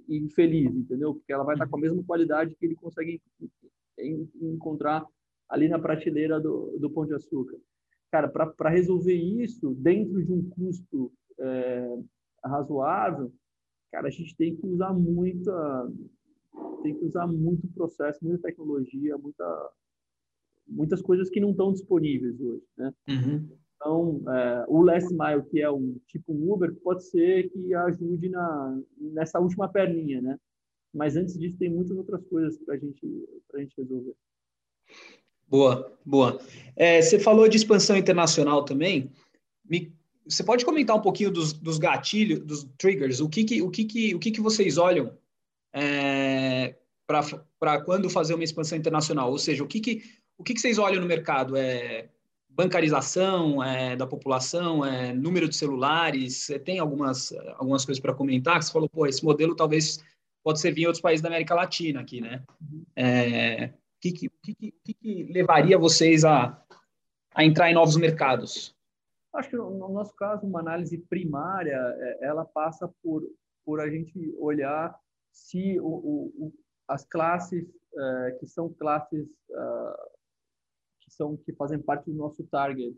infeliz, 0.08 0.74
entendeu? 0.74 1.14
Porque 1.14 1.32
ela 1.32 1.44
vai 1.44 1.54
estar 1.54 1.66
com 1.66 1.76
a 1.76 1.80
mesma 1.80 2.02
qualidade 2.04 2.54
que 2.54 2.66
ele 2.66 2.74
consegue 2.74 3.20
encontrar 3.99 5.05
ali 5.49 5.68
na 5.68 5.78
prateleira 5.78 6.40
do, 6.40 6.78
do 6.78 6.90
Pão 6.90 7.07
de 7.07 7.14
Açúcar. 7.14 7.59
Cara, 8.11 8.28
para 8.28 8.70
resolver 8.70 9.14
isso 9.14 9.74
dentro 9.74 10.22
de 10.24 10.32
um 10.32 10.49
custo 10.51 11.12
é, 11.38 11.99
razoável, 12.45 13.32
cara, 13.90 14.09
a 14.09 14.11
gente 14.11 14.36
tem 14.36 14.57
que 14.57 14.66
usar 14.66 14.93
muita 14.93 15.90
tem 16.82 16.95
que 16.95 17.05
usar 17.05 17.26
muito 17.26 17.66
processo, 17.68 18.24
muita 18.24 18.43
tecnologia, 18.43 19.16
muita, 19.16 19.70
muitas 20.66 21.01
coisas 21.01 21.30
que 21.30 21.40
não 21.40 21.53
estão 21.53 21.72
disponíveis 21.72 22.38
hoje, 22.40 22.64
né? 22.76 22.93
Uhum. 23.09 23.49
Então, 23.76 24.22
é, 24.28 24.64
o 24.68 24.82
last 24.82 25.11
mile, 25.11 25.43
que 25.51 25.61
é 25.61 25.70
um 25.70 25.97
tipo 26.07 26.32
Uber, 26.32 26.74
pode 26.82 27.05
ser 27.05 27.51
que 27.51 27.74
ajude 27.74 28.28
na, 28.28 28.80
nessa 28.97 29.40
última 29.40 29.68
perninha, 29.68 30.20
né? 30.20 30.38
Mas 30.93 31.16
antes 31.16 31.38
disso, 31.38 31.57
tem 31.59 31.70
muitas 31.70 31.97
outras 31.97 32.22
coisas 32.26 32.59
para 32.59 32.76
gente, 32.76 33.01
a 33.55 33.59
gente 33.59 33.74
resolver. 33.78 34.14
Boa, 35.49 35.93
boa. 36.05 36.40
É, 36.76 37.01
você 37.01 37.18
falou 37.18 37.49
de 37.49 37.57
expansão 37.57 37.97
internacional 37.97 38.64
também. 38.64 39.11
Me, 39.64 39.93
você 40.26 40.43
pode 40.43 40.64
comentar 40.64 40.97
um 40.97 41.01
pouquinho 41.01 41.30
dos, 41.30 41.53
dos 41.53 41.78
gatilhos, 41.78 42.40
dos 42.40 42.64
triggers? 42.78 43.20
O 43.20 43.28
que, 43.28 43.45
que, 43.45 43.62
o 43.62 43.70
que, 43.70 43.84
que, 43.84 44.14
o 44.14 44.18
que, 44.18 44.30
que 44.30 44.40
vocês 44.40 44.78
olham 44.78 45.16
é, 45.72 46.76
para 47.07 47.80
quando 47.82 48.09
fazer 48.09 48.34
uma 48.34 48.45
expansão 48.45 48.78
internacional? 48.78 49.30
Ou 49.30 49.38
seja, 49.38 49.64
o 49.64 49.66
que, 49.66 49.80
que, 49.80 50.03
o 50.38 50.45
que, 50.45 50.55
que 50.55 50.61
vocês 50.61 50.78
olham 50.78 51.01
no 51.01 51.07
mercado? 51.07 51.57
É 51.57 52.09
bancarização 52.55 53.62
é, 53.62 53.97
da 53.97 54.07
população, 54.07 54.84
é, 54.84 55.12
número 55.14 55.49
de 55.49 55.57
celulares? 55.57 56.51
Tem 56.64 56.78
algumas, 56.78 57.32
algumas 57.57 57.84
coisas 57.84 58.01
para 58.01 58.14
comentar? 58.14 58.62
Você 58.62 58.72
falou, 58.72 58.88
pô, 58.88 59.07
esse 59.07 59.24
modelo 59.24 59.55
talvez 59.57 60.03
pode 60.43 60.61
servir 60.61 60.82
em 60.82 60.86
outros 60.86 61.03
países 61.03 61.22
da 61.22 61.28
América 61.28 61.55
Latina 61.55 62.01
aqui, 62.01 62.20
né? 62.20 62.43
É, 62.97 63.66
o 63.66 63.72
que, 64.01 64.12
que, 64.12 64.30
que, 64.55 64.95
que, 64.95 65.24
levaria 65.32 65.78
vocês 65.78 66.24
a, 66.24 66.61
a 67.34 67.45
entrar 67.45 67.70
em 67.70 67.74
novos 67.74 67.97
mercados? 67.97 68.76
Acho 69.32 69.51
que 69.51 69.57
no 69.57 69.88
nosso 69.88 70.14
caso, 70.14 70.47
uma 70.47 70.61
análise 70.61 70.99
primária, 70.99 71.76
é, 71.76 72.26
ela 72.26 72.45
passa 72.45 72.88
por, 73.03 73.22
por 73.64 73.80
a 73.80 73.88
gente 73.88 74.34
olhar 74.38 74.95
se 75.30 75.78
o, 75.80 75.86
o, 75.86 76.53
as 76.88 77.05
classes 77.05 77.64
uh, 77.64 78.38
que 78.38 78.47
são 78.47 78.68
classes 78.74 79.26
uh, 79.51 80.12
que 81.01 81.11
são 81.11 81.36
que 81.36 81.53
fazem 81.55 81.80
parte 81.80 82.11
do 82.11 82.16
nosso 82.16 82.45
target, 82.45 82.97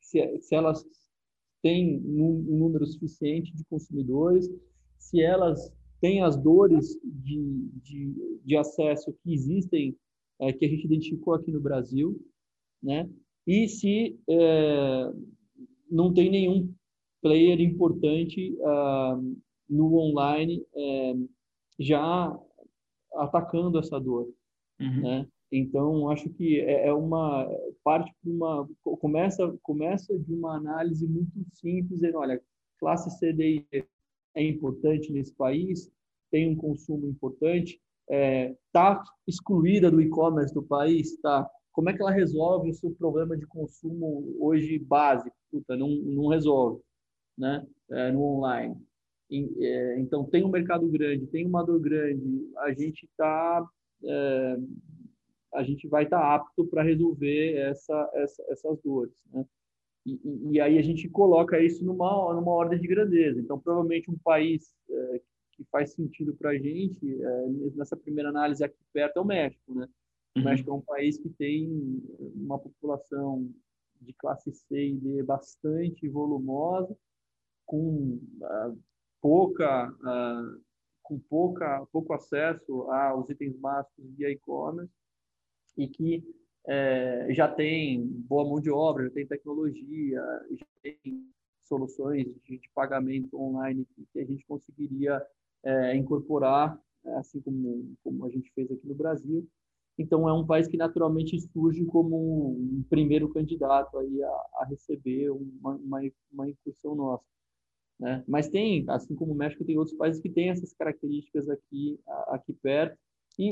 se, 0.00 0.38
se 0.40 0.54
elas 0.54 0.84
têm 1.62 1.98
um 2.04 2.42
número 2.58 2.86
suficiente 2.86 3.54
de 3.54 3.64
consumidores, 3.64 4.48
se 5.04 5.20
elas 5.20 5.72
têm 6.00 6.22
as 6.22 6.36
dores 6.36 6.98
de, 7.02 7.68
de, 7.82 8.40
de 8.44 8.56
acesso 8.56 9.14
que 9.22 9.32
existem, 9.32 9.96
que 10.58 10.64
a 10.64 10.68
gente 10.68 10.84
identificou 10.84 11.34
aqui 11.34 11.50
no 11.52 11.60
Brasil, 11.60 12.20
né? 12.82 13.08
E 13.46 13.68
se 13.68 14.18
não 15.90 16.12
tem 16.12 16.30
nenhum 16.30 16.74
player 17.22 17.60
importante 17.60 18.54
uh, 18.60 19.36
no 19.68 19.96
online 19.96 20.64
é, 20.74 21.14
já 21.78 22.38
atacando 23.14 23.78
essa 23.78 23.98
dor, 23.98 24.28
uhum. 24.80 25.00
né? 25.00 25.28
Então 25.50 26.10
acho 26.10 26.28
que 26.30 26.60
é, 26.60 26.88
é 26.88 26.92
uma 26.92 27.48
parte 27.84 28.12
de 28.22 28.30
uma 28.30 28.68
começa 28.82 29.56
começa 29.62 30.18
de 30.18 30.34
uma 30.34 30.56
análise 30.56 31.06
muito 31.06 31.30
simples, 31.52 32.00
dizendo, 32.00 32.18
olha, 32.18 32.42
classe 32.78 33.08
CDI 33.18 33.66
é 34.34 34.42
importante 34.42 35.12
nesse 35.12 35.32
país, 35.34 35.90
tem 36.30 36.50
um 36.50 36.56
consumo 36.56 37.06
importante, 37.06 37.80
está 38.08 38.16
é, 38.16 38.56
tá 38.72 39.02
excluída 39.26 39.90
do 39.90 40.00
e-commerce 40.00 40.52
do 40.52 40.62
país, 40.62 41.16
tá? 41.20 41.48
Como 41.72 41.90
é 41.90 41.92
que 41.92 42.00
ela 42.00 42.10
resolve 42.10 42.70
o 42.70 42.74
seu 42.74 42.90
problema 42.92 43.36
de 43.36 43.46
consumo 43.46 44.36
hoje 44.38 44.78
básico? 44.78 45.34
Puta, 45.50 45.76
não, 45.76 45.88
não 45.88 46.28
resolve, 46.28 46.80
né? 47.36 47.66
É, 47.90 48.12
no 48.12 48.22
online. 48.22 48.76
É, 49.30 49.98
então, 49.98 50.24
tem 50.24 50.44
um 50.44 50.50
mercado 50.50 50.86
grande, 50.88 51.26
tem 51.26 51.46
uma 51.46 51.64
dor 51.64 51.80
grande, 51.80 52.48
a 52.58 52.72
gente 52.72 53.04
está. 53.04 53.66
É, 54.04 54.56
a 55.54 55.62
gente 55.62 55.86
vai 55.86 56.04
estar 56.04 56.18
tá 56.18 56.34
apto 56.34 56.66
para 56.66 56.82
resolver 56.82 57.56
essa, 57.58 58.10
essa, 58.14 58.44
essas 58.48 58.78
dores. 58.82 59.14
Né? 59.32 59.46
E, 60.06 60.20
e, 60.52 60.60
aí 60.60 60.78
a 60.78 60.82
gente 60.82 61.08
coloca 61.08 61.60
isso 61.60 61.84
numa, 61.84 62.34
numa 62.34 62.52
ordem 62.52 62.78
de 62.78 62.86
grandeza. 62.86 63.40
Então, 63.40 63.58
provavelmente, 63.58 64.10
um 64.10 64.18
país 64.18 64.74
é, 64.90 65.20
que 65.52 65.64
faz 65.64 65.92
sentido 65.92 66.34
para 66.34 66.50
a 66.50 66.58
gente, 66.58 67.22
é, 67.22 67.46
nessa 67.74 67.96
primeira 67.96 68.28
análise 68.28 68.62
aqui 68.62 68.76
perto, 68.92 69.18
é 69.18 69.20
o 69.22 69.24
México. 69.24 69.74
Né? 69.74 69.88
O 70.36 70.40
uhum. 70.40 70.44
México 70.44 70.70
é 70.70 70.74
um 70.74 70.80
país 70.80 71.16
que 71.16 71.30
tem 71.30 72.02
uma 72.34 72.58
população 72.58 73.50
de 74.00 74.12
classe 74.14 74.52
C 74.52 74.88
e 74.88 74.94
D 74.94 75.22
bastante 75.22 76.08
volumosa, 76.08 76.94
com 77.64 78.20
uh, 78.40 78.78
pouca, 79.20 79.90
uh, 79.90 80.60
com 81.02 81.18
pouca, 81.18 81.86
pouco 81.90 82.12
acesso 82.12 82.82
aos 82.90 83.30
itens 83.30 83.56
básicos 83.56 84.04
via 84.16 84.30
e-commerce 84.30 84.92
e 85.76 85.88
que 85.88 86.22
é, 86.66 87.28
já 87.30 87.48
tem 87.48 88.06
boa 88.06 88.44
mão 88.44 88.60
de 88.60 88.70
obra, 88.70 89.04
já 89.04 89.10
tem 89.10 89.26
tecnologia, 89.26 90.20
já 90.52 90.66
tem 90.82 90.98
soluções 91.64 92.26
de, 92.42 92.58
de 92.58 92.70
pagamento 92.74 93.38
online 93.38 93.86
que, 93.94 94.06
que, 94.12 94.20
a 94.20 94.24
gente 94.24 94.44
conseguiria 94.46 95.22
é, 95.62 95.96
incorporar, 95.96 96.78
assim 97.16 97.40
como, 97.40 97.94
como 98.02 98.24
a 98.24 98.30
gente 98.30 98.50
fez 98.52 98.70
aqui 98.70 98.86
no 98.86 98.94
Brasil. 98.94 99.46
Então, 99.98 100.28
é 100.28 100.32
um 100.32 100.46
país 100.46 100.66
que 100.66 100.76
naturalmente 100.76 101.38
surge 101.38 101.84
como 101.84 102.50
um 102.50 102.84
primeiro 102.88 103.28
candidato 103.28 103.96
aí 103.98 104.22
a, 104.22 104.28
a 104.56 104.66
receber 104.68 105.30
uma, 105.30 105.76
uma, 105.76 106.00
uma 106.32 106.48
incursão 106.48 106.94
nossa. 106.94 107.24
Né? 108.00 108.24
Mas 108.26 108.48
tem, 108.48 108.84
assim 108.88 109.14
como 109.14 109.32
o 109.32 109.36
México, 109.36 109.64
tem 109.64 109.78
outros 109.78 109.96
países 109.96 110.20
que 110.20 110.28
têm 110.28 110.50
essas 110.50 110.72
características 110.72 111.48
aqui, 111.48 112.00
aqui 112.28 112.52
perto, 112.54 112.98
e 113.38 113.50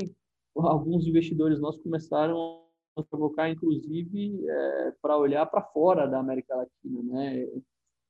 alguns 0.55 1.07
investidores 1.07 1.59
nossos 1.59 1.81
começaram 1.81 2.62
provocar, 3.09 3.49
inclusive, 3.49 4.47
é, 4.47 4.93
para 5.01 5.17
olhar 5.17 5.45
para 5.45 5.61
fora 5.61 6.05
da 6.05 6.19
América 6.19 6.55
Latina. 6.55 7.01
Né? 7.03 7.47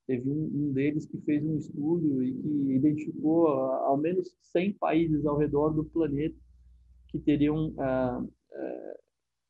Teve 0.06 0.30
um, 0.30 0.52
um, 0.54 0.74
deles 0.74 1.06
que 1.06 1.18
fez 1.22 1.46
um 1.46 1.58
estudo 1.58 2.24
e 2.24 2.34
que 2.34 2.76
identificou 2.76 3.48
ao 3.48 3.98
menos 3.98 4.36
100 4.42 4.74
países 4.74 5.26
ao 5.26 5.38
redor 5.38 5.70
do 5.70 5.86
planeta 5.86 6.36
que 7.08 7.20
teriam 7.20 7.74
ah, 7.80 8.22
ah, 8.54 8.94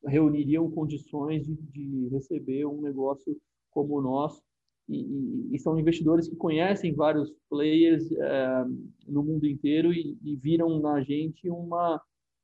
reuniriam 0.06 0.70
condições 0.70 1.46
de, 1.46 1.56
de 1.56 2.10
receber 2.10 2.66
um 2.66 2.82
negócio 2.82 3.36
como 3.72 3.98
o 3.98 4.02
nosso 4.02 4.44
e, 4.90 5.56
e, 5.56 5.60
são 5.60 5.80
investidores 5.80 6.28
que 6.28 6.36
conhecem 6.36 6.94
vários 6.94 7.32
players 7.50 8.12
é, 8.12 8.66
no 9.08 9.24
mundo 9.24 9.48
inteiro 9.48 9.94
e, 9.94 10.18
e, 10.22 10.36
viram 10.36 10.80
na 10.80 11.02
gente 11.02 11.50
uma 11.50 12.02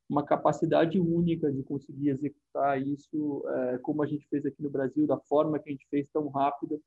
uma 0.09 0.23
capacidade 0.23 0.99
única 0.99 1.51
de 1.51 1.63
conseguir 1.63 2.09
executar 2.09 2.81
isso 2.81 3.43
é, 3.47 3.77
como 3.79 4.01
a 4.01 4.07
gente 4.07 4.27
fez 4.27 4.45
aqui 4.45 4.61
no 4.61 4.69
Brasil 4.69 5.05
da 5.05 5.19
forma 5.19 5.59
que 5.59 5.69
a 5.69 5.71
gente 5.71 5.87
fez 5.89 6.07
tão 6.11 6.27
rápida 6.29 6.79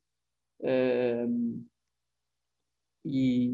é, 0.60 1.26
e 3.04 3.50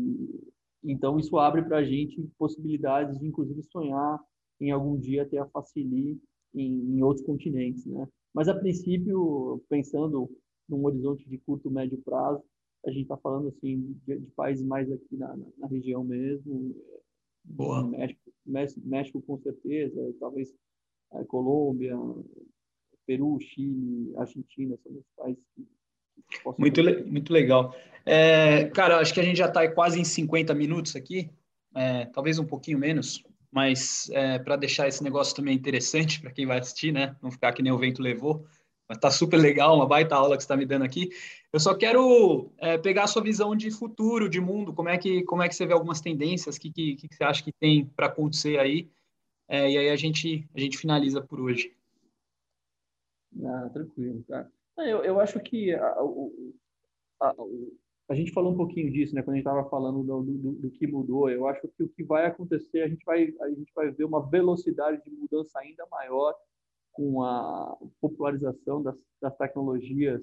então 0.83 1.19
isso 1.19 1.37
abre 1.39 1.62
para 1.62 1.79
a 1.79 1.85
gente 1.85 2.23
possibilidades 2.39 3.19
de 3.19 3.27
inclusive 3.27 3.62
sonhar 3.64 4.19
em 4.61 4.71
algum 4.71 4.99
dia 4.99 5.29
ter 5.29 5.39
a 5.39 5.47
Facili 5.47 6.21
em, 6.55 6.97
em 6.97 7.03
outros 7.03 7.25
continentes, 7.25 7.85
né? 7.87 8.09
Mas 8.35 8.49
a 8.49 8.55
princípio 8.55 9.62
pensando 9.69 10.31
num 10.69 10.85
horizonte 10.85 11.29
de 11.29 11.39
curto, 11.39 11.71
médio 11.71 11.99
prazo. 12.03 12.43
A 12.87 12.91
gente 12.91 13.03
está 13.03 13.16
falando 13.16 13.49
assim 13.49 13.97
de, 14.07 14.19
de, 14.19 14.31
países 14.33 14.64
mais 14.64 14.91
aqui 14.91 15.16
na, 15.16 15.37
na, 15.37 15.47
na 15.59 15.66
região 15.66 16.05
mesmo. 16.05 16.77
Boa. 17.45 17.83
México, 17.89 18.28
México, 18.49 19.22
com 19.22 19.38
certeza, 19.38 20.14
talvez 20.18 20.55
a 21.12 21.24
Colômbia, 21.24 21.96
Peru, 23.07 23.38
Chile, 23.40 24.12
Argentina 24.16 24.76
são 24.82 24.92
os 24.92 25.05
países 25.16 25.42
que, 25.55 25.66
que 26.30 26.61
muito, 26.61 26.80
le 26.80 27.05
muito 27.05 27.32
legal. 27.32 27.74
É, 28.05 28.64
cara, 28.66 28.99
acho 28.99 29.14
que 29.14 29.20
a 29.20 29.22
gente 29.22 29.36
já 29.36 29.46
está 29.46 29.66
quase 29.70 30.01
em 30.01 30.05
50 30.05 30.55
minutos 30.55 30.94
aqui, 30.96 31.30
é, 31.74 32.07
talvez 32.07 32.38
um 32.38 32.44
pouquinho 32.44 32.78
menos, 32.78 33.22
mas 33.51 34.11
é, 34.11 34.38
para 34.38 34.57
deixar 34.57 34.88
esse 34.88 35.03
negócio 35.03 35.34
também 35.34 35.55
interessante 35.55 36.20
para 36.22 36.32
quem 36.32 36.46
vai 36.46 36.59
assistir, 36.59 36.92
né? 36.92 37.16
Não 37.22 37.30
ficar 37.30 37.53
que 37.53 37.62
nem 37.62 37.72
o 37.72 37.78
vento 37.78 38.03
levou. 38.03 38.46
Mas 38.89 38.99
tá 38.99 39.11
super 39.11 39.36
legal, 39.36 39.76
uma 39.76 39.86
baita 39.86 40.14
aula 40.16 40.36
que 40.36 40.43
você 40.43 40.47
está 40.47 40.57
me 40.57 40.64
dando 40.64 40.84
aqui. 40.84 41.11
Eu 41.53 41.61
só 41.61 41.74
quero 41.74 42.51
é, 42.57 42.78
pegar 42.78 43.05
a 43.05 43.07
sua 43.07 43.22
visão 43.22 43.55
de 43.55 43.70
futuro, 43.70 44.28
de 44.28 44.41
mundo, 44.41 44.72
como 44.72 44.89
é 44.89 44.97
que, 44.97 45.22
como 45.24 45.43
é 45.43 45.49
que 45.49 45.55
você 45.55 45.66
vê 45.66 45.74
algumas 45.74 46.01
tendências, 46.01 46.57
o 46.57 46.61
que, 46.61 46.70
que, 46.70 46.97
que 46.97 47.14
você 47.14 47.24
acha 47.24 47.45
que 47.45 47.53
tem 47.53 47.84
para 47.84 48.07
acontecer 48.07 48.59
aí, 48.59 48.91
é, 49.47 49.70
e 49.70 49.78
aí 49.78 49.91
a 49.91 49.97
gente, 49.97 50.49
a 50.55 50.61
gente 50.61 50.78
finaliza 50.78 51.20
por 51.20 51.41
hoje. 51.41 51.74
Ah, 53.45 53.68
tranquilo, 53.72 54.24
cara. 54.26 54.51
Eu, 54.78 55.05
eu 55.05 55.20
acho 55.20 55.41
que 55.41 55.74
a, 55.74 55.86
a, 55.86 57.28
a, 57.28 57.34
a 58.11 58.14
gente 58.14 58.32
falou 58.32 58.53
um 58.53 58.57
pouquinho 58.57 58.91
disso, 58.91 59.14
né, 59.14 59.22
quando 59.22 59.34
a 59.34 59.36
gente 59.36 59.47
estava 59.47 59.68
falando 59.68 60.03
do, 60.03 60.22
do, 60.22 60.53
do, 60.53 60.70
que 60.70 60.86
mudou. 60.86 61.28
Eu 61.28 61.47
acho 61.47 61.66
que 61.76 61.82
o 61.82 61.89
que 61.89 62.05
vai 62.05 62.26
acontecer, 62.26 62.82
a 62.82 62.89
gente 62.89 63.05
vai, 63.05 63.34
a 63.41 63.49
gente 63.49 63.72
vai 63.74 63.91
ver 63.91 64.05
uma 64.05 64.26
velocidade 64.28 65.03
de 65.03 65.11
mudança 65.11 65.59
ainda 65.59 65.86
maior 65.91 66.34
com 66.99 67.22
a 67.22 67.78
popularização 68.01 68.82
das, 68.82 68.96
das 69.22 69.36
tecnologias, 69.36 70.20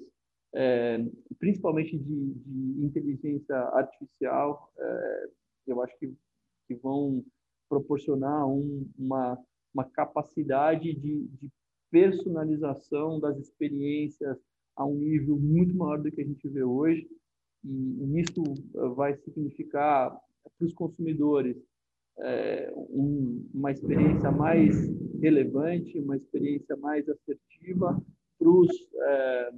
é, 0.54 1.02
principalmente 1.38 1.96
de, 1.96 2.34
de, 2.34 2.84
inteligência 2.84 3.56
artificial, 3.56 4.70
é, 4.78 5.28
eu 5.68 5.82
acho 5.82 5.98
que, 5.98 6.14
que 6.68 6.74
vão 6.74 7.24
proporcionar 7.66 8.46
um, 8.46 8.86
uma, 8.98 9.38
uma 9.72 9.84
capacidade 9.84 10.92
de, 10.92 11.26
de 11.28 11.48
personalização 11.90 13.18
das 13.18 13.38
experiências 13.38 14.36
a 14.76 14.84
um 14.84 14.96
nível 14.96 15.38
muito 15.38 15.74
maior 15.74 15.98
do 16.02 16.12
que 16.12 16.20
a 16.20 16.26
gente 16.26 16.46
vê 16.46 16.62
hoje. 16.62 17.08
E 17.64 18.20
isso 18.20 18.44
vai 18.94 19.16
significar 19.16 20.10
para 20.10 20.66
os 20.66 20.74
consumidores 20.74 21.56
é, 22.18 22.70
um, 22.76 23.48
uma 23.52 23.72
experiência 23.72 24.30
mais 24.30 24.76
relevante, 25.26 25.98
uma 25.98 26.16
experiência 26.16 26.76
mais 26.76 27.08
assertiva 27.08 28.00
para 28.38 28.48
os 28.48 28.68
é, 28.94 29.50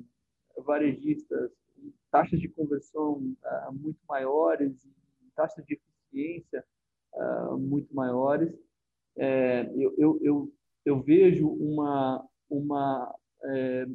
varejistas, 0.64 1.50
taxas 2.10 2.40
de 2.40 2.48
conversão 2.48 3.36
é, 3.44 3.70
muito 3.72 3.98
maiores, 4.08 4.72
taxas 5.36 5.64
de 5.66 5.74
eficiência 5.74 6.64
é, 7.14 7.50
muito 7.58 7.94
maiores. 7.94 8.50
É, 9.16 9.70
eu, 9.76 9.94
eu, 9.98 10.18
eu, 10.22 10.52
eu, 10.86 11.02
vejo 11.02 11.48
uma, 11.48 12.26
uma 12.48 13.14
é, 13.44 13.86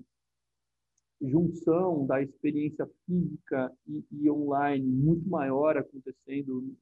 junção 1.22 2.06
da 2.06 2.22
experiência 2.22 2.88
física 3.06 3.72
e, 3.88 4.06
e, 4.12 4.30
online 4.30 4.86
muito 4.86 5.28
maior 5.28 5.76
acontecendo 5.78 6.76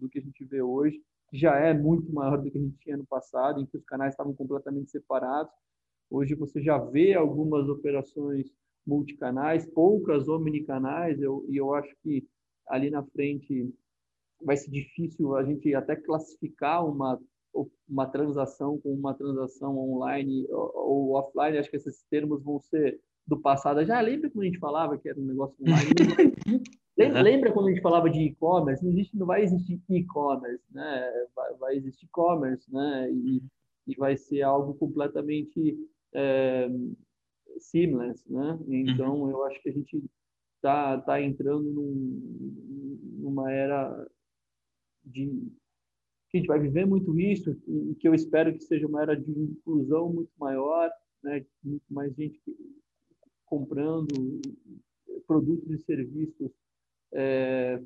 do 0.00 0.08
que 0.08 0.18
a 0.18 0.22
gente 0.22 0.44
vê 0.44 0.62
hoje 0.62 1.00
já 1.32 1.56
é 1.56 1.72
muito 1.72 2.12
maior 2.12 2.36
do 2.36 2.50
que 2.50 2.58
a 2.58 2.60
gente 2.60 2.76
tinha 2.78 2.96
no 2.96 3.06
passado, 3.06 3.60
em 3.60 3.66
que 3.66 3.76
os 3.76 3.84
canais 3.84 4.12
estavam 4.12 4.34
completamente 4.34 4.90
separados. 4.90 5.52
Hoje 6.10 6.34
você 6.34 6.62
já 6.62 6.78
vê 6.78 7.14
algumas 7.14 7.68
operações 7.68 8.46
multicanais, 8.86 9.66
poucas 9.66 10.28
omnicanais, 10.28 11.20
eu, 11.22 11.46
e 11.48 11.56
eu 11.56 11.72
acho 11.74 11.94
que 12.02 12.26
ali 12.68 12.90
na 12.90 13.02
frente 13.02 13.72
vai 14.42 14.56
ser 14.56 14.70
difícil 14.70 15.34
a 15.36 15.44
gente 15.44 15.74
até 15.74 15.96
classificar 15.96 16.86
uma 16.86 17.18
uma 17.88 18.06
transação 18.06 18.78
com 18.78 18.92
uma 18.94 19.14
transação 19.14 19.78
online 19.78 20.46
ou, 20.50 20.72
ou 20.74 21.12
offline. 21.12 21.58
Acho 21.58 21.70
que 21.70 21.76
esses 21.76 22.02
termos 22.10 22.42
vão 22.42 22.60
ser 22.60 22.98
do 23.26 23.38
passado. 23.40 23.84
Já 23.84 24.00
lembra 24.00 24.30
quando 24.30 24.42
a 24.42 24.46
gente 24.46 24.58
falava 24.58 24.98
que 24.98 25.08
era 25.08 25.20
um 25.20 25.26
negócio 25.26 25.56
online? 25.60 26.62
Lembra, 27.04 27.22
lembra, 27.22 27.52
quando 27.52 27.68
a 27.68 27.70
gente 27.70 27.82
falava 27.82 28.10
de 28.10 28.20
e-commerce? 28.20 28.84
Não 28.84 28.92
existe, 28.92 29.16
não 29.16 29.26
vai 29.26 29.42
existir 29.42 29.80
e-commerce, 29.88 30.64
né? 30.72 31.26
Vai, 31.34 31.54
vai, 31.54 31.76
existir 31.76 32.08
commerce, 32.08 32.72
né? 32.72 33.10
E, 33.12 33.42
e 33.86 33.94
vai 33.96 34.16
ser 34.16 34.42
algo 34.42 34.74
completamente 34.74 35.78
é, 36.14 36.68
seamless, 37.58 38.24
né? 38.30 38.58
Então, 38.68 39.22
uhum. 39.22 39.30
eu 39.30 39.44
acho 39.44 39.62
que 39.62 39.68
a 39.68 39.72
gente 39.72 40.04
tá 40.60 41.00
tá 41.00 41.20
entrando 41.20 41.64
num, 41.64 43.00
numa 43.18 43.52
era 43.52 44.08
de 45.04 45.50
que 46.30 46.38
a 46.38 46.40
gente 46.40 46.46
vai 46.46 46.60
viver 46.60 46.86
muito 46.86 47.18
isso 47.18 47.50
e 47.66 47.94
que 47.96 48.08
eu 48.08 48.14
espero 48.14 48.54
que 48.54 48.64
seja 48.64 48.86
uma 48.86 49.02
era 49.02 49.14
de 49.14 49.30
inclusão 49.30 50.10
muito 50.10 50.32
maior, 50.38 50.90
né? 51.22 51.44
Muito 51.62 51.84
mais 51.92 52.14
gente 52.14 52.40
comprando 53.44 54.40
produtos 55.26 55.70
e 55.70 55.78
serviços 55.78 56.50
é, 57.14 57.80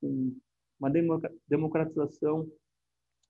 com 0.00 0.34
uma 0.78 0.90
democratização 1.48 2.48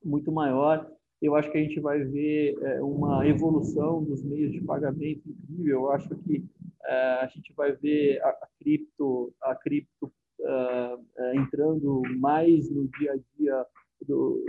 muito 0.05 0.33
maior. 0.33 0.91
Eu 1.21 1.37
acho 1.37 1.51
que 1.53 1.59
a 1.59 1.63
gente 1.63 1.79
vai 1.81 2.03
ver 2.03 2.57
é, 2.63 2.83
uma 2.83 3.27
evolução 3.27 4.03
dos 4.03 4.25
meios 4.25 4.53
de 4.53 4.61
pagamento 4.61 5.29
incrível. 5.29 5.83
Eu 5.83 5.91
acho 5.93 6.09
que 6.17 6.45
é, 6.85 6.95
a 7.21 7.27
gente 7.27 7.53
vai 7.55 7.73
ver 7.73 8.21
a, 8.23 8.29
a 8.29 8.49
cripto, 8.59 9.33
a 9.41 9.55
cripto 9.55 10.13
uh, 10.41 11.35
entrando 11.35 12.03
mais 12.19 12.69
no 12.71 12.89
dia 12.99 13.13
a 13.13 13.17
dia 13.39 13.67
do, 14.07 14.45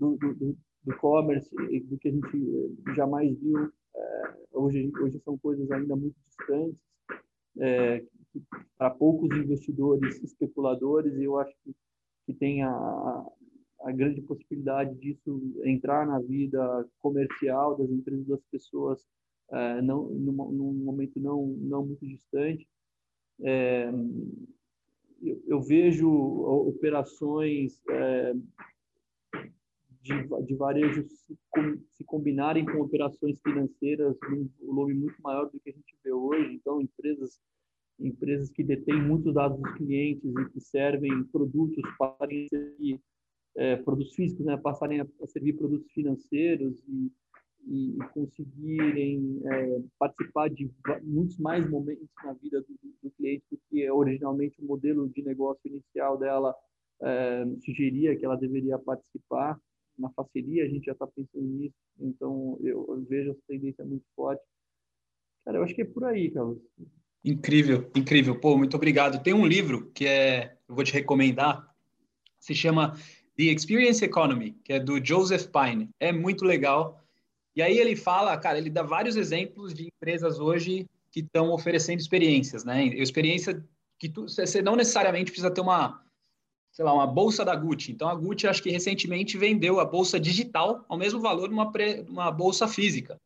do, 0.00 0.16
do, 0.16 0.34
do 0.34 0.56
do 0.84 1.98
que 1.98 2.08
a 2.08 2.12
gente 2.12 2.76
jamais 2.94 3.36
viu. 3.40 3.72
hoje, 4.52 4.92
hoje 5.00 5.20
são 5.24 5.36
coisas 5.36 5.68
ainda 5.72 5.96
muito 5.96 6.14
distantes, 6.28 6.78
é, 7.58 8.04
para 8.78 8.90
poucos 8.90 9.36
investidores 9.36 10.22
especuladores, 10.22 11.14
e 11.14 11.24
eu 11.24 11.38
acho 11.38 11.54
que, 11.64 11.74
que 12.26 12.34
tem 12.34 12.62
a, 12.62 13.26
a 13.82 13.92
grande 13.92 14.20
possibilidade 14.22 14.94
disso 14.96 15.40
entrar 15.64 16.06
na 16.06 16.18
vida 16.18 16.86
comercial 16.98 17.76
das 17.76 17.90
empresas 17.90 18.26
das 18.26 18.42
pessoas 18.50 19.06
é, 19.50 19.80
não, 19.80 20.08
num, 20.08 20.32
num, 20.32 20.72
momento 20.72 21.20
não, 21.20 21.46
não 21.46 21.86
muito 21.86 22.04
distante. 22.06 22.66
É, 23.42 23.88
eu, 25.22 25.42
eu, 25.46 25.60
vejo 25.60 26.10
operações 26.10 27.80
é, 27.88 28.34
de, 30.02 30.46
de 30.46 30.54
varejo 30.54 31.06
se, 31.08 31.38
se, 31.90 32.04
combinarem 32.04 32.64
com 32.64 32.80
operações 32.80 33.40
financeiras 33.40 34.16
num 34.28 34.48
volume 34.60 34.94
muito 34.94 35.20
maior 35.22 35.50
do 35.50 35.60
que 35.60 35.70
a 35.70 35.72
gente 35.72 35.96
vê 36.02 36.12
hoje. 36.12 36.54
Então, 36.54 36.80
empresas 36.80 37.40
empresas 37.98 38.50
que 38.50 38.62
detêm 38.62 39.00
muitos 39.02 39.34
dados 39.34 39.60
dos 39.60 39.72
clientes 39.74 40.24
e 40.24 40.50
que 40.50 40.60
servem 40.60 41.24
produtos 41.24 41.82
para 41.98 42.28
servir 42.48 43.00
é, 43.56 43.76
produtos 43.76 44.14
físicos, 44.14 44.44
né, 44.44 44.56
passarem 44.56 45.00
a, 45.00 45.06
servir 45.26 45.54
produtos 45.54 45.90
financeiros 45.92 46.82
e, 46.86 47.10
e 47.66 47.98
conseguirem 48.12 49.40
é, 49.44 49.82
participar 49.98 50.50
de 50.50 50.70
muitos 51.02 51.38
mais 51.38 51.68
momentos 51.68 52.06
na 52.22 52.34
vida 52.34 52.60
do, 52.60 52.76
do, 53.02 53.10
cliente 53.12 53.44
do 53.50 53.58
que 53.68 53.90
originalmente 53.90 54.60
o 54.60 54.66
modelo 54.66 55.08
de 55.08 55.22
negócio 55.22 55.66
inicial 55.66 56.18
dela 56.18 56.54
é, 57.02 57.44
sugeria 57.64 58.16
que 58.16 58.24
ela 58.24 58.36
deveria 58.36 58.78
participar. 58.78 59.58
Na 59.98 60.10
parceria 60.10 60.64
a 60.64 60.68
gente 60.68 60.84
já 60.84 60.92
está 60.92 61.06
pensando 61.06 61.46
nisso, 61.46 61.74
então 61.98 62.58
eu, 62.60 62.84
eu 62.90 63.02
vejo 63.04 63.30
essa 63.30 63.40
tendência 63.48 63.82
muito 63.84 64.04
forte. 64.14 64.44
Cara, 65.46 65.58
eu 65.58 65.62
acho 65.62 65.74
que 65.74 65.82
é 65.82 65.86
por 65.86 66.04
aí, 66.04 66.30
Carlos. 66.30 66.58
Incrível, 67.26 67.90
incrível. 67.96 68.38
Pô, 68.38 68.56
muito 68.56 68.76
obrigado. 68.76 69.20
Tem 69.20 69.34
um 69.34 69.44
livro 69.44 69.90
que 69.92 70.06
é, 70.06 70.56
eu 70.68 70.76
vou 70.76 70.84
te 70.84 70.92
recomendar, 70.92 71.68
se 72.38 72.54
chama 72.54 72.96
The 73.36 73.42
Experience 73.42 74.04
Economy, 74.04 74.56
que 74.62 74.74
é 74.74 74.78
do 74.78 75.04
Joseph 75.04 75.48
Pine. 75.48 75.90
É 75.98 76.12
muito 76.12 76.44
legal. 76.44 77.04
E 77.56 77.60
aí 77.60 77.78
ele 77.78 77.96
fala, 77.96 78.36
cara, 78.36 78.58
ele 78.58 78.70
dá 78.70 78.84
vários 78.84 79.16
exemplos 79.16 79.74
de 79.74 79.88
empresas 79.88 80.38
hoje 80.38 80.86
que 81.10 81.18
estão 81.18 81.50
oferecendo 81.50 81.98
experiências, 81.98 82.64
né? 82.64 82.84
Experiência 82.84 83.60
que 83.98 84.08
tu, 84.08 84.28
você 84.28 84.62
não 84.62 84.76
necessariamente 84.76 85.32
precisa 85.32 85.50
ter 85.50 85.62
uma, 85.62 86.00
sei 86.70 86.84
lá, 86.84 86.94
uma 86.94 87.08
bolsa 87.08 87.44
da 87.44 87.56
Gucci. 87.56 87.90
Então 87.90 88.08
a 88.08 88.14
Gucci 88.14 88.46
acho 88.46 88.62
que 88.62 88.70
recentemente 88.70 89.36
vendeu 89.36 89.80
a 89.80 89.84
bolsa 89.84 90.20
digital 90.20 90.84
ao 90.88 90.96
mesmo 90.96 91.18
valor 91.18 91.48
de 91.48 91.54
uma, 91.54 91.72
uma 92.08 92.30
bolsa 92.30 92.68
física. 92.68 93.20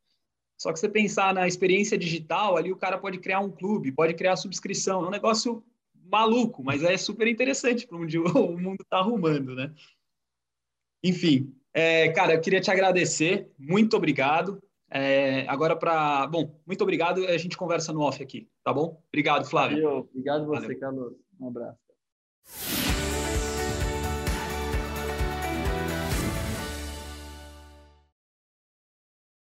Só 0.60 0.74
que 0.74 0.78
você 0.78 0.90
pensar 0.90 1.32
na 1.32 1.48
experiência 1.48 1.96
digital, 1.96 2.54
ali 2.54 2.70
o 2.70 2.76
cara 2.76 2.98
pode 2.98 3.18
criar 3.18 3.40
um 3.40 3.50
clube, 3.50 3.90
pode 3.90 4.12
criar 4.12 4.36
subscrição. 4.36 5.02
É 5.02 5.08
um 5.08 5.10
negócio 5.10 5.64
maluco, 6.04 6.62
mas 6.62 6.84
é 6.84 6.98
super 6.98 7.26
interessante 7.26 7.86
para 7.86 7.96
onde 7.96 8.18
o 8.20 8.58
mundo 8.58 8.82
está 8.82 8.98
arrumando, 8.98 9.54
né? 9.54 9.72
Enfim, 11.02 11.56
é, 11.72 12.10
cara, 12.10 12.34
eu 12.34 12.40
queria 12.42 12.60
te 12.60 12.70
agradecer. 12.70 13.50
Muito 13.58 13.96
obrigado. 13.96 14.62
É, 14.90 15.48
agora 15.48 15.74
para. 15.74 16.26
Bom, 16.26 16.54
muito 16.66 16.82
obrigado. 16.82 17.24
A 17.24 17.38
gente 17.38 17.56
conversa 17.56 17.90
no 17.90 18.02
off 18.02 18.22
aqui, 18.22 18.46
tá 18.62 18.70
bom? 18.70 19.02
Obrigado, 19.08 19.48
Flávio. 19.48 19.88
Obrigado 20.10 20.44
você, 20.44 20.60
Valeu. 20.60 20.78
Carlos. 20.78 21.14
Um 21.40 21.48
abraço. 21.48 22.79